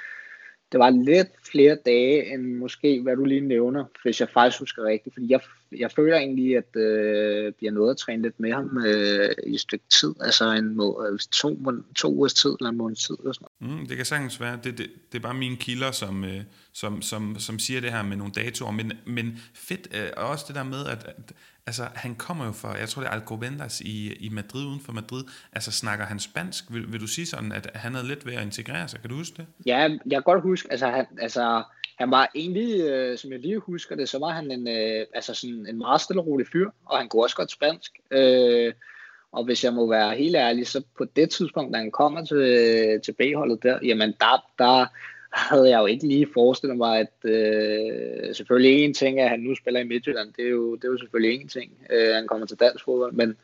det 0.71 0.79
var 0.79 0.89
lidt 0.89 1.27
flere 1.51 1.77
dage, 1.85 2.33
end 2.33 2.55
måske, 2.55 3.01
hvad 3.01 3.15
du 3.15 3.25
lige 3.25 3.41
nævner, 3.41 3.85
hvis 4.03 4.19
jeg 4.19 4.29
faktisk 4.29 4.59
husker 4.59 4.83
rigtigt. 4.83 5.15
Fordi 5.15 5.31
jeg, 5.31 5.39
jeg 5.77 5.91
føler 5.91 6.17
egentlig, 6.17 6.57
at 6.57 6.75
øh, 6.75 7.53
vi 7.59 7.65
har 7.65 7.71
nået 7.71 7.91
at 7.91 7.97
træne 7.97 8.21
lidt 8.21 8.39
med 8.39 8.53
ham 8.53 8.77
øh, 8.85 9.29
i 9.47 9.53
et 9.53 9.59
stykke 9.59 9.85
tid. 9.89 10.13
Altså 10.21 10.51
en 10.51 10.75
må, 10.75 11.05
øh, 11.05 11.19
to, 11.19 11.59
to 11.95 12.13
ugers 12.13 12.33
tid 12.33 12.55
eller 12.59 12.69
en 12.69 12.77
måneds 12.77 13.03
tid. 13.07 13.15
Eller 13.19 13.33
sådan 13.33 13.47
Mm, 13.61 13.87
det 13.87 13.97
kan 13.97 14.05
sagtens 14.05 14.41
være. 14.41 14.59
Det, 14.63 14.77
det, 14.77 14.87
det 15.11 15.17
er 15.17 15.21
bare 15.21 15.33
mine 15.33 15.57
kilder, 15.57 15.91
som, 15.91 16.23
øh, 16.23 16.41
som, 16.73 17.01
som, 17.01 17.35
som 17.39 17.59
siger 17.59 17.81
det 17.81 17.91
her 17.91 18.03
med 18.03 18.17
nogle 18.17 18.33
datoer. 18.33 18.71
Men, 18.71 18.91
men 19.05 19.39
fedt 19.53 19.87
øh, 19.95 20.09
også 20.17 20.45
det 20.47 20.55
der 20.55 20.63
med, 20.63 20.85
at, 20.85 21.03
at 21.17 21.33
altså, 21.65 21.87
han 21.95 22.15
kommer 22.15 22.45
jo 22.45 22.51
fra, 22.51 22.77
jeg 22.77 22.89
tror 22.89 23.01
det 23.01 23.09
er 23.09 23.13
Alcobendas 23.13 23.81
i, 23.81 24.13
i 24.13 24.29
Madrid, 24.29 24.65
uden 24.65 24.79
for 24.79 24.93
Madrid. 24.93 25.23
Altså 25.53 25.71
snakker 25.71 26.05
han 26.05 26.19
spansk? 26.19 26.63
Vil, 26.73 26.91
vil 26.91 27.01
du 27.01 27.07
sige 27.07 27.25
sådan, 27.25 27.51
at 27.51 27.71
han 27.75 27.93
havde 27.93 28.07
lidt 28.07 28.25
ved 28.25 28.33
at 28.33 28.43
integrere 28.43 28.87
sig? 28.87 29.01
Kan 29.01 29.09
du 29.09 29.15
huske 29.15 29.37
det? 29.37 29.45
Ja, 29.65 29.77
jeg 30.05 30.15
kan 30.15 30.21
godt 30.23 30.41
huske, 30.41 30.71
altså 30.71 30.87
han, 30.87 31.05
altså, 31.21 31.63
han 31.99 32.11
var 32.11 32.31
egentlig, 32.35 32.81
øh, 32.81 33.17
som 33.17 33.31
jeg 33.31 33.39
lige 33.39 33.59
husker 33.59 33.95
det, 33.95 34.09
så 34.09 34.19
var 34.19 34.29
han 34.29 34.51
en, 34.51 34.67
øh, 34.67 35.05
altså 35.13 35.33
sådan 35.33 35.58
en 35.67 35.77
meget 35.77 36.01
stille 36.01 36.21
og 36.21 36.27
rolig 36.27 36.47
fyr, 36.47 36.69
og 36.85 36.97
han 36.97 37.09
kunne 37.09 37.23
også 37.23 37.35
godt 37.35 37.51
spansk. 37.51 37.91
Øh, 38.11 38.73
og 39.31 39.43
hvis 39.43 39.63
jeg 39.63 39.73
må 39.73 39.89
være 39.89 40.15
helt 40.15 40.35
ærlig, 40.35 40.67
så 40.67 40.83
på 40.97 41.05
det 41.15 41.29
tidspunkt, 41.29 41.73
da 41.73 41.79
han 41.79 41.91
kommer 41.91 42.25
til, 42.25 43.01
til 43.01 43.11
B-holdet 43.11 43.63
der, 43.63 43.79
jamen 43.83 44.13
der, 44.19 44.45
der 44.59 44.85
havde 45.31 45.69
jeg 45.69 45.79
jo 45.79 45.85
ikke 45.85 46.07
lige 46.07 46.27
forestillet 46.33 46.77
mig, 46.77 46.99
at 46.99 47.31
øh, 47.31 48.35
selvfølgelig 48.35 48.83
en 48.83 48.93
ting 48.93 49.19
er, 49.19 49.23
at 49.23 49.29
han 49.29 49.39
nu 49.39 49.55
spiller 49.55 49.79
i 49.79 49.87
Midtjylland, 49.87 50.33
det 50.33 50.45
er 50.45 50.49
jo, 50.49 50.75
det 50.75 50.83
er 50.83 50.91
jo 50.91 50.97
selvfølgelig 50.97 51.41
en 51.41 51.47
ting, 51.47 51.71
øh, 51.89 52.13
han 52.15 52.27
kommer 52.27 52.47
til 52.47 52.59
dansk 52.59 52.85
fodbold, 52.85 53.13
men, 53.13 53.37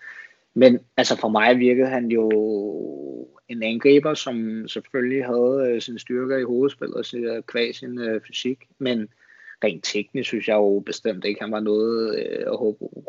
men 0.53 0.79
altså 0.97 1.17
for 1.17 1.27
mig 1.27 1.59
virkede 1.59 1.87
han 1.87 2.05
jo 2.07 2.29
en 3.47 3.63
angriber, 3.63 4.13
som 4.13 4.67
selvfølgelig 4.67 5.25
havde 5.25 5.69
øh, 5.69 5.81
sine 5.81 5.99
styrker 5.99 6.37
i 6.37 6.43
hovedspillet 6.43 6.95
og 6.95 7.19
øh, 7.19 7.43
kvæg 7.43 7.75
sin 7.75 7.99
øh, 7.99 8.21
fysik, 8.27 8.59
men 8.79 9.07
rent 9.65 9.83
teknisk 9.83 10.27
synes 10.27 10.47
jeg 10.47 10.55
jo 10.55 10.83
bestemt 10.85 11.25
ikke, 11.25 11.41
han 11.41 11.51
var 11.51 11.59
noget 11.59 12.15
øh, 12.19 12.43
at 12.47 12.59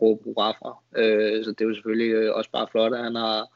råbe 0.02 0.24
hurra 0.24 0.50
fra. 0.50 0.78
Øh, 0.96 1.44
så 1.44 1.50
det 1.50 1.60
er 1.60 1.68
jo 1.68 1.74
selvfølgelig 1.74 2.10
øh, 2.10 2.34
også 2.34 2.50
bare 2.50 2.68
flot, 2.70 2.94
at 2.94 3.04
han 3.04 3.14
har 3.14 3.46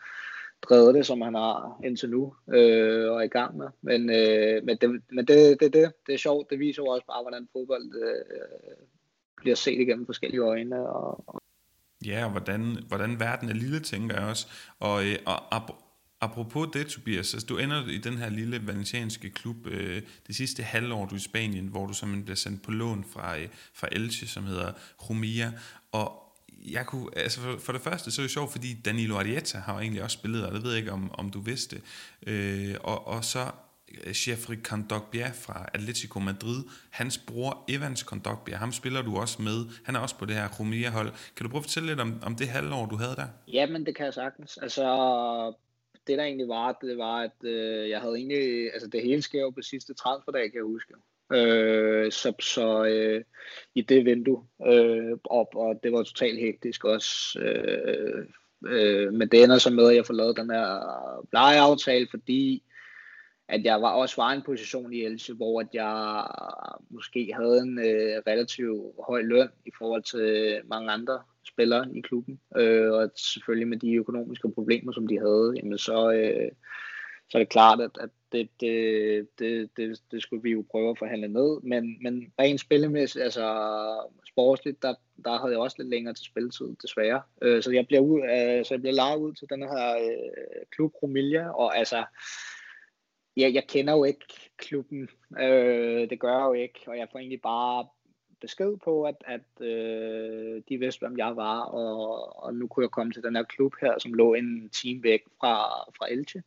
drevet 0.63 0.95
det, 0.95 1.07
som 1.07 1.21
han 1.21 1.35
har 1.35 1.81
indtil 1.85 2.11
nu, 2.11 2.35
øh, 2.53 3.11
og 3.11 3.17
er 3.17 3.25
i 3.25 3.29
gang 3.29 3.57
med. 3.57 3.67
Men, 3.83 4.11
øh, 4.11 4.65
men, 4.65 4.77
det, 4.77 5.03
men 5.13 5.27
det, 5.27 5.61
det, 5.61 5.73
det, 5.73 5.93
det 6.07 6.15
er 6.15 6.19
sjovt, 6.19 6.51
det 6.51 6.59
viser 6.59 6.83
jo 6.83 6.89
også 6.89 7.07
bare, 7.07 7.23
hvordan 7.23 7.49
fodbold 7.53 7.95
øh, 8.03 8.77
bliver 9.37 9.57
set 9.57 9.81
igennem 9.81 10.07
forskellige 10.07 10.41
øjne. 10.41 10.89
Og, 10.89 11.25
og 11.27 11.41
Ja, 12.07 12.25
og 12.25 12.31
hvordan, 12.31 12.77
hvordan 12.89 13.21
verden 13.21 13.49
er 13.49 13.55
lille, 13.55 13.81
tænker 13.81 14.21
jeg 14.21 14.29
også. 14.29 14.47
Og, 14.79 15.05
øh, 15.05 15.17
og 15.27 15.53
apropos 16.21 16.69
det, 16.73 16.87
Tobias, 16.87 17.35
altså, 17.35 17.47
du 17.47 17.59
ender 17.59 17.89
i 17.89 17.99
den 17.99 18.19
her 18.19 18.31
lille 18.31 18.67
valencianske 18.67 19.31
klub 19.31 19.67
øh, 19.67 20.03
det 20.27 20.37
sidste 20.37 20.63
halvår, 20.63 21.07
du 21.07 21.15
er 21.15 21.19
i 21.19 21.23
Spanien, 21.23 21.67
hvor 21.67 21.87
du 21.87 21.93
simpelthen 21.93 22.25
bliver 22.25 22.37
sendt 22.37 22.63
på 22.63 22.71
lån 22.71 23.05
fra, 23.13 23.39
øh, 23.39 23.49
fra 23.75 23.89
Elche, 23.93 24.27
som 24.27 24.45
hedder 24.45 24.73
Rumia. 25.09 25.53
Og 25.93 26.31
jeg 26.65 26.87
kunne, 26.87 27.09
altså 27.17 27.41
for, 27.41 27.59
for 27.59 27.73
det 27.73 27.83
første, 27.83 28.11
så 28.11 28.23
er 28.23 28.25
det 28.25 28.31
sjovt, 28.31 28.53
fordi 28.53 28.75
Danilo 28.85 29.19
Arieta 29.19 29.59
har 29.59 29.75
jo 29.75 29.81
egentlig 29.81 30.03
også 30.03 30.15
spillet, 30.15 30.47
og 30.47 30.55
det 30.55 30.63
ved 30.63 30.71
jeg 30.71 30.79
ikke, 30.79 30.93
om, 30.93 31.11
om 31.15 31.31
du 31.31 31.41
vidste. 31.41 31.81
Øh, 32.27 32.75
og, 32.81 33.07
og 33.07 33.25
så 33.25 33.51
øh, 34.05 34.29
Jeffrey 34.29 34.57
Kondogbia 34.63 35.31
fra 35.35 35.69
Atletico 35.75 36.21
Madrid, 36.21 36.65
hans 36.91 37.19
bror 37.19 37.65
Evans 37.69 38.03
Kondogbia, 38.03 38.57
ham 38.57 38.73
spiller 38.73 39.03
du 39.03 39.17
også 39.17 39.43
med. 39.43 39.67
Han 39.85 39.97
er 39.97 40.01
også 40.01 40.19
på 40.19 40.25
det 40.25 40.37
her 40.37 40.49
Romea-hold. 40.49 41.13
Kan 41.37 41.45
du 41.45 41.51
prøve 41.51 41.59
at 41.59 41.65
fortælle 41.65 41.89
lidt 41.89 42.01
om, 42.01 42.23
om 42.23 42.37
det 42.37 42.49
halvår, 42.49 42.87
du 42.87 42.97
havde 42.97 43.17
der? 43.17 43.27
Jamen, 43.49 43.87
det 43.87 43.97
kan 43.97 44.05
jeg 44.05 44.15
sagtens. 44.15 44.59
Altså, 44.63 44.83
det 46.07 46.19
der 46.19 46.25
egentlig 46.25 46.49
var, 46.49 46.79
det 46.83 46.99
var, 46.99 47.17
at 47.17 47.45
øh, 47.45 47.89
jeg 47.89 48.01
havde 48.01 48.15
egentlig, 48.15 48.73
altså 48.73 48.89
det 48.89 49.03
hele 49.03 49.23
sker 49.23 49.41
jo 49.41 49.51
på 49.51 49.63
sidste 49.63 49.95
transferdag, 49.95 50.43
kan 50.43 50.55
jeg 50.55 50.65
huske. 50.65 50.95
Øh, 51.33 52.13
så 52.13 52.33
så 52.41 52.85
øh, 52.85 53.25
i 53.75 53.83
det 53.83 54.05
vindue, 54.05 54.45
øh, 54.67 55.19
op, 55.25 55.55
og 55.55 55.81
det 55.83 55.93
var 55.93 56.03
totalt 56.03 56.41
hektisk 56.41 56.85
også. 56.85 57.41
Øh, 57.41 58.27
øh, 58.67 59.13
men 59.13 59.29
det 59.29 59.43
ender 59.43 59.59
så 59.59 59.71
med, 59.71 59.89
at 59.89 59.97
jeg 59.97 60.07
får 60.07 60.15
lavet 60.15 60.37
den 60.37 60.51
her 60.51 61.27
lejeaftale, 61.33 62.07
fordi 62.11 62.63
at 63.49 63.65
jeg 63.65 63.83
var 63.83 63.93
også 63.93 64.17
var 64.17 64.33
i 64.33 64.37
en 64.37 64.43
position 64.43 64.93
i 64.93 65.05
Else, 65.05 65.35
hvor 65.35 65.61
at 65.61 65.69
jeg 65.73 66.25
måske 66.91 67.33
havde 67.35 67.59
en 67.59 67.79
øh, 67.79 68.23
relativt 68.27 68.95
høj 69.07 69.23
løn 69.23 69.49
i 69.67 69.71
forhold 69.79 70.03
til 70.03 70.61
mange 70.65 70.91
andre 70.91 71.23
spillere 71.45 71.97
i 71.97 72.01
klubben. 72.01 72.41
Øh, 72.57 72.93
og 72.93 73.11
selvfølgelig 73.17 73.69
med 73.69 73.79
de 73.79 73.95
økonomiske 73.95 74.53
problemer, 74.53 74.93
som 74.93 75.07
de 75.07 75.19
havde, 75.19 75.53
jamen 75.57 75.79
så, 75.79 76.13
øh, 76.13 76.51
så 77.29 77.39
er 77.39 77.43
det 77.43 77.49
klart, 77.49 77.81
at, 77.81 77.91
at 78.01 78.11
det, 78.33 78.49
det, 78.61 79.29
det, 79.39 79.77
det, 79.77 80.01
det 80.11 80.23
skulle 80.23 80.43
vi 80.43 80.51
jo 80.51 80.65
prøve 80.71 80.91
at 80.91 80.99
forhandle 80.99 81.29
ned. 81.29 81.61
Men, 81.63 82.03
men 82.03 82.33
rent 82.41 82.61
spillemæssigt, 82.61 83.25
altså 83.25 83.47
sportsligt, 84.29 84.83
der, 84.83 84.95
der 85.25 85.39
havde 85.39 85.53
jeg 85.53 85.61
også 85.61 85.77
lidt 85.79 85.91
længere 85.91 86.15
til 86.15 86.25
spilletid, 86.25 86.77
desværre. 86.83 87.23
Øh, 87.43 87.63
så 87.63 87.71
jeg 87.71 87.87
bliver 87.87 88.01
ud, 88.01 88.21
øh, 88.21 88.65
så 88.65 88.75
jeg 88.75 88.81
bliver 88.81 88.95
lavet 88.95 89.21
ud 89.21 89.33
til 89.33 89.47
den 89.51 89.63
her 89.63 89.97
øh, 89.97 90.63
klub 90.71 90.93
Romilia, 91.03 91.51
og 91.51 91.79
altså 91.79 92.05
ja, 93.37 93.51
jeg 93.55 93.65
kender 93.69 93.93
jo 93.93 94.05
ikke 94.05 94.27
klubben. 94.57 95.09
Øh, 95.41 96.11
det 96.11 96.21
gør 96.21 96.39
jeg 96.39 96.47
jo 96.47 96.53
ikke, 96.53 96.81
og 96.87 96.99
jeg 96.99 97.09
får 97.13 97.19
egentlig 97.19 97.43
bare 97.43 97.87
besked 98.41 98.77
på, 98.77 99.05
at, 99.05 99.17
at 99.27 99.67
øh, 99.67 100.63
de 100.69 100.79
vidste, 100.79 101.01
hvem 101.01 101.19
jeg 101.19 101.37
var, 101.37 101.61
og, 101.61 102.43
og 102.43 102.55
nu 102.55 102.67
kunne 102.67 102.85
jeg 102.85 102.91
komme 102.91 103.13
til 103.13 103.23
den 103.23 103.37
her 103.37 103.43
klub 103.43 103.75
her, 103.81 103.99
som 103.99 104.15
lå 104.15 104.35
en 104.35 104.69
time 104.69 105.03
væk 105.03 105.23
fra, 105.41 105.83
fra 105.99 106.13
Elche. 106.13 106.43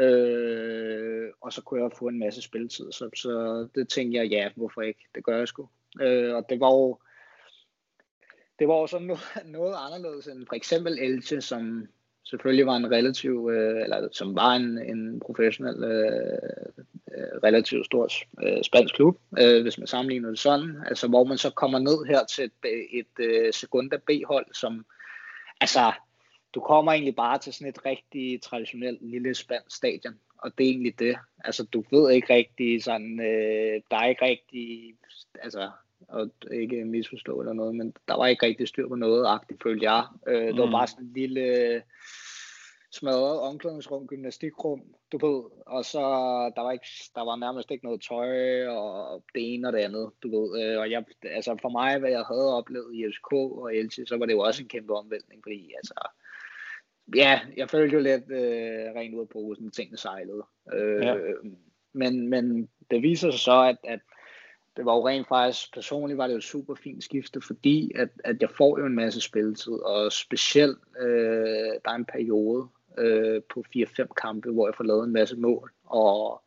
Øh, 0.00 1.30
og 1.40 1.52
så 1.52 1.62
kunne 1.62 1.82
jeg 1.82 1.90
få 1.98 2.08
en 2.08 2.18
masse 2.18 2.42
spilletid, 2.42 2.92
så, 2.92 3.10
så 3.16 3.68
det 3.74 3.88
tænkte 3.88 4.18
jeg, 4.18 4.28
ja, 4.28 4.50
hvorfor 4.56 4.82
ikke? 4.82 5.00
Det 5.14 5.24
gør 5.24 5.38
jeg 5.38 5.48
sgu. 5.48 5.68
Øh, 6.00 6.34
og 6.34 6.46
det 6.48 6.60
var 6.60 6.70
jo 6.70 6.98
det 8.58 8.68
var 8.68 8.74
også 8.74 8.98
noget, 8.98 9.20
noget 9.58 9.74
anderledes 9.78 10.26
end 10.26 10.46
for 10.46 10.54
eksempel 10.54 10.98
Elche, 10.98 11.40
som, 11.40 11.88
selvfølgelig 12.24 12.66
var 12.66 12.76
en 12.76 12.90
relativ, 12.90 13.50
øh, 13.52 13.82
eller 13.82 14.08
som 14.12 14.34
var 14.34 14.52
en, 14.52 14.78
en 14.78 15.20
professionel, 15.20 15.84
øh, 15.84 16.84
relativt 17.44 17.86
stor 17.86 18.08
øh, 18.42 18.62
spansk 18.62 18.94
klub, 18.94 19.18
øh, 19.38 19.62
hvis 19.62 19.78
man 19.78 19.86
sammenligner 19.86 20.28
det 20.28 20.38
sådan, 20.38 20.76
altså 20.86 21.08
hvor 21.08 21.24
man 21.24 21.38
så 21.38 21.50
kommer 21.50 21.78
ned 21.78 22.04
her 22.04 22.24
til 22.24 22.44
et, 22.44 22.86
et 22.90 23.24
øh, 23.24 23.52
Segunda 23.52 23.96
B-hold, 23.96 24.46
som, 24.54 24.86
altså, 25.60 25.92
du 26.54 26.60
kommer 26.60 26.92
egentlig 26.92 27.16
bare 27.16 27.38
til 27.38 27.52
sådan 27.52 27.68
et 27.68 27.86
rigtig 27.86 28.42
traditionelt 28.42 28.98
lille 29.02 29.34
spansk 29.34 29.76
stadion, 29.76 30.14
og 30.38 30.58
det 30.58 30.66
er 30.66 30.70
egentlig 30.70 30.98
det. 30.98 31.16
Altså, 31.44 31.64
du 31.64 31.84
ved 31.90 32.10
ikke 32.10 32.34
rigtig 32.34 32.82
sådan, 32.82 33.20
øh, 33.20 33.80
der 33.90 33.96
er 33.96 34.06
ikke 34.06 34.24
rigtig, 34.24 34.94
altså, 35.42 35.70
og 36.08 36.30
ikke 36.50 36.84
misforstå 36.84 37.40
eller 37.40 37.52
noget, 37.52 37.74
men 37.74 37.94
der 38.08 38.16
var 38.16 38.26
ikke 38.26 38.46
rigtig 38.46 38.68
styr 38.68 38.88
på 38.88 38.94
noget, 38.94 39.26
agtigt 39.26 39.62
følte 39.62 39.92
jeg. 39.92 40.04
Øh, 40.28 40.48
mm. 40.48 40.54
Det 40.54 40.64
var 40.64 40.70
bare 40.70 40.86
sådan 40.86 41.04
en 41.04 41.12
lille 41.14 41.82
smadret 42.92 43.40
omklædningsrum, 43.40 44.06
gymnastikrum, 44.06 44.82
du 45.12 45.26
ved, 45.26 45.44
og 45.66 45.84
så 45.84 46.00
der 46.56 46.62
var, 46.62 46.72
ikke, 46.72 46.86
der 47.14 47.24
var 47.24 47.36
nærmest 47.36 47.70
ikke 47.70 47.84
noget 47.84 48.02
tøj, 48.08 48.66
og 48.66 49.24
det 49.34 49.54
ene 49.54 49.68
og 49.68 49.72
det 49.72 49.78
andet, 49.78 50.10
du 50.22 50.28
ved, 50.40 50.62
øh, 50.62 50.78
og 50.78 50.90
jeg, 50.90 51.04
altså 51.22 51.56
for 51.62 51.68
mig, 51.68 51.98
hvad 51.98 52.10
jeg 52.10 52.24
havde 52.24 52.56
oplevet 52.56 52.94
i 52.94 53.04
FCK 53.10 53.32
og 53.32 53.76
Elche, 53.76 54.06
så 54.06 54.16
var 54.16 54.26
det 54.26 54.32
jo 54.32 54.40
også 54.40 54.62
en 54.62 54.68
kæmpe 54.68 54.94
omvæltning, 54.94 55.42
fordi 55.44 55.72
altså, 55.76 55.94
ja, 57.16 57.40
jeg 57.56 57.70
følte 57.70 57.96
jo 57.96 58.02
lidt 58.02 58.30
øh, 58.30 58.94
rent 58.96 59.14
ud 59.14 59.20
af 59.20 59.28
posen, 59.28 59.70
tingene 59.70 59.98
sejlede. 59.98 60.44
Øh, 60.72 61.04
ja. 61.04 61.16
men, 61.92 62.28
men 62.28 62.68
det 62.90 63.02
viser 63.02 63.30
sig 63.30 63.40
så, 63.40 63.62
at, 63.62 63.76
at 63.84 64.00
det 64.76 64.84
var 64.84 64.94
jo 64.94 65.08
rent 65.08 65.28
faktisk, 65.28 65.74
personligt 65.74 66.18
var 66.18 66.26
det 66.26 66.34
jo 66.34 66.40
super 66.40 66.74
fint 66.74 67.04
skifte, 67.04 67.40
fordi 67.40 67.92
at, 67.94 68.08
at 68.24 68.36
jeg 68.40 68.50
får 68.50 68.78
jo 68.78 68.86
en 68.86 68.94
masse 68.94 69.20
spilletid, 69.20 69.72
og 69.72 70.12
specielt 70.12 70.78
øh, 71.00 71.72
der 71.84 71.90
er 71.90 71.94
en 71.94 72.04
periode 72.04 72.68
øh, 72.98 73.42
på 73.54 73.64
4-5 73.76 74.06
kampe, 74.22 74.50
hvor 74.50 74.66
jeg 74.68 74.74
får 74.76 74.84
lavet 74.84 75.04
en 75.04 75.12
masse 75.12 75.36
mål, 75.36 75.72
og, 75.86 76.42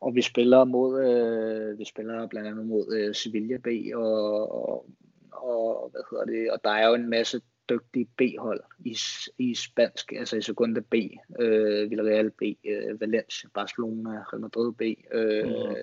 og 0.00 0.14
vi 0.14 0.22
spiller 0.22 0.64
mod, 0.64 1.04
øh, 1.04 1.78
vi 1.78 1.84
spiller 1.84 2.26
blandt 2.26 2.48
andet 2.48 2.66
mod 2.66 2.94
øh, 2.94 3.14
Sevilla 3.14 3.56
B, 3.56 3.66
og, 3.94 4.54
og, 4.54 4.86
og, 5.32 5.90
hvad 5.90 6.00
hedder 6.10 6.24
det, 6.24 6.50
og 6.50 6.60
der 6.64 6.70
er 6.70 6.88
jo 6.88 6.94
en 6.94 7.10
masse 7.10 7.40
dygtige 7.70 8.08
B-hold 8.16 8.60
i, 8.78 8.96
i 9.38 9.54
spansk, 9.54 10.12
altså 10.12 10.36
i 10.36 10.42
Segunda 10.42 10.80
B, 10.80 10.94
øh, 11.38 11.90
Villarreal 11.90 12.30
B, 12.30 12.42
øh, 12.42 13.00
Valencia, 13.00 13.48
Barcelona, 13.54 14.10
Real 14.10 14.40
Madrid 14.40 14.72
B, 14.72 14.82
øh, 15.12 15.46
mm. 15.46 15.76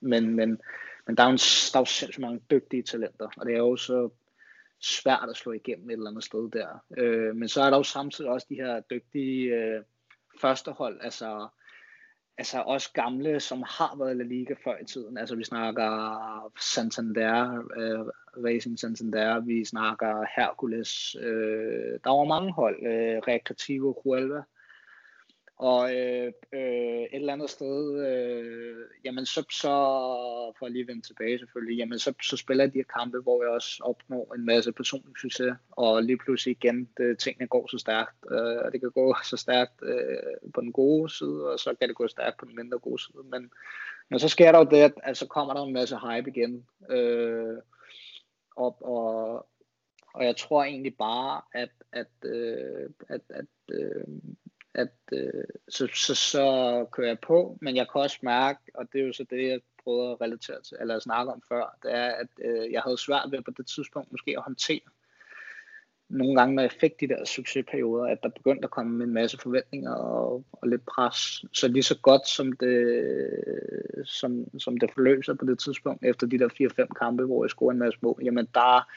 men, 0.00 0.34
men, 0.34 0.60
men 1.06 1.16
der 1.16 1.22
er 1.22 1.26
jo, 1.26 1.32
en, 1.32 1.38
der 1.72 1.78
er 1.78 1.80
jo 1.80 1.84
sindssygt 1.84 2.22
mange 2.22 2.40
dygtige 2.50 2.82
talenter, 2.82 3.28
og 3.36 3.46
det 3.46 3.54
er 3.54 3.58
jo 3.58 3.76
så 3.76 4.10
svært 4.80 5.28
at 5.30 5.36
slå 5.36 5.52
igennem 5.52 5.90
et 5.90 5.92
eller 5.92 6.10
andet 6.10 6.24
sted 6.24 6.50
der. 6.50 6.84
Øh, 6.98 7.36
men 7.36 7.48
så 7.48 7.62
er 7.62 7.70
der 7.70 7.76
jo 7.76 7.82
samtidig 7.82 8.30
også 8.30 8.46
de 8.50 8.54
her 8.54 8.80
dygtige 8.80 9.54
øh, 9.54 9.82
førstehold, 10.40 11.00
altså, 11.02 11.48
altså 12.38 12.62
også 12.62 12.92
gamle, 12.92 13.40
som 13.40 13.62
har 13.66 13.96
været 13.98 14.14
i 14.14 14.18
La 14.18 14.24
Liga 14.24 14.54
før 14.64 14.78
i 14.82 14.84
tiden. 14.84 15.18
Altså 15.18 15.36
vi 15.36 15.44
snakker 15.44 16.52
Santander, 16.60 17.64
øh, 17.76 18.00
Racing 18.44 18.78
Santander, 18.78 19.40
vi 19.40 19.64
snakker 19.64 20.24
Hercules. 20.36 21.16
Øh, 21.20 21.98
der 22.04 22.10
var 22.10 22.24
mange 22.24 22.52
hold, 22.52 22.86
øh, 22.86 23.18
Recreativo 23.28 23.94
Huelva, 24.04 24.42
og 25.58 25.94
øh, 25.94 26.32
øh, 26.52 27.02
et 27.02 27.08
eller 27.12 27.32
andet 27.32 27.50
sted, 27.50 28.06
øh, 28.06 28.76
jamen 29.04 29.26
så, 29.26 29.46
så, 29.50 29.68
for 30.58 30.66
at 30.66 30.72
lige 30.72 30.86
vende 30.86 31.02
tilbage 31.02 31.38
selvfølgelig, 31.38 31.76
jamen 31.76 31.98
så, 31.98 32.14
så 32.22 32.36
spiller 32.36 32.64
jeg 32.64 32.72
de 32.72 32.78
her 32.78 32.98
kampe, 32.98 33.20
hvor 33.20 33.42
jeg 33.42 33.52
også 33.52 33.82
opnår 33.84 34.34
en 34.34 34.44
masse 34.44 34.72
personlig 34.72 35.18
succes, 35.20 35.54
og 35.70 36.02
lige 36.02 36.18
pludselig 36.18 36.56
igen, 36.56 36.88
det, 36.96 37.18
tingene 37.18 37.46
går 37.48 37.68
så 37.70 37.78
stærkt, 37.78 38.16
øh, 38.30 38.58
og 38.64 38.72
det 38.72 38.80
kan 38.80 38.90
gå 38.90 39.16
så 39.24 39.36
stærkt 39.36 39.82
øh, 39.82 40.52
på 40.54 40.60
den 40.60 40.72
gode 40.72 41.10
side, 41.10 41.50
og 41.52 41.58
så 41.58 41.74
kan 41.80 41.88
det 41.88 41.96
gå 41.96 42.08
stærkt 42.08 42.38
på 42.38 42.44
den 42.44 42.56
mindre 42.56 42.78
gode 42.78 43.02
side, 43.02 43.22
men, 43.30 43.50
men 44.10 44.18
så 44.18 44.28
sker 44.28 44.52
der 44.52 44.58
jo 44.58 44.64
det, 44.64 44.82
at, 44.82 44.92
at 45.02 45.16
så 45.16 45.26
kommer 45.26 45.54
der 45.54 45.62
en 45.62 45.72
masse 45.72 45.96
hype 45.96 46.30
igen, 46.30 46.66
øh, 46.90 47.58
op, 48.56 48.76
og, 48.80 49.46
og 50.14 50.24
jeg 50.24 50.36
tror 50.36 50.64
egentlig 50.64 50.96
bare, 50.96 51.42
at, 51.54 51.70
at, 51.92 52.30
øh, 52.30 52.90
at, 53.08 53.20
at 53.30 53.46
øh, 53.72 54.04
at 54.78 54.94
øh, 55.12 55.44
så, 55.68 55.88
så, 55.94 56.14
så 56.14 56.44
kører 56.92 57.08
jeg 57.08 57.18
på, 57.20 57.58
men 57.60 57.76
jeg 57.76 57.86
kan 57.92 58.00
også 58.00 58.18
mærke, 58.22 58.60
og 58.74 58.92
det 58.92 59.00
er 59.00 59.06
jo 59.06 59.12
så 59.12 59.24
det, 59.30 59.48
jeg 59.48 59.60
prøvede 59.84 60.10
at 60.12 60.20
relatere 60.20 60.62
til, 60.62 60.76
eller 60.80 60.98
snakke 60.98 61.32
om 61.32 61.42
før, 61.48 61.78
det 61.82 61.94
er, 61.94 62.10
at 62.10 62.28
øh, 62.44 62.72
jeg 62.72 62.82
havde 62.82 62.98
svært 62.98 63.28
ved 63.30 63.42
på 63.42 63.50
det 63.50 63.66
tidspunkt 63.66 64.12
måske 64.12 64.34
at 64.36 64.42
håndtere 64.42 64.80
nogle 66.08 66.36
gange, 66.36 66.54
når 66.54 66.62
jeg 66.62 66.72
fik 66.72 67.00
de 67.00 67.08
der 67.08 67.24
succesperioder, 67.24 68.04
at 68.04 68.18
der 68.22 68.28
begyndte 68.28 68.64
at 68.64 68.70
komme 68.70 69.04
en 69.04 69.12
masse 69.12 69.38
forventninger 69.38 69.94
og, 69.94 70.44
og 70.52 70.68
lidt 70.68 70.86
pres. 70.86 71.44
Så 71.52 71.68
lige 71.68 71.82
så 71.82 71.98
godt 72.02 72.28
som 72.28 72.52
det, 72.52 74.02
som, 74.04 74.58
som 74.58 74.76
det 74.76 74.90
forløb 74.94 75.24
sig 75.24 75.38
på 75.38 75.46
det 75.46 75.58
tidspunkt, 75.58 76.04
efter 76.04 76.26
de 76.26 76.38
der 76.38 76.48
4-5 76.82 76.98
kampe, 76.98 77.24
hvor 77.24 77.44
jeg 77.44 77.50
scorede 77.50 77.72
en 77.72 77.78
masse 77.78 77.98
mål, 78.02 78.20
jamen 78.24 78.48
der, 78.54 78.88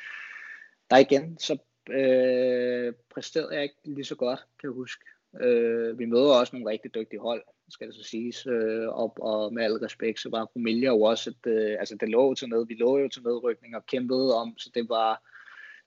der 0.90 0.98
igen, 0.98 1.38
så 1.40 1.58
øh, 1.90 2.94
præsterede 3.14 3.54
jeg 3.54 3.64
ikke 3.64 3.76
lige 3.84 4.06
så 4.06 4.16
godt, 4.16 4.40
kan 4.40 4.70
jeg 4.70 4.74
huske. 4.74 5.06
Øh, 5.40 6.00
vi 6.00 6.06
møder 6.06 6.40
også 6.40 6.56
nogle 6.56 6.72
rigtig 6.72 6.96
dygtige 6.96 7.20
hold, 7.20 7.44
skal 7.70 7.88
det 7.88 7.96
så 7.96 8.04
siges. 8.04 8.48
Øh, 8.48 8.88
og, 8.88 9.18
og 9.22 9.54
med 9.54 9.64
al 9.64 9.74
respekt, 9.74 10.20
så 10.20 10.30
var 10.30 10.44
Rumilja 10.44 10.88
jo 10.88 11.02
også, 11.02 11.30
at, 11.30 11.52
øh, 11.52 11.76
altså 11.80 11.96
det 12.00 12.10
lå 12.10 12.34
til 12.34 12.50
ned, 12.50 12.68
vi 12.68 12.74
lå 12.74 12.98
jo 12.98 13.10
til 13.10 13.24
nedrykning 13.24 13.76
og 13.76 13.86
kæmpede 13.86 14.36
om, 14.36 14.58
så 14.58 14.72
det 14.76 14.90
var, 14.90 15.24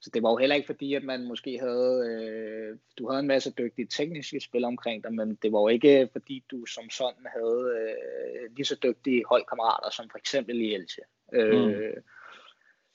så 0.01 0.09
det 0.13 0.23
var 0.23 0.29
jo 0.29 0.37
heller 0.37 0.55
ikke 0.55 0.65
fordi, 0.65 0.93
at 0.93 1.03
man 1.03 1.27
måske 1.27 1.59
havde, 1.59 2.03
øh, 2.09 2.77
du 2.97 3.09
havde 3.09 3.19
en 3.19 3.27
masse 3.27 3.51
dygtige 3.51 3.87
tekniske 3.87 4.39
spil 4.39 4.65
omkring 4.65 5.03
dig, 5.03 5.13
men 5.13 5.35
det 5.35 5.51
var 5.51 5.59
jo 5.59 5.67
ikke 5.67 6.09
fordi, 6.11 6.43
du 6.51 6.65
som 6.65 6.89
sådan 6.89 7.25
havde 7.35 7.75
øh, 7.79 8.55
lige 8.55 8.65
så 8.65 8.75
dygtige 8.83 9.23
holdkammerater, 9.29 9.89
som 9.89 10.09
for 10.09 10.17
eksempel 10.17 10.61
i 10.61 10.73
Elche. 10.73 11.03
Øh, 11.33 11.65
mm. 11.65 11.73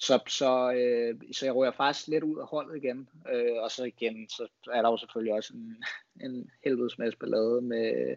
Så, 0.00 0.18
så, 0.28 0.72
øh, 0.72 1.14
så 1.32 1.46
jeg 1.46 1.54
rører 1.54 1.72
faktisk 1.76 2.08
lidt 2.08 2.24
ud 2.24 2.38
af 2.38 2.46
holdet 2.46 2.76
igen. 2.76 3.08
Øh, 3.32 3.62
og 3.62 3.70
så 3.70 3.84
igen, 3.84 4.28
så 4.28 4.48
er 4.72 4.82
der 4.82 4.90
jo 4.90 4.96
selvfølgelig 4.96 5.34
også 5.34 5.52
en, 5.54 5.84
en 6.26 6.50
helvedesmads 6.64 7.16
ballade 7.16 7.60
med, 7.62 8.16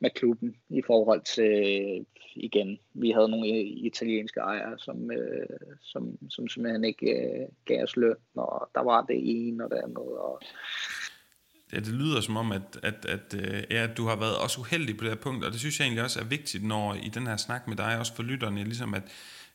med 0.00 0.10
klubben 0.10 0.56
i 0.68 0.82
forhold 0.86 1.22
til, 1.34 2.06
igen, 2.36 2.78
vi 2.94 3.10
havde 3.10 3.28
nogle 3.28 3.48
italienske 3.62 4.40
ejere, 4.40 4.78
som, 4.78 5.10
øh, 5.10 5.46
som, 5.80 6.18
som 6.30 6.48
simpelthen 6.48 6.84
ikke 6.84 7.10
øh, 7.10 7.48
gav 7.64 7.82
os 7.82 7.96
løn, 7.96 8.16
og 8.34 8.70
der 8.74 8.80
var 8.80 9.02
det 9.02 9.16
ene 9.22 9.64
og 9.64 9.70
det 9.70 9.76
andet. 9.76 10.18
Og, 10.18 10.40
Ja, 11.72 11.76
det 11.76 11.88
lyder 11.88 12.20
som 12.20 12.36
om, 12.36 12.52
at, 12.52 12.78
at, 12.82 13.04
at, 13.04 13.34
at 13.34 13.66
ja, 13.70 13.86
du 13.86 14.04
har 14.06 14.16
været 14.16 14.38
også 14.44 14.60
uheldig 14.60 14.96
på 14.96 15.04
det 15.04 15.12
her 15.12 15.18
punkt, 15.18 15.44
og 15.44 15.52
det 15.52 15.60
synes 15.60 15.78
jeg 15.78 15.84
egentlig 15.84 16.04
også 16.04 16.20
er 16.20 16.24
vigtigt, 16.24 16.64
når 16.64 16.94
i 16.94 17.08
den 17.08 17.26
her 17.26 17.36
snak 17.36 17.68
med 17.68 17.76
dig, 17.76 17.98
også 17.98 18.14
for 18.14 18.22
lytterne, 18.22 18.64
ligesom 18.64 18.94
at, 18.94 19.02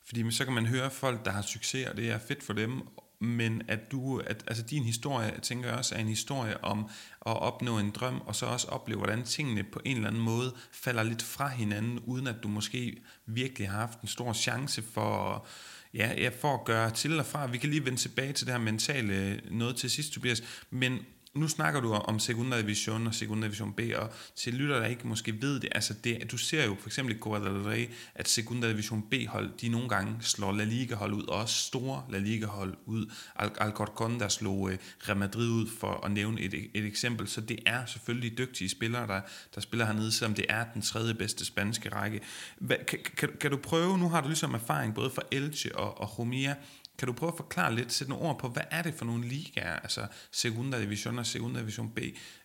fordi 0.06 0.32
så 0.32 0.46
kan 0.46 0.54
man 0.54 0.66
høre 0.66 0.92
folk, 0.92 1.26
der 1.26 1.32
har 1.32 1.42
succes, 1.42 1.88
og 1.88 1.98
det 1.98 2.12
er 2.12 2.20
fedt 2.20 2.44
for 2.44 2.54
dem, 2.54 2.82
men 3.22 3.62
at 3.68 3.92
du, 3.92 4.20
at, 4.20 4.44
altså 4.48 4.64
din 4.64 4.84
historie, 4.84 5.40
tænker 5.42 5.70
jeg 5.70 5.78
også, 5.78 5.96
er 5.96 6.00
en 6.00 6.08
historie 6.08 6.64
om 6.64 6.90
at 7.26 7.42
opnå 7.42 7.80
en 7.80 7.92
drøm, 7.92 8.22
og 8.22 8.36
så 8.36 8.46
også 8.46 8.68
opleve, 8.68 8.98
hvordan 8.98 9.24
tingene 9.24 9.64
på 9.64 9.82
en 9.86 9.96
eller 9.96 10.10
anden 10.10 10.22
måde 10.22 10.56
falder 10.72 11.04
lidt 11.04 11.22
fra 11.22 11.48
hinanden, 11.48 12.00
uden 12.00 12.28
at 12.28 12.36
du 12.44 12.48
måske 12.48 13.02
virkelig 13.26 13.70
har 13.70 13.80
haft 13.80 14.02
en 14.02 14.08
stor 14.08 14.34
chance 14.34 14.82
for, 14.82 15.46
ja, 15.94 16.30
for 16.42 16.54
at 16.54 16.66
gøre 16.66 16.92
til 16.92 17.20
og 17.20 17.26
fra. 17.26 17.48
Vi 17.48 17.58
kan 17.58 17.70
lige 17.70 17.86
vende 17.86 18.00
tilbage 18.00 18.34
til 18.34 18.48
det 18.48 18.54
her 18.54 18.62
mentale 18.62 19.14
øh, 19.14 19.40
noget 19.52 19.76
til 19.76 19.90
sidst, 19.90 20.14
Tobias, 20.14 20.44
men 20.70 21.00
nu 21.34 21.48
snakker 21.48 21.80
du 21.80 21.94
om 21.94 22.20
Segunda 22.20 22.62
Division 22.62 23.08
og 23.08 23.14
Segunda 23.14 23.48
Division 23.48 23.74
B, 23.74 23.80
og 23.96 24.10
til 24.36 24.54
lytter, 24.54 24.80
der 24.80 24.86
ikke 24.86 25.08
måske 25.08 25.42
ved 25.42 25.60
det, 25.60 25.70
altså 25.72 25.94
det, 26.04 26.32
du 26.32 26.38
ser 26.38 26.66
jo 26.66 26.76
for 26.80 26.90
eksempel 26.90 27.16
i 27.16 27.20
Copa 27.20 27.38
del 27.38 27.64
Rey, 27.64 27.90
at 28.16 28.30
Segunda 28.30 28.70
Division 28.70 29.02
B-hold, 29.12 29.52
de 29.62 29.70
nogle 29.70 29.90
gange 29.90 30.16
slår 30.20 30.52
La 30.52 30.64
Liga-hold 30.64 31.14
ud, 31.14 31.24
og 31.24 31.40
også 31.40 31.56
store 31.56 32.04
La 32.10 32.18
Liga-hold 32.18 32.78
ud. 32.86 33.06
Al 33.36 33.52
Alcorcon, 33.58 34.20
der 34.20 34.28
slog 34.28 34.60
uh, 34.60 34.72
Real 35.08 35.18
Madrid 35.18 35.50
ud, 35.50 35.68
for 35.80 36.06
at 36.06 36.12
nævne 36.12 36.42
et, 36.42 36.54
et 36.74 36.86
eksempel. 36.86 37.28
Så 37.28 37.42
det 37.42 37.60
er 37.66 37.86
selvfølgelig 37.86 38.38
dygtige 38.38 38.70
spillere, 38.70 39.08
der, 39.08 39.22
der 39.56 39.62
spiller 39.62 39.86
hernede, 39.86 40.12
selvom 40.12 40.34
det 40.34 40.46
er 40.50 40.66
den 40.74 40.82
tredje 40.82 41.14
bedste 41.14 41.46
spanske 41.46 41.90
række. 41.90 42.22
Hva, 42.58 42.76
kan, 42.88 43.00
kan, 43.18 43.30
kan 43.40 43.52
du 43.52 43.58
prøve, 43.58 43.98
nu 43.98 44.10
har 44.10 44.22
du 44.22 44.28
ligesom 44.28 44.54
erfaring 44.54 44.94
både 44.94 45.10
fra 45.10 45.22
Elche 45.32 45.76
og, 45.76 46.02
og 46.02 46.20
Romia, 46.20 46.56
kan 47.02 47.08
du 47.08 47.14
prøve 47.14 47.32
at 47.32 47.38
forklare 47.38 47.76
lidt, 47.76 47.92
sætte 47.92 48.12
nogle 48.12 48.26
ord 48.26 48.40
på, 48.40 48.48
hvad 48.48 48.64
er 48.72 48.82
det 48.82 48.94
for 48.94 49.06
nogle 49.06 49.28
ligaer, 49.28 49.76
altså 49.76 50.02
Segunda 50.32 50.82
Division 50.82 51.20
og 51.20 51.26
Segunda 51.26 51.60
Division 51.60 51.90
B, 51.90 52.00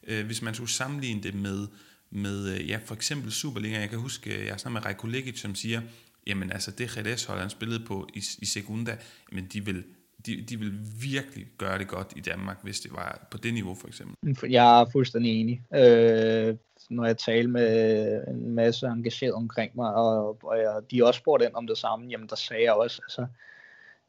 øh, 0.07 0.27
hvis 0.27 0.43
man 0.43 0.55
skulle 0.55 0.71
sammenligne 0.71 1.23
det 1.23 1.35
med, 1.35 1.67
med 2.11 2.55
øh, 2.55 2.71
ja, 2.71 2.79
for 2.85 2.95
eksempel 2.95 3.33
Superliga. 3.33 3.81
Jeg 3.81 3.91
kan 3.91 3.99
huske, 3.99 4.39
øh, 4.39 4.47
jeg 4.47 4.57
har 4.65 4.71
med 4.71 4.85
Rejko 4.85 5.07
Legic, 5.07 5.41
som 5.41 5.55
siger, 5.55 5.81
jamen 6.27 6.53
altså 6.53 6.71
det 6.71 6.97
Redes 6.97 7.25
hold, 7.25 7.41
han 7.41 7.51
spillede 7.51 7.85
på 7.85 8.09
i, 8.15 8.23
i 8.39 8.47
Segunda, 8.47 8.97
men 9.33 9.47
de 9.53 9.65
vil, 9.65 9.85
de, 10.27 10.43
de 10.43 10.59
vil 10.59 10.73
virkelig 11.01 11.47
gøre 11.59 11.79
det 11.79 11.89
godt 11.89 12.13
i 12.17 12.21
Danmark, 12.21 12.59
hvis 12.63 12.81
det 12.81 12.93
var 12.93 13.27
på 13.31 13.39
det 13.39 13.55
niveau 13.55 13.75
for 13.75 13.89
eksempel. 13.89 14.17
Mm, 14.23 14.51
jeg 14.51 14.81
er 14.81 14.87
fuldstændig 14.93 15.41
enig. 15.41 15.63
Øh, 15.75 16.57
når 16.91 17.07
jeg 17.07 17.19
taler 17.19 17.49
med 17.49 18.29
en 18.29 18.55
masse 18.55 18.87
engageret 18.87 19.35
omkring 19.35 19.73
mig, 19.75 19.95
og, 19.95 20.45
og 20.45 20.59
jeg, 20.59 20.81
de 20.91 21.05
også 21.05 21.19
spurgte 21.19 21.47
ind 21.47 21.55
om 21.55 21.67
det 21.67 21.79
samme, 21.79 22.07
jamen 22.11 22.29
der 22.29 22.37
sagde 22.37 22.65
jeg 22.65 22.73
også, 22.73 23.01
altså 23.03 23.27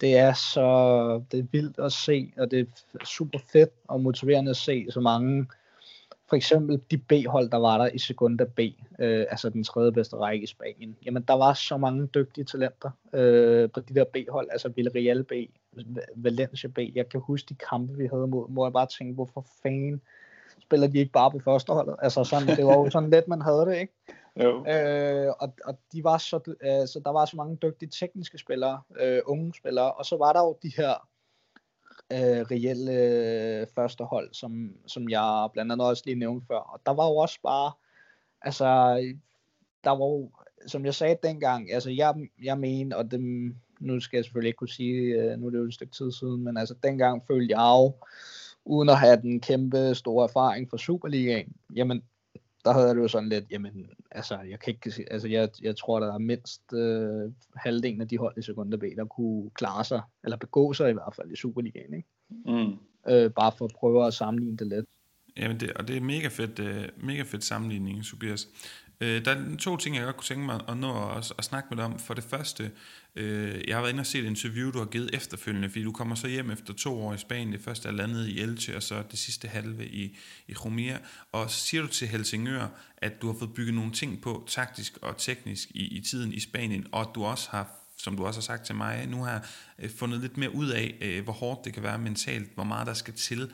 det 0.02 0.18
er 0.18 0.34
så 0.34 1.22
det 1.32 1.39
er 1.39 1.43
vildt 1.52 1.80
at 1.80 1.91
se, 1.91 2.34
og 2.38 2.52
det 2.52 2.60
er 2.60 3.06
super 3.06 3.39
fedt 3.52 3.70
og 3.88 4.02
motiverende 4.02 4.50
at 4.50 4.58
se 4.58 4.88
så 4.89 5.00
mange, 5.00 5.48
for 6.30 6.36
eksempel 6.36 6.82
de 6.91 6.98
B-hold, 6.98 7.50
der 7.50 7.58
var 7.58 7.78
der 7.78 7.89
i 7.93 7.98
Segunda 7.98 8.43
B, 8.43 8.60
øh, 9.00 9.26
altså 9.30 9.50
den 9.50 9.64
tredje 9.64 9.91
bedste 9.91 10.16
række 10.16 10.43
i 10.43 10.48
Spanien. 10.48 10.95
Jamen, 11.06 11.24
der 11.28 11.34
var 11.34 11.54
så 11.54 11.78
mange 11.78 12.08
dygtige 12.08 12.45
talenter 12.45 12.91
øh, 13.14 13.70
på 13.70 13.80
de 13.80 13.95
der 13.95 14.04
B-hold, 14.04 14.48
altså 14.52 14.70
Villarreal 14.70 15.24
B, 15.24 15.32
Valencia 16.16 16.70
B. 16.70 16.80
Jeg 16.95 17.10
kan 17.10 17.20
huske 17.20 17.50
de 17.50 17.56
kampe, 17.70 17.98
vi 17.98 18.08
havde 18.14 18.28
mod, 18.28 18.50
hvor 18.50 18.66
jeg 18.66 18.74
bare 18.74 18.88
tænkte, 18.88 19.16
hvorfor 19.16 19.45
fanden 19.64 20.02
spiller 20.62 20.88
de 20.88 20.98
ikke 20.98 21.12
bare 21.12 21.32
på 21.32 21.39
førsteholdet? 21.39 21.95
Altså 22.02 22.24
sådan, 22.24 22.48
det 22.48 22.66
var 22.66 22.74
jo 22.74 22.89
sådan 22.89 23.10
lidt, 23.10 23.28
man 23.28 23.41
havde 23.41 23.66
det, 23.66 23.78
ikke? 23.78 23.93
Jo. 24.44 24.66
Øh, 24.66 25.34
og, 25.40 25.54
og 25.66 25.80
de 25.94 26.04
var 26.04 26.18
så, 26.18 26.40
øh, 26.48 26.88
så 26.88 27.02
der 27.06 27.12
var 27.12 27.26
så 27.26 27.36
mange 27.38 27.56
dygtige 27.56 27.90
tekniske 27.90 28.38
spillere, 28.38 28.82
øh, 29.00 29.22
unge 29.26 29.54
spillere, 29.54 29.94
og 29.94 30.06
så 30.06 30.18
var 30.18 30.34
der 30.34 30.40
jo 30.40 30.58
de 30.64 30.72
her 30.78 31.08
øh, 32.12 32.46
reelle 32.52 32.92
øh, 32.92 33.68
førstehold, 33.76 34.34
som, 34.34 34.76
som 34.88 35.10
jeg 35.10 35.50
blandt 35.54 35.72
andet 35.72 35.88
også 35.88 36.04
lige 36.06 36.20
nævnte 36.20 36.48
før. 36.48 36.58
Og 36.58 36.82
der 36.86 36.94
var 36.94 37.06
jo 37.06 37.16
også 37.16 37.40
bare, 37.44 37.72
altså, 38.42 38.66
der 39.84 39.90
var 39.90 40.06
jo, 40.06 40.32
som 40.68 40.86
jeg 40.86 40.96
sagde 40.96 41.18
dengang, 41.24 41.74
altså 41.74 41.90
jeg, 41.90 42.16
jeg 42.44 42.58
mener, 42.58 42.96
og 42.96 43.12
det, 43.12 43.20
nu 43.80 44.00
skal 44.00 44.18
jeg 44.18 44.26
selvfølgelig 44.26 44.50
ikke 44.50 44.58
kunne 44.58 44.70
sige, 44.70 45.02
øh, 45.02 45.40
nu 45.40 45.48
er 45.48 45.50
det 45.50 45.58
jo 45.58 45.64
et 45.64 45.74
stykke 45.74 45.94
tid 45.94 46.12
siden, 46.12 46.44
men 46.44 46.58
altså 46.58 46.76
dengang 46.84 47.24
følte 47.28 47.56
jeg 47.58 47.78
jo, 47.78 47.94
uden 48.66 48.90
at 48.90 49.00
have 49.00 49.22
den 49.22 49.40
kæmpe 49.40 49.96
store 49.96 50.24
erfaring 50.24 50.70
fra 50.70 50.78
Superligaen, 50.78 51.56
jamen 51.76 52.04
der 52.68 52.74
havde 52.74 52.89
det 52.89 53.01
jo 53.01 53.07
sådan 53.07 53.30
lidt, 53.30 53.45
jamen, 53.51 53.89
altså, 54.11 54.39
jeg 54.39 54.59
kan 54.59 54.74
ikke, 54.74 55.05
altså, 55.11 55.28
jeg, 55.28 55.49
jeg 55.61 55.78
tror, 55.78 55.99
der 55.99 56.13
er 56.13 56.18
mindst 56.18 56.61
øh, 56.74 57.32
halvdelen 57.55 58.01
af 58.01 58.07
de 58.07 58.18
hold 58.18 58.38
i 58.38 58.41
sekunder 58.41 58.78
B, 58.78 58.84
der 58.97 59.05
kunne 59.05 59.49
klare 59.49 59.86
sig, 59.86 60.01
eller 60.24 60.38
begå 60.38 60.74
sig 60.74 60.89
i 60.89 60.93
hvert 60.93 61.15
fald 61.15 61.32
i 61.32 61.36
Superligaen, 61.36 61.93
ikke? 61.93 62.07
Mm. 62.30 62.74
Øh, 63.09 63.32
bare 63.32 63.51
for 63.57 63.65
at 63.65 63.72
prøve 63.76 64.07
at 64.07 64.13
sammenligne 64.13 64.57
det 64.57 64.68
lidt. 64.68 64.86
Jamen, 65.38 65.59
det, 65.59 65.74
og 65.74 65.88
det 65.88 65.97
er 65.97 66.01
mega 66.01 66.28
fedt, 66.28 66.59
uh, 66.59 67.05
mega 67.05 67.22
fedt 67.22 67.43
sammenligning, 67.43 68.03
Tobias. 68.03 68.47
Øh, 69.02 69.26
der 69.26 69.32
er 69.32 69.58
to 69.58 69.78
ting, 69.78 69.95
jeg 69.95 70.06
godt 70.06 70.18
kunne 70.18 70.26
tænke 70.26 70.45
mig 70.45 70.62
at 70.68 70.78
nå 70.78 71.10
at, 71.10 71.34
at 71.38 71.43
snakke 71.43 71.68
med 71.70 71.78
dig 71.78 71.86
om. 71.86 72.00
For 72.00 72.14
det 72.14 72.24
første, 72.24 72.72
øh, 73.16 73.62
jeg 73.68 73.76
har 73.76 73.82
været 73.82 73.91
inde 73.91 74.02
og 74.02 74.06
set 74.06 74.24
et 74.24 74.28
interview, 74.28 74.72
du 74.72 74.78
har 74.78 74.86
givet 74.86 75.10
efterfølgende, 75.14 75.70
fordi 75.70 75.84
du 75.84 75.91
kommer 75.91 76.16
så 76.16 76.28
hjem 76.28 76.52
efter 76.52 76.74
to 76.74 77.02
år 77.02 77.14
i 77.14 77.18
Spanien. 77.18 77.52
Det 77.52 77.62
første 77.62 77.88
er 77.88 77.93
landet 77.93 78.28
i 78.28 78.39
Elche, 78.39 78.76
og 78.76 78.84
så 78.84 79.04
det 79.12 79.20
sidste 79.20 79.48
halve 79.48 79.88
i, 79.88 80.18
i 80.48 80.54
Romia. 80.54 80.98
Og 81.32 81.52
så 81.52 81.60
siger 81.60 81.82
du 81.82 81.88
til 81.88 82.08
Helsingør, 82.08 82.68
at 82.98 83.22
du 83.22 83.28
har 83.28 83.39
fået 83.39 83.54
bygget 83.54 83.74
nogle 83.74 83.91
ting 83.91 84.22
på, 84.22 84.48
taktisk 84.48 84.98
og 85.02 85.18
teknisk, 85.18 85.70
i, 85.72 85.98
i 85.98 86.02
tiden 86.02 86.34
i 86.34 86.39
Spanien, 86.39 86.88
og 86.91 87.02
at 87.02 87.08
du 87.16 87.26
også 87.26 87.50
har 87.52 87.74
som 88.00 88.18
du 88.18 88.26
også 88.26 88.39
har 88.39 88.43
sagt 88.43 88.66
til 88.66 88.76
mig, 88.76 89.08
nu 89.08 89.24
har 89.24 89.48
øh, 89.80 89.89
fundet 89.89 90.22
lidt 90.22 90.38
mere 90.38 90.56
ud 90.56 90.70
af, 90.70 90.95
øh, 91.02 91.24
hvor 91.24 91.34
hårdt 91.34 91.66
det 91.66 91.74
kan 91.74 91.84
være 91.84 91.98
mentalt, 91.98 92.50
hvor 92.56 92.64
meget 92.64 92.88
der 92.88 92.93
skal 92.93 93.14
til. 93.14 93.52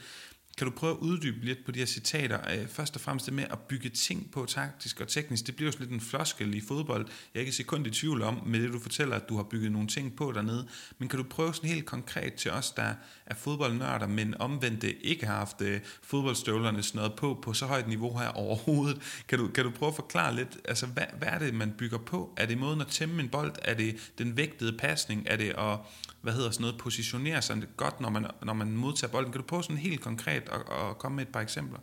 Kan 0.57 0.67
du 0.67 0.73
prøve 0.73 0.93
at 0.93 0.97
uddybe 0.97 1.45
lidt 1.45 1.65
på 1.65 1.71
de 1.71 1.79
her 1.79 1.85
citater? 1.85 2.39
Øh, 2.53 2.67
først 2.67 2.95
og 2.95 3.01
fremmest 3.01 3.25
det 3.25 3.33
med 3.33 3.43
at 3.49 3.59
bygge 3.59 3.89
ting 3.89 4.31
på 4.31 4.45
taktisk 4.45 5.01
og 5.01 5.07
teknisk. 5.07 5.47
Det 5.47 5.55
bliver 5.55 5.67
jo 5.67 5.71
sådan 5.71 5.85
lidt 5.87 5.93
en 5.93 6.07
floskel 6.09 6.53
i 6.53 6.61
fodbold. 6.61 7.07
Jeg 7.33 7.39
er 7.39 7.41
ikke 7.41 7.51
sekund 7.51 7.87
i 7.87 7.89
tvivl 7.89 8.21
om, 8.21 8.41
med 8.45 8.59
det 8.59 8.73
du 8.73 8.79
fortæller, 8.79 9.15
at 9.15 9.29
du 9.29 9.35
har 9.35 9.43
bygget 9.43 9.71
nogle 9.71 9.87
ting 9.87 10.15
på 10.15 10.31
dernede. 10.31 10.67
Men 10.97 11.09
kan 11.09 11.17
du 11.17 11.25
prøve 11.29 11.53
sådan 11.53 11.69
helt 11.69 11.85
konkret 11.85 12.33
til 12.33 12.51
os, 12.51 12.71
der 12.71 12.93
er 13.25 13.35
fodboldnørder, 13.35 14.07
men 14.07 14.35
omvendt 14.41 14.83
ikke 14.83 15.25
har 15.25 15.35
haft 15.35 15.61
øh, 15.61 15.79
fodboldstøvlerne 16.03 16.83
noget 16.93 17.13
på 17.17 17.39
på 17.43 17.53
så 17.53 17.65
højt 17.65 17.87
niveau 17.87 18.17
her 18.17 18.27
overhovedet. 18.27 19.23
Kan 19.27 19.39
du, 19.39 19.47
kan 19.47 19.63
du 19.63 19.71
prøve 19.71 19.89
at 19.89 19.95
forklare 19.95 20.35
lidt, 20.35 20.57
altså 20.65 20.85
hvad, 20.85 21.05
hvad 21.17 21.27
er 21.27 21.39
det, 21.39 21.53
man 21.53 21.73
bygger 21.77 21.97
på? 21.97 22.33
Er 22.37 22.45
det 22.45 22.57
måden 22.57 22.81
at 22.81 22.87
tæmme 22.87 23.23
en 23.23 23.29
bold? 23.29 23.53
Er 23.61 23.73
det 23.73 24.11
den 24.17 24.37
vægtede 24.37 24.77
pasning? 24.77 25.23
Er 25.29 25.35
det 25.35 25.49
at 25.57 25.77
hvad 26.23 26.33
hedder 26.33 26.51
sådan 26.51 26.61
noget, 26.61 26.77
positionere 26.77 27.41
sig 27.41 27.63
godt, 27.77 28.01
når 28.01 28.09
man, 28.09 28.25
når 28.43 28.53
man 28.53 28.71
modtager 28.77 29.11
bolden. 29.11 29.31
Kan 29.31 29.41
du 29.41 29.47
prøve 29.47 29.63
sådan 29.63 29.77
helt 29.77 30.01
konkret 30.01 30.42
at, 30.51 30.89
at 30.89 30.97
komme 30.97 31.15
med 31.15 31.25
et 31.25 31.31
par 31.31 31.41
eksempler? 31.41 31.79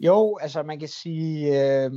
Jo, 0.00 0.38
altså 0.40 0.62
man 0.62 0.78
kan 0.78 0.88
sige, 0.88 1.84
øh, 1.84 1.92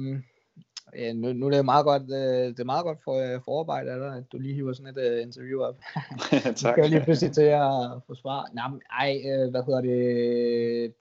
nu, 1.16 1.34
nu 1.34 1.46
er 1.46 1.52
det 1.52 1.66
meget 1.66 1.86
godt, 1.86 2.04
øh, 2.04 2.48
det 2.48 2.60
er 2.60 2.64
meget 2.64 2.84
godt 2.84 3.04
for 3.04 3.14
øh, 3.14 3.42
forarbejde 3.46 3.92
af 3.92 4.00
dig, 4.00 4.18
at 4.18 4.32
du 4.32 4.40
lige 4.40 4.56
hiver 4.56 4.74
sådan 4.74 4.98
et 4.98 5.12
øh, 5.12 5.22
interview 5.22 5.62
op. 5.62 5.76
tak. 6.56 6.76
Du 6.76 6.82
kan 6.82 6.90
lige 6.90 7.04
pludselig 7.04 7.34
til 7.34 7.42
at 7.42 8.02
få 8.08 8.16
svar. 8.16 8.50
Nej, 8.54 8.68
men, 8.68 8.82
ej, 8.92 9.22
øh, 9.26 9.50
hvad 9.52 9.64
hedder 9.64 9.82
det? 9.82 10.94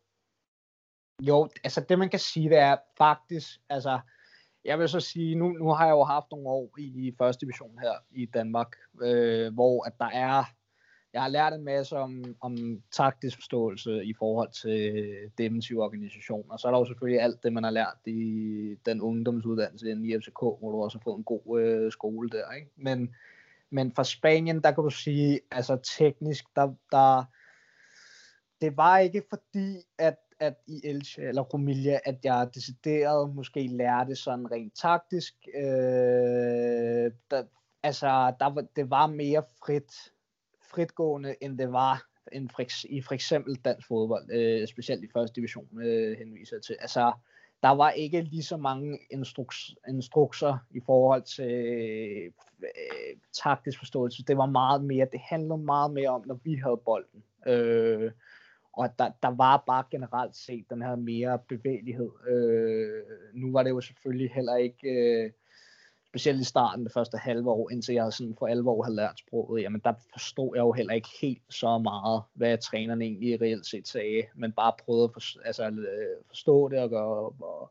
Jo, 1.20 1.48
altså 1.64 1.84
det 1.88 1.98
man 1.98 2.08
kan 2.08 2.18
sige, 2.18 2.50
det 2.50 2.58
er 2.58 2.76
faktisk, 2.98 3.48
altså 3.68 4.00
jeg 4.64 4.78
vil 4.78 4.88
så 4.88 5.00
sige, 5.00 5.34
nu, 5.34 5.48
nu 5.48 5.68
har 5.68 5.84
jeg 5.84 5.92
jo 5.92 6.04
haft 6.04 6.26
nogle 6.30 6.48
år 6.48 6.70
i 6.78 7.14
første 7.18 7.46
division 7.46 7.78
her 7.82 7.92
i 8.10 8.26
Danmark, 8.26 8.76
øh, 9.02 9.54
hvor 9.54 9.86
at 9.86 9.92
der 9.98 10.10
er, 10.12 10.44
jeg 11.12 11.22
har 11.22 11.28
lært 11.28 11.52
en 11.52 11.64
masse 11.64 11.96
om, 11.96 12.36
om 12.40 12.82
taktisk 12.90 13.36
forståelse 13.36 14.04
i 14.04 14.14
forhold 14.18 14.50
til 14.62 15.14
defensiv 15.38 15.78
organisation, 15.78 16.50
og 16.50 16.60
så 16.60 16.68
er 16.68 16.72
der 16.72 16.78
jo 16.78 16.84
selvfølgelig 16.84 17.20
alt 17.20 17.42
det, 17.42 17.52
man 17.52 17.64
har 17.64 17.70
lært 17.70 17.98
i 18.06 18.76
den 18.86 19.00
ungdomsuddannelse 19.00 19.90
i 19.90 20.18
FCK, 20.18 20.40
hvor 20.40 20.72
du 20.72 20.82
også 20.82 20.98
har 20.98 21.02
fået 21.02 21.18
en 21.18 21.24
god 21.24 21.60
øh, 21.60 21.92
skole 21.92 22.30
der, 22.30 22.52
ikke? 22.52 22.70
Men, 22.76 23.14
men 23.70 23.92
fra 23.92 24.04
Spanien, 24.04 24.60
der 24.60 24.72
kan 24.72 24.84
du 24.84 24.90
sige, 24.90 25.40
altså 25.50 25.96
teknisk, 25.98 26.44
der, 26.56 26.74
der 26.92 27.24
det 28.60 28.76
var 28.76 28.98
ikke 28.98 29.22
fordi, 29.30 29.76
at 29.98 30.16
at 30.42 30.54
i 30.66 30.80
Elche 30.84 31.22
eller 31.22 31.42
Romilja, 31.42 31.98
at 32.04 32.24
jeg 32.24 32.48
decideret 32.54 33.34
måske 33.34 33.66
lærte 33.66 34.16
sådan 34.16 34.50
rent 34.50 34.74
taktisk. 34.74 35.34
Øh, 35.54 37.12
der, 37.30 37.42
altså, 37.82 38.34
der 38.40 38.54
var, 38.54 38.64
det 38.76 38.90
var 38.90 39.06
mere 39.06 39.42
frit, 39.64 40.12
fritgående, 40.74 41.34
end 41.40 41.58
det 41.58 41.72
var 41.72 42.06
end 42.32 42.48
for, 42.48 42.62
i 42.88 43.02
for 43.02 43.14
eksempel 43.14 43.54
dansk 43.54 43.88
fodbold, 43.88 44.30
øh, 44.32 44.68
specielt 44.68 45.04
i 45.04 45.08
første 45.12 45.34
division, 45.34 45.82
øh, 45.82 46.18
henviser 46.18 46.60
til. 46.60 46.76
Altså, 46.80 47.12
der 47.62 47.70
var 47.70 47.90
ikke 47.90 48.20
lige 48.20 48.42
så 48.42 48.56
mange 48.56 48.98
instruks, 49.10 49.74
instrukser 49.88 50.58
i 50.70 50.80
forhold 50.86 51.22
til 51.22 51.52
øh, 52.62 53.16
taktisk 53.42 53.78
forståelse. 53.78 54.24
Det 54.24 54.36
var 54.36 54.46
meget 54.46 54.84
mere, 54.84 55.06
det 55.12 55.20
handlede 55.20 55.58
meget 55.58 55.92
mere 55.92 56.08
om, 56.08 56.22
når 56.26 56.38
vi 56.44 56.54
havde 56.54 56.80
bolden. 56.84 57.22
Øh, 57.46 58.10
og 58.72 58.98
der, 58.98 59.10
der 59.22 59.28
var 59.28 59.64
bare 59.66 59.84
generelt 59.90 60.36
set 60.36 60.64
den 60.70 60.82
her 60.82 60.96
mere 60.96 61.38
bevægelighed. 61.48 62.10
Øh, 62.28 63.02
nu 63.34 63.52
var 63.52 63.62
det 63.62 63.70
jo 63.70 63.80
selvfølgelig 63.80 64.30
heller 64.34 64.56
ikke, 64.56 64.88
øh, 64.88 65.30
specielt 66.12 66.40
i 66.40 66.44
starten, 66.44 66.84
det 66.84 66.92
første 66.92 67.18
halve 67.18 67.50
år, 67.50 67.70
indtil 67.70 67.94
jeg 67.94 68.12
sådan 68.12 68.36
for 68.38 68.46
alvor 68.46 68.82
havde 68.82 68.96
lært 68.96 69.18
sproget, 69.18 69.62
jamen 69.62 69.80
der 69.84 69.92
forstod 70.12 70.50
jeg 70.54 70.60
jo 70.60 70.72
heller 70.72 70.94
ikke 70.94 71.08
helt 71.20 71.42
så 71.50 71.78
meget, 71.78 72.22
hvad 72.34 72.58
træneren 72.58 73.02
egentlig 73.02 73.40
reelt 73.40 73.66
set 73.66 73.88
sagde, 73.88 74.22
men 74.34 74.52
bare 74.52 74.72
prøvede 74.84 75.04
at 75.04 75.10
for, 75.12 75.46
altså, 75.46 75.66
øh, 75.66 76.24
forstå 76.28 76.68
det 76.68 76.78
og, 76.78 76.90
gøre, 76.90 77.30
og 77.40 77.70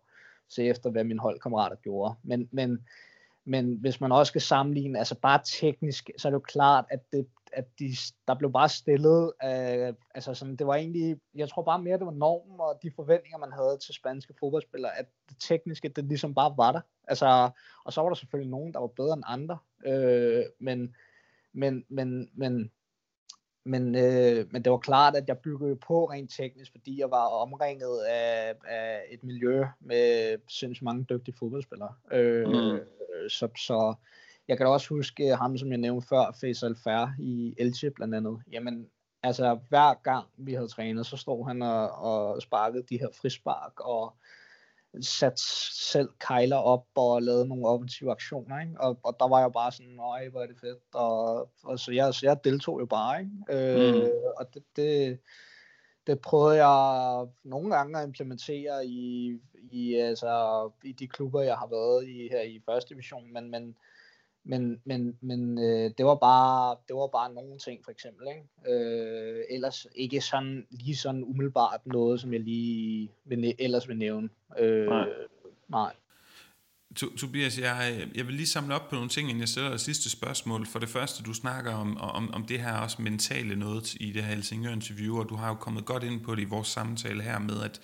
se 0.49 0.63
efter, 0.63 0.89
hvad 0.89 1.03
mine 1.03 1.19
holdkammerater 1.19 1.75
gjorde. 1.75 2.15
Men, 2.23 2.49
men, 2.51 2.85
men 3.45 3.77
hvis 3.81 4.01
man 4.01 4.11
også 4.11 4.31
skal 4.31 4.41
sammenligne, 4.41 4.99
altså 4.99 5.15
bare 5.15 5.39
teknisk, 5.45 6.09
så 6.17 6.27
er 6.27 6.29
det 6.29 6.35
jo 6.35 6.39
klart, 6.39 6.85
at 6.89 6.99
det, 7.11 7.27
at 7.53 7.79
de, 7.79 7.95
der 8.27 8.35
blev 8.35 8.51
bare 8.51 8.69
stillet, 8.69 9.33
øh, 9.43 9.93
altså 10.15 10.33
sådan, 10.33 10.55
det 10.55 10.67
var 10.67 10.75
egentlig, 10.75 11.17
jeg 11.35 11.49
tror 11.49 11.63
bare 11.63 11.81
mere, 11.81 11.97
det 11.97 12.05
var 12.05 12.11
normen 12.11 12.59
og 12.59 12.79
de 12.83 12.91
forventninger, 12.95 13.37
man 13.37 13.51
havde 13.51 13.77
til 13.77 13.93
spanske 13.93 14.33
fodboldspillere, 14.39 14.97
at 14.97 15.05
det 15.29 15.37
tekniske, 15.39 15.89
det 15.89 16.05
ligesom 16.05 16.33
bare 16.33 16.53
var 16.57 16.71
der. 16.71 16.81
Altså, 17.07 17.49
og 17.85 17.93
så 17.93 18.01
var 18.01 18.09
der 18.09 18.15
selvfølgelig 18.15 18.51
nogen, 18.51 18.73
der 18.73 18.79
var 18.79 18.87
bedre 18.87 19.13
end 19.13 19.23
andre, 19.25 19.57
øh, 19.85 20.43
men, 20.59 20.95
men, 21.53 21.85
men, 21.89 22.29
men, 22.33 22.71
men, 23.63 23.95
øh, 23.95 24.45
men 24.51 24.63
det 24.63 24.71
var 24.71 24.77
klart, 24.77 25.15
at 25.15 25.27
jeg 25.27 25.37
byggede 25.37 25.75
på 25.75 26.05
rent 26.05 26.31
teknisk, 26.31 26.71
fordi 26.71 26.99
jeg 26.99 27.11
var 27.11 27.25
omringet 27.25 27.99
af, 27.99 28.55
af 28.67 29.01
et 29.09 29.23
miljø 29.23 29.65
med 29.79 30.37
sindssygt 30.47 30.85
mange 30.85 31.05
dygtige 31.09 31.35
fodboldspillere. 31.39 31.93
Øh, 32.11 32.47
mm. 32.47 32.79
Så, 33.29 33.47
så 33.57 33.93
jeg 34.51 34.57
kan 34.57 34.65
da 34.65 34.71
også 34.71 34.89
huske 34.89 35.35
ham, 35.35 35.57
som 35.57 35.69
jeg 35.69 35.77
nævnte 35.77 36.07
før, 36.07 36.37
Faisal 36.41 36.75
Fer 36.83 37.07
i 37.19 37.55
Elche 37.57 37.91
blandt 37.91 38.15
andet. 38.15 38.39
Jamen, 38.51 38.87
altså 39.23 39.59
hver 39.69 39.93
gang 40.03 40.27
vi 40.37 40.53
havde 40.53 40.67
trænet, 40.67 41.05
så 41.05 41.17
stod 41.17 41.47
han 41.47 41.61
og, 41.61 41.91
og 41.91 42.41
sparkede 42.41 42.83
de 42.89 42.99
her 42.99 43.07
frispark 43.21 43.79
og 43.79 44.15
sat 45.01 45.39
selv 45.39 46.09
kejler 46.19 46.55
op 46.55 46.85
og 46.95 47.21
lavede 47.21 47.47
nogle 47.47 47.67
offensive 47.67 48.11
aktioner, 48.11 48.59
ikke? 48.59 48.81
Og, 48.81 48.99
og 49.03 49.15
der 49.19 49.27
var 49.27 49.39
jeg 49.39 49.51
bare 49.51 49.71
sådan, 49.71 49.91
nej, 49.91 50.29
hvor 50.29 50.41
er 50.41 50.47
det 50.47 50.59
fedt, 50.61 50.83
og, 50.93 51.49
og 51.63 51.79
så, 51.79 51.91
jeg, 51.91 52.13
så 52.13 52.25
jeg 52.25 52.43
deltog 52.43 52.79
jo 52.79 52.85
bare, 52.85 53.19
ikke? 53.19 53.31
Øh, 53.49 53.95
mm. 53.95 54.09
og 54.37 54.53
det, 54.53 54.63
det, 54.75 55.19
det 56.07 56.21
prøvede 56.21 56.65
jeg 56.65 57.27
nogle 57.43 57.75
gange 57.75 57.99
at 57.99 58.07
implementere 58.07 58.85
i, 58.85 59.37
i, 59.71 59.95
altså, 59.95 60.69
i 60.83 60.91
de 60.91 61.07
klubber, 61.07 61.41
jeg 61.41 61.55
har 61.55 61.67
været 61.67 62.07
i 62.07 62.27
her 62.31 62.41
i 62.41 62.61
første 62.65 62.89
division, 62.93 63.33
men, 63.33 63.51
men 63.51 63.75
men, 64.43 64.81
men, 64.85 65.17
men 65.21 65.57
øh, 65.57 65.91
det 65.97 66.05
var 66.05 66.15
bare 66.15 66.75
det 66.87 66.95
var 66.95 67.07
bare 67.07 67.33
nogle 67.33 67.57
ting 67.57 67.79
for 67.83 67.91
eksempel 67.91 68.27
ikke? 68.27 68.73
Øh, 68.75 69.43
ellers 69.49 69.87
ikke 69.95 70.21
sådan 70.21 70.67
lige 70.69 70.95
sådan 70.95 71.23
umiddelbart 71.23 71.79
noget 71.85 72.21
som 72.21 72.33
jeg 72.33 72.41
lige 72.41 73.11
vil, 73.25 73.55
ellers 73.59 73.87
vil 73.87 73.97
nævne 73.97 74.29
øh, 74.59 74.85
nej. 74.87 75.07
nej. 75.69 75.93
Tobias, 76.95 77.59
jeg, 77.59 78.07
jeg 78.15 78.27
vil 78.27 78.35
lige 78.35 78.47
samle 78.47 78.75
op 78.75 78.89
på 78.89 78.95
nogle 78.95 79.09
ting, 79.09 79.29
inden 79.29 79.41
jeg 79.41 79.49
stiller 79.49 79.69
det 79.71 79.81
sidste 79.81 80.09
spørgsmål. 80.09 80.65
For 80.65 80.79
det 80.79 80.89
første, 80.89 81.23
du 81.23 81.33
snakker 81.33 81.73
om, 81.73 81.97
om, 81.97 82.33
om 82.33 82.45
det 82.45 82.59
her 82.59 82.77
også 82.77 83.01
mentale 83.01 83.55
noget 83.55 83.93
i 83.93 84.11
det 84.11 84.23
her 84.23 84.35
Helsingør-interview, 84.35 85.19
og 85.19 85.29
du 85.29 85.35
har 85.35 85.47
jo 85.47 85.53
kommet 85.53 85.85
godt 85.85 86.03
ind 86.03 86.21
på 86.21 86.35
det 86.35 86.41
i 86.41 86.45
vores 86.45 86.67
samtale 86.67 87.21
her 87.23 87.39
med, 87.39 87.61
at, 87.63 87.81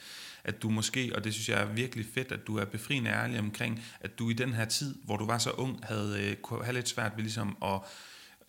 at 0.47 0.61
du 0.61 0.69
måske, 0.69 1.11
og 1.15 1.23
det 1.23 1.33
synes 1.33 1.49
jeg 1.49 1.61
er 1.61 1.65
virkelig 1.65 2.05
fedt, 2.13 2.31
at 2.31 2.47
du 2.47 2.57
er 2.57 2.65
befriende 2.65 3.09
ærlig 3.09 3.39
omkring, 3.39 3.83
at 4.01 4.19
du 4.19 4.29
i 4.29 4.33
den 4.33 4.53
her 4.53 4.65
tid, 4.65 4.95
hvor 5.03 5.17
du 5.17 5.25
var 5.25 5.37
så 5.37 5.51
ung, 5.51 5.79
havde, 5.83 6.17
øh, 6.23 6.35
kunne 6.35 6.63
have 6.63 6.75
lidt 6.75 6.89
svært 6.89 7.11
ved 7.15 7.23
ligesom 7.23 7.57
at, 7.63 7.79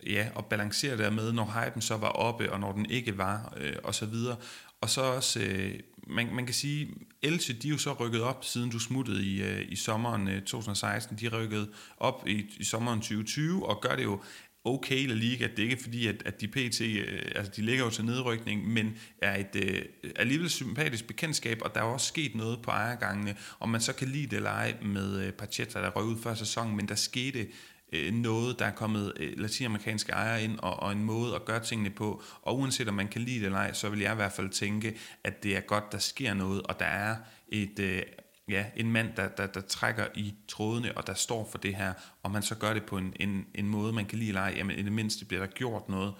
ja, 0.07 0.27
at 0.37 0.45
balancere 0.45 0.97
det 0.97 1.13
med, 1.13 1.31
når 1.31 1.45
hypen 1.45 1.81
så 1.81 1.97
var 1.97 2.09
oppe, 2.09 2.51
og 2.51 2.59
når 2.59 2.71
den 2.71 2.85
ikke 2.85 3.17
var, 3.17 3.53
øh, 3.57 3.75
og 3.83 3.95
så 3.95 4.05
videre. 4.05 4.35
Og 4.81 4.89
så 4.89 5.01
også, 5.01 5.39
øh, 5.39 5.79
man, 6.07 6.35
man 6.35 6.45
kan 6.45 6.55
sige, 6.55 6.89
Else, 7.21 7.53
de 7.53 7.67
er 7.67 7.71
jo 7.71 7.77
så 7.77 7.93
rykket 7.93 8.21
op, 8.21 8.45
siden 8.45 8.69
du 8.69 8.79
smuttede 8.79 9.25
i, 9.25 9.41
øh, 9.41 9.65
i 9.69 9.75
sommeren 9.75 10.27
øh, 10.27 10.41
2016. 10.41 11.17
De 11.17 11.27
rykkede 11.27 11.69
op 11.97 12.23
i, 12.27 12.45
i 12.57 12.63
sommeren 12.63 12.99
2020, 12.99 13.69
og 13.69 13.81
gør 13.81 13.95
det 13.95 14.03
jo 14.03 14.21
okay 14.63 15.07
La 15.07 15.13
Liga. 15.13 15.47
Det 15.47 15.59
er 15.59 15.69
ikke 15.69 15.83
fordi, 15.83 16.07
at, 16.07 16.23
at 16.25 16.41
de 16.41 16.47
PT, 16.47 16.81
øh, 16.81 17.31
altså 17.35 17.51
de 17.55 17.61
ligger 17.61 17.83
jo 17.83 17.89
til 17.89 18.05
nedrykning, 18.05 18.67
men 18.67 18.97
er 19.21 19.35
et 19.35 19.55
øh, 19.55 19.81
alligevel 20.15 20.49
sympatisk 20.49 21.07
bekendtskab, 21.07 21.61
og 21.61 21.75
der 21.75 21.81
er 21.81 21.85
også 21.85 22.07
sket 22.07 22.35
noget 22.35 22.59
på 22.61 22.71
ejergangene, 22.71 23.35
om 23.59 23.69
man 23.69 23.81
så 23.81 23.93
kan 23.93 24.07
lide 24.07 24.27
det 24.27 24.33
eller 24.33 24.49
ej 24.49 24.75
med 24.81 25.25
øh, 25.25 25.31
Pacheta, 25.31 25.79
der 25.79 25.89
røg 25.89 26.05
ud 26.05 26.17
før 26.23 26.33
sæsonen, 26.33 26.75
men 26.75 26.87
der 26.87 26.95
skete 26.95 27.47
øh, 27.93 28.13
noget, 28.13 28.59
der 28.59 28.65
er 28.65 28.71
kommet 28.71 29.13
øh, 29.17 29.39
latinamerikanske 29.39 30.11
ejere 30.11 30.43
ind, 30.43 30.59
og, 30.59 30.79
og 30.79 30.91
en 30.91 31.03
måde 31.03 31.35
at 31.35 31.45
gøre 31.45 31.63
tingene 31.63 31.89
på, 31.89 32.23
og 32.41 32.57
uanset 32.57 32.87
om 32.87 32.93
man 32.93 33.07
kan 33.07 33.21
lide 33.21 33.39
det 33.39 33.45
eller 33.45 33.57
ej, 33.57 33.73
så 33.73 33.89
vil 33.89 33.99
jeg 33.99 34.11
i 34.11 34.15
hvert 34.15 34.31
fald 34.31 34.49
tænke, 34.49 34.97
at 35.23 35.43
det 35.43 35.57
er 35.57 35.61
godt, 35.61 35.91
der 35.91 35.97
sker 35.97 36.33
noget, 36.33 36.61
og 36.61 36.79
der 36.79 36.85
er 36.85 37.15
et 37.49 37.79
øh, 37.79 38.01
ja, 38.49 38.65
en 38.75 38.91
mand, 38.91 39.15
der, 39.15 39.27
der, 39.27 39.47
der 39.47 39.61
trækker 39.61 40.07
i 40.15 40.33
trådene, 40.47 40.97
og 40.97 41.07
der 41.07 41.13
står 41.13 41.47
for 41.51 41.57
det 41.57 41.75
her, 41.75 41.93
og 42.23 42.31
man 42.31 42.43
så 42.43 42.55
gør 42.55 42.73
det 42.73 42.83
på 42.83 42.97
en, 42.97 43.13
en, 43.19 43.45
en 43.55 43.67
måde, 43.67 43.93
man 43.93 44.05
kan 44.05 44.19
lide 44.19 44.29
eller 44.29 44.41
ej, 44.41 44.53
jamen 44.57 44.79
i 44.79 44.81
det 44.81 44.91
mindste 44.91 45.25
bliver 45.25 45.45
der 45.45 45.51
gjort 45.51 45.89
noget. 45.89 46.13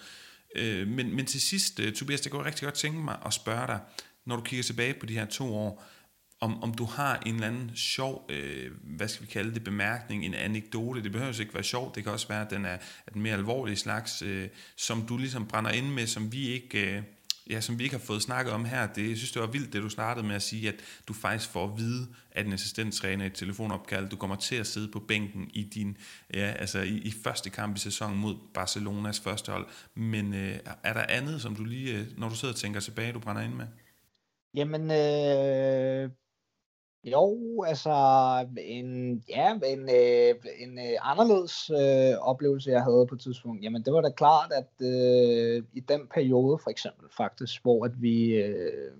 Øh, 0.55 0.87
men, 0.87 1.15
men 1.15 1.25
til 1.25 1.41
sidst, 1.41 1.79
uh, 1.79 1.91
Tobias, 1.91 2.21
det 2.21 2.31
kunne 2.31 2.45
rigtig 2.45 2.63
godt 2.63 2.75
tænke 2.75 2.99
mig 2.99 3.17
at 3.25 3.33
spørge 3.33 3.67
dig, 3.67 3.79
når 4.25 4.35
du 4.35 4.41
kigger 4.41 4.63
tilbage 4.63 4.93
på 4.93 5.05
de 5.05 5.13
her 5.13 5.25
to 5.25 5.55
år, 5.55 5.83
om, 6.41 6.63
om 6.63 6.73
du 6.73 6.85
har 6.85 7.23
en 7.25 7.35
eller 7.35 7.47
anden 7.47 7.71
sjov, 7.75 8.25
øh, 8.29 8.71
hvad 8.83 9.07
skal 9.07 9.27
vi 9.27 9.31
kalde 9.31 9.53
det, 9.53 9.63
bemærkning, 9.63 10.25
en 10.25 10.33
anekdote, 10.33 11.03
det 11.03 11.11
behøver 11.11 11.39
ikke 11.39 11.53
være 11.53 11.63
sjov, 11.63 11.95
det 11.95 12.03
kan 12.03 12.11
også 12.11 12.27
være, 12.27 12.41
at 12.41 12.49
den 12.49 12.65
er, 12.65 12.77
at 13.07 13.13
den 13.13 13.21
mere 13.21 13.33
alvorlige 13.33 13.75
slags, 13.75 14.21
øh, 14.21 14.49
som 14.75 15.01
du 15.07 15.17
ligesom 15.17 15.47
brænder 15.47 15.71
ind 15.71 15.89
med, 15.89 16.07
som 16.07 16.31
vi 16.31 16.47
ikke... 16.47 16.97
Øh, 16.97 17.03
ja, 17.49 17.61
som 17.61 17.79
vi 17.79 17.83
ikke 17.83 17.95
har 17.95 18.03
fået 18.05 18.21
snakket 18.21 18.53
om 18.53 18.65
her, 18.65 18.87
det, 18.87 19.09
jeg 19.09 19.17
synes, 19.17 19.31
det 19.31 19.41
var 19.41 19.47
vildt, 19.47 19.73
det 19.73 19.81
du 19.81 19.89
startede 19.89 20.27
med 20.27 20.35
at 20.35 20.41
sige, 20.41 20.67
at 20.67 20.75
du 21.07 21.13
faktisk 21.13 21.49
får 21.49 21.63
at 21.65 21.77
vide, 21.77 22.07
at 22.31 22.45
en 22.45 22.53
assistenttræner 22.53 23.23
i 23.23 23.27
et 23.27 23.33
telefonopkald, 23.33 24.09
du 24.09 24.15
kommer 24.15 24.35
til 24.35 24.55
at 24.55 24.67
sidde 24.67 24.91
på 24.91 24.99
bænken 24.99 25.49
i 25.53 25.63
din, 25.63 25.97
ja, 26.33 26.53
altså 26.59 26.79
i, 26.79 26.97
i 26.97 27.11
første 27.23 27.49
kamp 27.49 27.75
i 27.75 27.79
sæsonen 27.79 28.19
mod 28.19 28.35
Barcelonas 28.53 29.19
første 29.19 29.51
hold. 29.51 29.67
Men 29.95 30.33
øh, 30.33 30.59
er 30.83 30.93
der 30.93 31.05
andet, 31.09 31.41
som 31.41 31.55
du 31.55 31.63
lige, 31.63 31.97
øh, 31.97 32.05
når 32.17 32.29
du 32.29 32.35
sidder 32.35 32.53
og 32.53 32.59
tænker 32.59 32.79
tilbage, 32.79 33.13
du 33.13 33.19
brænder 33.19 33.41
ind 33.41 33.53
med? 33.53 33.67
Jamen, 34.53 34.91
øh, 34.91 36.09
jo, 37.03 37.63
altså 37.67 37.91
en, 38.57 39.23
ja, 39.29 39.53
en, 39.65 39.79
øh, 39.79 40.35
en 40.59 40.79
øh, 40.79 40.97
anderledes 41.01 41.69
øh, 41.69 42.17
oplevelse, 42.21 42.71
jeg 42.71 42.83
havde 42.83 43.05
på 43.09 43.15
et 43.15 43.21
tidspunkt, 43.21 43.63
jamen 43.63 43.83
det 43.83 43.93
var 43.93 44.01
da 44.01 44.09
klart, 44.09 44.51
at 44.51 44.85
øh, 44.87 45.63
i 45.73 45.79
den 45.79 46.07
periode 46.13 46.57
for 46.63 46.69
eksempel 46.69 47.09
faktisk, 47.17 47.61
hvor, 47.61 47.85
at 47.85 48.01
vi, 48.01 48.33
øh, 48.33 48.91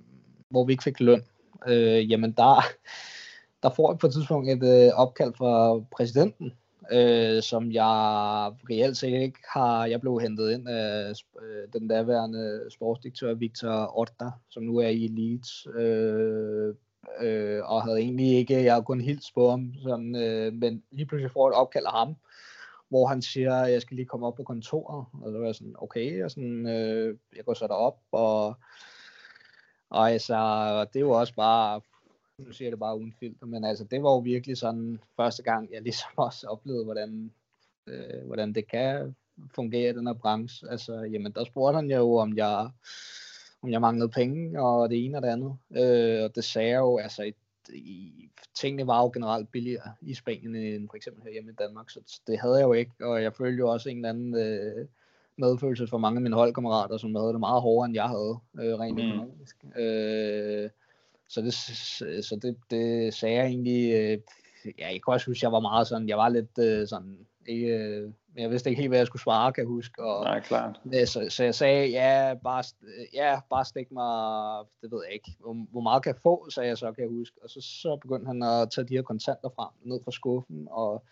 hvor 0.50 0.66
vi 0.66 0.74
ikke 0.74 0.84
fik 0.84 1.00
løn, 1.00 1.24
øh, 1.68 2.12
jamen 2.12 2.32
der, 2.32 2.64
der 3.64 3.70
får 3.76 3.92
jeg 3.92 4.00
på 4.00 4.08
et 4.08 4.14
tidspunkt 4.14 4.50
et 4.50 4.64
øh, 4.64 4.92
opkald 4.96 5.34
fra 5.34 5.80
præsidenten, 5.80 6.54
øh, 6.92 7.42
som 7.42 7.72
jeg 7.72 8.52
reelt 8.70 8.98
set 8.98 9.22
ikke 9.22 9.40
har, 9.54 9.86
jeg 9.86 10.02
blev 10.02 10.20
hentet 10.20 10.52
ind 10.52 10.70
af 10.70 11.14
øh, 11.42 11.68
den 11.74 11.88
daværende 11.88 12.62
sportsdirektør 12.70 13.34
Victor 13.34 14.00
Otter, 14.00 14.32
som 14.50 14.64
nu 14.64 14.78
er 14.78 14.88
i 14.88 15.08
Leeds, 15.08 15.68
øh, 15.76 16.76
øh, 17.22 17.62
og 17.64 17.84
havde 17.84 18.00
egentlig 18.00 18.38
ikke, 18.38 18.64
jeg 18.64 18.74
havde 18.74 18.86
kun 18.86 19.02
helt 19.02 19.24
på 19.36 19.50
ham, 19.50 19.74
sådan, 19.84 20.16
øh, 20.16 20.54
men 20.54 20.84
lige 20.92 21.06
pludselig 21.06 21.32
får 21.32 21.50
et 21.50 21.56
opkald 21.56 21.86
af 21.86 21.92
ham, 21.92 22.16
hvor 22.90 23.08
han 23.08 23.22
siger, 23.22 23.56
at 23.56 23.72
jeg 23.72 23.82
skal 23.82 23.96
lige 23.96 24.06
komme 24.06 24.28
op 24.28 24.36
på 24.36 24.44
kontoret, 24.44 25.06
og 25.22 25.32
så 25.32 25.38
var 25.38 25.46
jeg 25.46 25.56
sådan, 25.56 25.76
okay, 25.78 26.24
og 26.24 26.32
sådan, 26.32 26.68
øh, 26.68 27.18
jeg 27.36 27.46
går 27.46 27.54
så 27.54 27.68
derop, 27.68 28.00
og, 28.12 28.56
og 29.90 30.12
altså, 30.12 30.86
det 30.94 31.06
var 31.06 31.12
også 31.12 31.36
bare, 31.36 31.82
nu 32.38 32.52
siger 32.52 32.68
jeg 32.68 32.72
det 32.72 32.80
bare 32.80 32.98
uden 32.98 33.14
filter, 33.20 33.46
men 33.46 33.64
altså, 33.64 33.84
det 33.84 34.04
var 34.04 34.12
jo 34.12 34.18
virkelig 34.18 34.58
sådan 34.58 35.00
første 35.16 35.44
gang, 35.44 35.72
jeg 35.72 35.82
ligesom 35.82 36.12
også 36.28 36.48
oplevede, 36.48 36.86
hvordan, 36.86 37.32
øh, 37.88 38.26
hvordan 38.26 38.54
det 38.54 38.68
kan 38.68 39.16
fungere 39.56 39.90
i 39.90 39.94
den 39.94 40.08
her 40.08 40.14
branche. 40.14 40.70
Altså, 40.70 40.94
jamen, 41.02 41.32
der 41.32 41.44
spurgte 41.44 41.76
han 41.76 41.92
jo, 41.92 42.16
om 42.16 42.38
jeg, 42.38 42.70
om 43.62 43.72
jeg 43.72 43.82
manglede 43.82 44.10
penge, 44.10 44.62
og 44.62 44.90
det 44.90 45.06
ene 45.06 45.18
og 45.18 45.22
det 45.22 45.30
andet. 45.30 45.58
Øh, 45.76 46.24
og 46.24 46.36
det 46.36 46.44
sagde 46.44 46.76
jo, 46.76 46.98
altså, 46.98 47.24
i, 47.24 47.34
i, 47.74 48.30
tingene 48.56 48.88
var 48.88 49.02
jo 49.02 49.12
generelt 49.14 49.52
billigere 49.52 49.94
i 50.02 50.14
Spanien 50.14 50.56
end 50.56 50.90
for 50.90 50.96
eksempel 50.96 51.24
her 51.24 51.32
hjemme 51.32 51.52
i 51.52 51.56
Danmark, 51.56 51.90
så 51.90 52.22
det 52.28 52.40
havde 52.40 52.56
jeg 52.56 52.64
jo 52.64 52.74
ikke, 52.74 52.92
og 53.02 53.24
jeg 53.24 53.34
følte 53.34 53.60
jo 53.60 53.70
også 53.70 53.90
en 53.90 53.98
eller 53.98 54.10
anden 54.10 54.36
øh, 54.36 54.88
medfølelse 55.38 55.88
for 55.88 55.98
mange 55.98 56.18
af 56.18 56.22
mine 56.22 56.36
holdkammerater, 56.36 56.98
som 56.98 57.16
havde 57.16 57.32
det 57.32 57.40
meget 57.40 57.62
hårdere, 57.62 57.86
end 57.86 57.96
jeg 57.96 58.08
havde, 58.08 58.38
øh, 58.60 58.80
rent 58.80 58.98
mm. 58.98 59.12
økonomisk. 59.12 59.66
Øh, 59.78 60.70
så 61.30 61.42
det, 61.42 61.54
så 62.26 62.40
det, 62.42 62.58
det 62.72 63.14
sagde 63.14 63.36
jeg 63.36 63.46
egentlig, 63.46 63.94
øh, 63.94 64.20
ja, 64.80 64.88
jeg 64.92 65.02
kan 65.06 65.14
også 65.14 65.26
huske, 65.26 65.46
jeg 65.46 65.52
var 65.52 65.60
meget 65.60 65.88
sådan, 65.88 66.10
jeg 66.10 66.18
var 66.18 66.30
lidt 66.30 66.58
øh, 66.60 66.88
sådan, 66.88 67.18
ikke, 67.48 67.68
øh, 67.68 68.12
jeg 68.38 68.50
vidste 68.50 68.70
ikke 68.70 68.82
helt, 68.82 68.90
hvad 68.92 69.00
jeg 69.00 69.08
skulle 69.08 69.22
svare, 69.22 69.54
kan 69.54 69.62
jeg 69.62 69.68
huske. 69.68 70.04
Og, 70.04 70.24
Nej, 70.24 70.40
klart. 70.40 70.80
Så, 71.06 71.26
så 71.30 71.44
jeg 71.44 71.56
sagde, 71.56 71.90
ja, 71.90 72.34
bare, 72.44 72.64
ja, 73.14 73.40
bare 73.50 73.66
stik 73.66 73.92
mig, 73.92 74.66
det 74.82 74.92
ved 74.92 75.00
jeg 75.06 75.14
ikke, 75.14 75.32
hvor, 75.40 75.66
hvor 75.72 75.82
meget 75.82 76.04
kan 76.04 76.14
jeg 76.14 76.22
få, 76.22 76.50
sagde 76.50 76.70
jeg 76.70 76.78
så, 76.78 76.92
kan 76.92 77.04
jeg 77.04 77.12
huske. 77.12 77.38
Og 77.44 77.50
så, 77.50 77.62
så 77.62 77.98
begyndte 78.02 78.28
han 78.28 78.44
at 78.44 78.72
tage 78.72 78.88
de 78.88 78.96
her 78.96 79.02
kontanter 79.02 79.50
frem, 79.56 79.70
ned 79.84 80.00
fra 80.04 80.12
skuffen, 80.12 80.68
og 80.72 81.04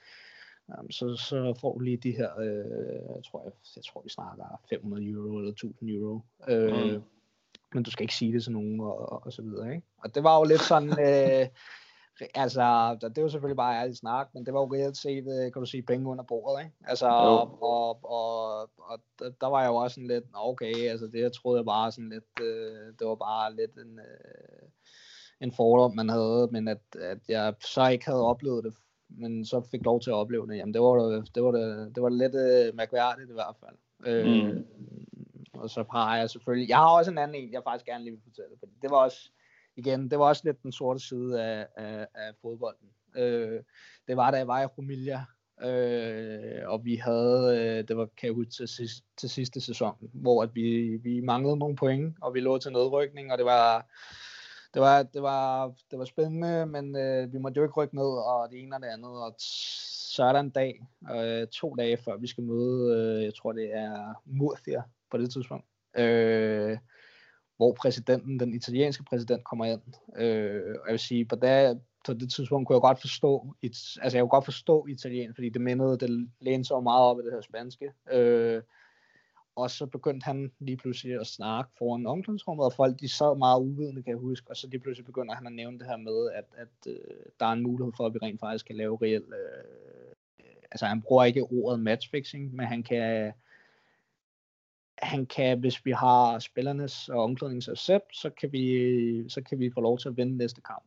så, 0.89 1.15
så 1.15 1.53
får 1.61 1.73
du 1.73 1.79
lige 1.79 1.97
de 1.97 2.11
her, 2.11 2.39
øh, 2.39 3.15
jeg, 3.15 3.23
tror, 3.31 3.43
jeg, 3.43 3.51
jeg 3.75 3.83
tror, 3.83 4.01
vi 4.01 4.09
snakker 4.09 4.61
500 4.69 5.09
euro 5.09 5.37
eller 5.37 5.51
1000 5.51 5.89
euro. 5.89 6.21
Øh, 6.47 6.93
mm. 6.93 7.03
Men 7.73 7.83
du 7.83 7.91
skal 7.91 8.03
ikke 8.03 8.15
sige 8.15 8.33
det 8.33 8.43
til 8.43 8.51
nogen, 8.51 8.79
og, 8.79 9.25
og 9.25 9.33
så 9.33 9.41
videre, 9.41 9.75
ikke? 9.75 9.87
Og 9.97 10.15
det 10.15 10.23
var 10.23 10.37
jo 10.37 10.43
lidt 10.43 10.61
sådan, 10.61 10.89
øh, 10.89 11.47
altså, 12.35 12.97
det 13.15 13.23
var 13.23 13.29
selvfølgelig 13.29 13.57
bare 13.57 13.81
ærligt 13.81 13.97
snak, 13.97 14.27
men 14.33 14.45
det 14.45 14.53
var 14.53 14.59
jo 14.59 14.73
reelt 14.73 14.97
set, 14.97 15.27
øh, 15.27 15.51
kan 15.53 15.61
du 15.61 15.65
sige, 15.65 15.83
penge 15.83 16.09
under 16.09 16.23
bordet, 16.23 16.63
ikke? 16.63 16.75
Altså, 16.87 17.07
og, 17.07 17.63
og, 17.63 17.99
og, 18.03 18.69
og, 18.77 18.99
der 19.41 19.47
var 19.47 19.61
jeg 19.61 19.69
jo 19.69 19.75
også 19.75 19.93
sådan 19.93 20.07
lidt, 20.07 20.25
okay, 20.33 20.89
altså 20.89 21.07
det 21.07 21.21
jeg 21.21 21.33
troede 21.33 21.57
jeg 21.57 21.65
bare 21.65 21.91
sådan 21.91 22.09
lidt, 22.09 22.41
øh, 22.41 22.93
det 22.99 23.07
var 23.07 23.15
bare 23.15 23.55
lidt 23.55 23.75
en, 23.75 23.99
øh, 23.99 24.69
en 25.41 25.51
fordom, 25.51 25.95
man 25.95 26.09
havde, 26.09 26.49
men 26.51 26.67
at, 26.67 26.95
at 27.01 27.19
jeg 27.27 27.53
så 27.61 27.87
ikke 27.87 28.05
havde 28.05 28.25
oplevet 28.25 28.63
det, 28.63 28.73
men 29.09 29.45
så 29.45 29.61
fik 29.71 29.85
lov 29.85 30.01
til 30.01 30.09
at 30.09 30.15
opleve 30.15 30.47
det, 30.47 30.57
jamen 30.57 30.73
det 30.73 30.81
var 30.81 30.95
det, 30.95 31.35
det 31.35 31.43
var 31.43 31.51
det, 31.51 31.95
det 31.95 32.03
var 32.03 32.09
lidt 32.09 32.35
øh, 32.35 32.75
mærkværdigt 32.75 33.29
i 33.29 33.33
hvert 33.33 33.55
fald. 33.59 33.77
Øh, 34.05 34.47
mm. 34.47 34.65
Og 35.53 35.69
så 35.69 35.85
har 35.91 36.17
jeg 36.17 36.29
selvfølgelig, 36.29 36.69
jeg 36.69 36.77
har 36.77 36.97
også 36.97 37.11
en 37.11 37.17
anden 37.17 37.35
en, 37.35 37.53
jeg 37.53 37.61
faktisk 37.63 37.85
gerne 37.85 38.03
lige 38.03 38.11
vil 38.11 38.21
fortælle, 38.23 38.55
fordi 38.59 38.71
det 38.81 38.89
var 38.91 38.97
også, 38.97 39.31
igen, 39.77 40.11
det 40.11 40.19
var 40.19 40.25
også 40.25 40.41
lidt 40.45 40.63
den 40.63 40.71
sorte 40.71 40.99
side 40.99 41.43
af, 41.43 41.67
af, 41.77 42.07
af 42.15 42.31
fodbolden. 42.41 42.89
Øh, 43.17 43.63
det 44.07 44.17
var 44.17 44.31
da 44.31 44.37
jeg 44.37 44.47
var 44.47 44.61
i 44.61 44.65
Romilja, 44.65 45.21
øh, 45.63 46.69
og 46.69 46.85
vi 46.85 46.95
havde, 46.95 47.57
øh, 47.59 47.87
det 47.87 47.97
var 47.97 48.05
kan 48.05 48.27
jeg 48.27 48.33
huske, 48.33 48.51
til, 48.51 48.67
sidste, 48.67 49.07
til 49.17 49.29
sidste 49.29 49.61
sæson, 49.61 49.95
hvor 50.13 50.43
at 50.43 50.55
vi, 50.55 50.97
vi 51.03 51.21
manglede 51.21 51.57
nogle 51.57 51.75
point, 51.75 52.15
og 52.21 52.33
vi 52.33 52.39
lå 52.39 52.57
til 52.57 52.71
nedrykning, 52.71 53.31
og 53.31 53.37
det 53.37 53.45
var, 53.45 53.87
det 54.73 54.81
var, 54.81 55.03
det 55.03 55.21
var, 55.21 55.73
det 55.91 55.99
var 55.99 56.05
spændende, 56.05 56.65
men 56.65 56.95
øh, 56.95 57.33
vi 57.33 57.37
måtte 57.37 57.57
jo 57.57 57.63
ikke 57.63 57.81
rykke 57.81 57.95
ned, 57.95 58.25
og 58.25 58.47
det 58.51 58.59
ene 58.59 58.75
og 58.75 58.81
det 58.81 58.87
andet, 58.87 59.11
og 59.11 59.35
så 60.17 60.23
er 60.23 60.33
der 60.33 60.39
en 60.39 60.49
dag, 60.49 60.87
øh, 61.15 61.47
to 61.47 61.75
dage 61.75 61.97
før 61.97 62.17
vi 62.17 62.27
skal 62.27 62.43
møde, 62.43 62.95
øh, 62.97 63.23
jeg 63.23 63.33
tror 63.35 63.51
det 63.51 63.75
er 63.75 64.13
Murcia 64.25 64.83
på 65.11 65.17
det 65.17 65.31
tidspunkt, 65.31 65.65
øh, 65.97 66.77
hvor 67.57 67.73
præsidenten, 67.81 68.39
den 68.39 68.53
italienske 68.53 69.03
præsident, 69.03 69.43
kommer 69.43 69.65
ind. 69.65 69.81
Øh, 70.17 70.75
og 70.81 70.87
jeg 70.87 70.91
vil 70.91 70.99
sige, 70.99 71.25
på 71.25 71.35
det, 71.35 71.81
på 72.05 72.13
det 72.13 72.31
tidspunkt 72.31 72.67
kunne 72.67 72.75
jeg 72.75 72.81
godt 72.81 73.01
forstå, 73.01 73.53
it, 73.61 73.77
altså 74.01 74.17
jeg 74.17 74.23
kunne 74.23 74.29
godt 74.29 74.45
forstå 74.45 74.85
italien, 74.85 75.35
fordi 75.35 75.49
det 75.49 75.61
mindede, 75.61 75.97
det 75.97 76.29
lænede 76.39 76.65
så 76.67 76.79
meget 76.79 77.03
op 77.03 77.19
i 77.19 77.23
det 77.23 77.33
her 77.33 77.41
spanske. 77.41 77.91
Øh, 78.11 78.61
og 79.55 79.71
så 79.71 79.85
begyndte 79.85 80.25
han 80.25 80.51
lige 80.59 80.77
pludselig 80.77 81.19
at 81.19 81.27
snakke 81.27 81.71
foran 81.77 82.05
omklædningsrummet, 82.05 82.65
og 82.65 82.73
folk 82.73 82.99
de 82.99 83.09
sad 83.09 83.37
meget 83.37 83.61
uvidende, 83.61 84.03
kan 84.03 84.11
jeg 84.11 84.19
huske, 84.19 84.49
og 84.49 84.57
så 84.57 84.67
lige 84.67 84.79
pludselig 84.79 85.05
begynder 85.05 85.35
han 85.35 85.47
at 85.47 85.53
nævne 85.53 85.79
det 85.79 85.87
her 85.87 85.97
med, 85.97 86.29
at, 86.33 86.45
at 86.57 86.91
øh, 86.91 87.25
der 87.39 87.45
er 87.45 87.51
en 87.51 87.63
mulighed 87.63 87.93
for, 87.97 88.05
at 88.05 88.13
vi 88.13 88.19
rent 88.21 88.39
faktisk 88.39 88.65
kan 88.65 88.75
lave 88.75 88.97
reelt, 89.01 89.33
øh, 89.33 89.87
altså 90.71 90.85
han 90.85 91.01
bruger 91.01 91.23
ikke 91.23 91.43
ordet 91.43 91.79
matchfixing, 91.79 92.55
men 92.55 92.65
han 92.65 92.83
kan, 92.83 93.33
han 95.01 95.25
kan, 95.25 95.59
hvis 95.59 95.85
vi 95.85 95.91
har 95.91 96.39
spillernes 96.39 97.09
og 97.09 97.23
omklædningens 97.23 97.67
accept, 97.67 98.17
så 98.17 98.29
kan 98.29 98.51
vi, 98.51 99.29
så 99.29 99.41
kan 99.41 99.59
vi 99.59 99.71
få 99.73 99.81
lov 99.81 99.99
til 99.99 100.09
at 100.09 100.17
vinde 100.17 100.37
næste 100.37 100.61
kamp. 100.61 100.83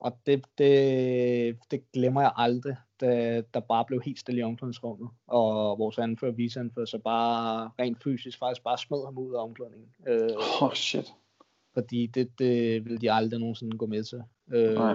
Og 0.00 0.18
det, 0.26 0.44
det, 0.58 1.58
det 1.70 1.92
glemmer 1.92 2.20
jeg 2.20 2.32
aldrig, 2.36 2.76
da 3.00 3.42
der 3.54 3.60
bare 3.60 3.84
blev 3.84 4.02
helt 4.02 4.18
stille 4.18 4.40
i 4.40 4.44
omklædningsrummet, 4.44 5.08
og 5.26 5.78
vores 5.78 5.98
anfører, 5.98 6.32
viseanfører, 6.32 6.86
så 6.86 6.98
bare 6.98 7.70
rent 7.78 8.02
fysisk 8.02 8.38
faktisk 8.38 8.64
bare 8.64 8.78
smed 8.78 9.04
ham 9.04 9.18
ud 9.18 9.34
af 9.34 9.42
omklædningen. 9.42 9.88
Øh, 10.06 10.30
oh 10.60 10.72
shit. 10.72 11.12
Fordi 11.74 12.06
det, 12.06 12.38
det 12.38 12.84
ville 12.84 12.98
de 12.98 13.12
aldrig 13.12 13.40
nogensinde 13.40 13.78
gå 13.78 13.86
med 13.86 14.04
til. 14.04 14.22
Øh, 14.52 14.74
Nej. 14.74 14.94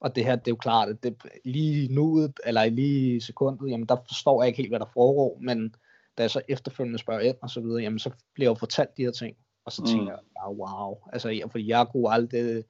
Og 0.00 0.16
det 0.16 0.24
her, 0.24 0.36
det 0.36 0.48
er 0.48 0.52
jo 0.52 0.56
klart, 0.56 0.88
at 0.88 1.02
det, 1.02 1.16
lige 1.44 1.94
nu, 1.94 2.28
eller 2.46 2.68
lige 2.68 3.16
i 3.16 3.20
sekundet, 3.20 3.70
jamen 3.70 3.86
der 3.86 3.96
forstår 4.06 4.42
jeg 4.42 4.48
ikke 4.48 4.56
helt, 4.56 4.70
hvad 4.70 4.80
der 4.80 4.90
foregår, 4.94 5.38
men 5.40 5.74
da 6.18 6.22
jeg 6.22 6.30
så 6.30 6.40
efterfølgende 6.48 6.98
spørger 6.98 7.20
ind 7.20 7.36
og 7.42 7.50
så 7.50 7.60
videre, 7.60 7.82
jamen 7.82 7.98
så 7.98 8.10
bliver 8.34 8.50
jeg 8.50 8.54
jo 8.54 8.58
fortalt 8.58 8.96
de 8.96 9.02
her 9.02 9.10
ting, 9.10 9.36
og 9.64 9.72
så 9.72 9.82
tænker 9.86 10.02
mm. 10.02 10.08
jeg, 10.08 10.18
ja, 10.36 10.50
wow, 10.50 10.98
altså, 11.12 11.28
ja, 11.28 11.46
fordi 11.46 11.68
jeg 11.68 11.86
kunne 11.92 12.10
aldrig, 12.10 12.64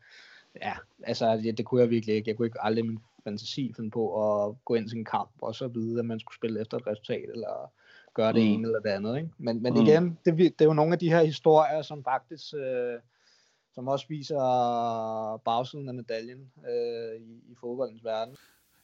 ja, 0.62 0.72
altså, 1.02 1.26
ja, 1.26 1.50
det 1.50 1.66
kunne 1.66 1.80
jeg 1.80 1.90
virkelig 1.90 2.14
ikke, 2.14 2.30
jeg 2.30 2.36
kunne 2.36 2.46
ikke 2.46 2.64
aldrig 2.64 2.86
min 2.86 2.98
fantasi 3.24 3.72
finde 3.76 3.90
på 3.90 4.04
at 4.24 4.54
gå 4.64 4.74
ind 4.74 4.88
til 4.88 4.98
en 4.98 5.04
kamp, 5.04 5.30
og 5.42 5.54
så 5.54 5.68
vide, 5.68 5.98
at 5.98 6.04
man 6.04 6.20
skulle 6.20 6.36
spille 6.36 6.60
efter 6.60 6.76
et 6.76 6.86
resultat, 6.86 7.30
eller 7.30 7.72
gøre 8.14 8.32
det 8.32 8.42
mm. 8.42 8.48
ene 8.48 8.68
eller 8.68 8.80
det 8.80 8.90
andet, 8.90 9.16
ikke? 9.16 9.30
Men, 9.38 9.62
men 9.62 9.74
mm. 9.74 9.80
igen, 9.80 10.18
det, 10.24 10.38
det 10.38 10.60
er 10.60 10.64
jo 10.64 10.72
nogle 10.72 10.92
af 10.92 10.98
de 10.98 11.10
her 11.10 11.22
historier, 11.22 11.82
som 11.82 12.04
faktisk, 12.04 12.54
øh, 12.54 12.98
som 13.74 13.88
også 13.88 14.06
viser 14.08 14.40
bagsiden 15.44 15.88
af 15.88 15.94
medaljen 15.94 16.52
øh, 16.68 17.20
i, 17.20 17.52
i 17.52 17.54
fodboldens 17.60 18.04
verden. 18.04 18.36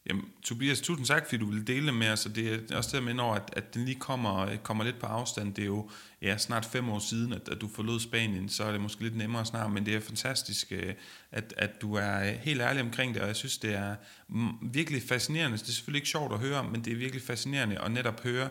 Jamen, 0.09 0.25
Tobias, 0.43 0.81
tusind 0.81 1.07
tak, 1.07 1.25
fordi 1.25 1.37
du 1.37 1.47
ville 1.47 1.65
dele 1.65 1.93
med 1.93 2.11
os, 2.11 2.27
og 2.27 2.37
det 2.37 2.71
er 2.71 2.77
også 2.77 3.01
det, 3.01 3.07
jeg 3.07 3.21
over, 3.21 3.35
at, 3.35 3.51
at 3.53 3.75
den 3.75 3.85
lige 3.85 4.01
kommer, 4.01 4.39
øh, 4.39 4.59
kommer 4.59 4.85
lidt 4.85 4.99
på 4.99 5.07
afstand. 5.07 5.55
Det 5.55 5.63
er 5.63 5.67
jo 5.67 5.91
ja, 6.23 6.39
snart 6.39 6.65
fem 6.65 6.89
år 6.89 6.99
siden, 6.99 7.33
at, 7.33 7.49
at 7.49 7.61
du 7.61 7.69
forlod 7.69 8.01
Spanien, 8.01 8.49
så 8.49 8.65
er 8.65 8.73
det 8.73 8.81
måske 8.81 9.03
lidt 9.03 9.17
nemmere 9.17 9.47
snart, 9.47 9.73
men 9.73 9.87
det 9.87 9.95
er 9.95 10.01
fantastisk, 10.01 10.73
øh, 10.73 10.95
at, 11.33 11.55
at 11.57 11.83
du 11.83 11.95
er 11.95 12.29
øh, 12.29 12.35
helt 12.43 12.61
ærlig 12.61 12.83
omkring 12.83 13.15
det, 13.15 13.23
og 13.23 13.29
jeg 13.29 13.37
synes, 13.37 13.59
det 13.59 13.75
er 13.75 13.95
mm, 14.29 14.49
virkelig 14.63 15.03
fascinerende. 15.03 15.59
Det 15.59 15.69
er 15.69 15.73
selvfølgelig 15.73 16.01
ikke 16.01 16.09
sjovt 16.09 16.33
at 16.33 16.39
høre, 16.39 16.65
men 16.65 16.85
det 16.85 16.93
er 16.93 16.97
virkelig 16.97 17.23
fascinerende 17.23 17.81
at 17.81 17.93
netop 17.93 18.23
høre, 18.23 18.49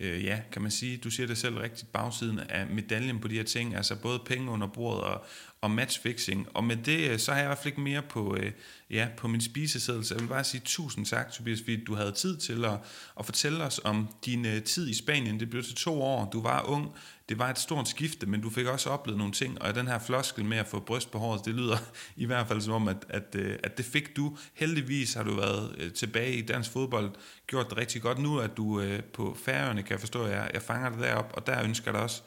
øh, 0.00 0.24
ja, 0.24 0.40
kan 0.52 0.62
man 0.62 0.70
sige, 0.70 0.96
du 0.96 1.10
siger 1.10 1.26
det 1.26 1.38
selv 1.38 1.58
rigtigt, 1.58 1.92
bagsiden 1.92 2.38
af 2.38 2.66
medaljen 2.66 3.20
på 3.20 3.28
de 3.28 3.34
her 3.34 3.44
ting, 3.44 3.74
altså 3.74 3.96
både 3.96 4.18
penge 4.26 4.50
under 4.50 4.66
bordet 4.66 5.02
og, 5.02 5.24
og 5.62 5.70
matchfixing. 5.70 6.48
Og 6.54 6.64
med 6.64 6.76
det, 6.76 7.10
øh, 7.10 7.18
så 7.18 7.32
har 7.32 7.38
jeg 7.38 7.46
i 7.46 7.48
hvert 7.48 7.58
fald 7.58 7.66
ikke 7.66 7.80
mere 7.80 8.02
på, 8.02 8.36
øh, 8.36 8.52
ja, 8.90 9.08
på 9.16 9.28
min 9.28 9.40
spiseseddel, 9.40 10.04
så 10.04 10.14
jeg 10.14 10.22
vil 10.22 10.28
bare 10.28 10.44
sige 10.44 10.60
tusind 10.64 11.06
tak, 11.06 11.32
Tobias, 11.32 11.60
fordi 11.60 11.84
du 11.84 11.94
havde 11.94 12.12
tid 12.12 12.36
til 12.36 12.64
at, 12.64 12.78
at 13.18 13.24
fortælle 13.24 13.64
os 13.64 13.80
om 13.84 14.08
din 14.24 14.46
øh, 14.46 14.62
tid 14.62 14.88
i 14.88 14.94
Spanien. 14.94 15.40
Det 15.40 15.50
blev 15.50 15.62
til 15.62 15.74
to 15.74 16.02
år, 16.02 16.30
du 16.32 16.42
var 16.42 16.62
ung, 16.68 16.94
det 17.28 17.38
var 17.38 17.50
et 17.50 17.58
stort 17.58 17.88
skifte, 17.88 18.26
men 18.26 18.40
du 18.40 18.50
fik 18.50 18.66
også 18.66 18.90
oplevet 18.90 19.18
nogle 19.18 19.32
ting, 19.32 19.62
og 19.62 19.74
den 19.74 19.86
her 19.86 19.98
floskel 19.98 20.44
med 20.44 20.58
at 20.58 20.66
få 20.66 20.80
bryst 20.80 21.10
på 21.10 21.18
håret, 21.18 21.44
det 21.44 21.54
lyder 21.54 21.76
i 22.16 22.24
hvert 22.24 22.48
fald 22.48 22.60
som 22.60 22.74
om, 22.74 22.88
at, 22.88 23.04
at, 23.08 23.34
øh, 23.34 23.58
at 23.62 23.76
det 23.76 23.84
fik 23.84 24.16
du. 24.16 24.36
Heldigvis 24.54 25.14
har 25.14 25.22
du 25.22 25.34
været 25.34 25.74
øh, 25.78 25.92
tilbage 25.92 26.34
i 26.34 26.42
dansk 26.42 26.70
fodbold, 26.70 27.10
gjort 27.46 27.70
det 27.70 27.78
rigtig 27.78 28.02
godt. 28.02 28.18
Nu 28.18 28.38
at 28.38 28.56
du 28.56 28.80
øh, 28.80 29.02
på 29.02 29.36
færøerne, 29.44 29.82
kan 29.82 29.90
jeg 29.90 30.00
forstå, 30.00 30.24
at 30.24 30.32
jeg, 30.32 30.50
jeg 30.54 30.62
fanger 30.62 30.90
det 30.90 30.98
derop, 30.98 31.32
og 31.34 31.46
der 31.46 31.64
ønsker 31.64 31.90
jeg 31.90 31.94
dig 31.94 32.02
også 32.02 32.22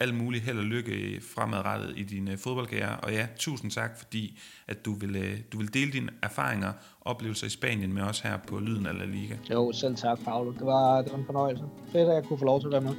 alt 0.00 0.14
muligt 0.14 0.44
held 0.44 0.58
og 0.58 0.64
lykke 0.64 1.20
fremadrettet 1.34 1.92
i 1.96 2.02
din 2.02 2.38
fodboldkarriere. 2.38 3.00
Og 3.00 3.12
ja, 3.12 3.26
tusind 3.36 3.70
tak, 3.70 3.98
fordi 3.98 4.38
at 4.68 4.84
du 4.84 4.94
vil, 4.94 5.42
du 5.52 5.58
vil 5.58 5.74
dele 5.74 5.92
dine 5.92 6.08
erfaringer 6.22 6.72
og 7.00 7.10
oplevelser 7.10 7.46
i 7.46 7.50
Spanien 7.50 7.92
med 7.92 8.02
os 8.02 8.20
her 8.20 8.36
på 8.36 8.58
Lyden 8.58 8.86
af 8.86 8.98
La 8.98 9.04
Liga. 9.04 9.36
Jo, 9.50 9.72
selv 9.72 9.96
tak, 9.96 10.18
Paolo. 10.24 10.52
Det 10.52 10.66
var, 10.66 11.02
det 11.02 11.12
var 11.12 11.18
en 11.18 11.26
fornøjelse. 11.26 11.64
Fedt, 11.92 12.08
at 12.08 12.14
jeg 12.14 12.24
kunne 12.24 12.38
få 12.38 12.44
lov 12.44 12.60
til 12.60 12.66
at 12.66 12.72
være 12.72 12.80
med. 12.80 12.94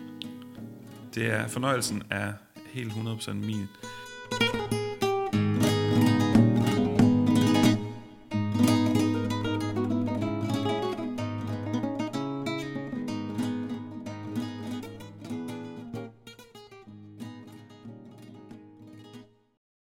Det 1.16 1.26
er 1.34 1.48
fornøjelsen 1.48 2.04
er 2.10 2.34
helt 2.74 2.92
100% 2.92 3.34
min. 3.34 3.68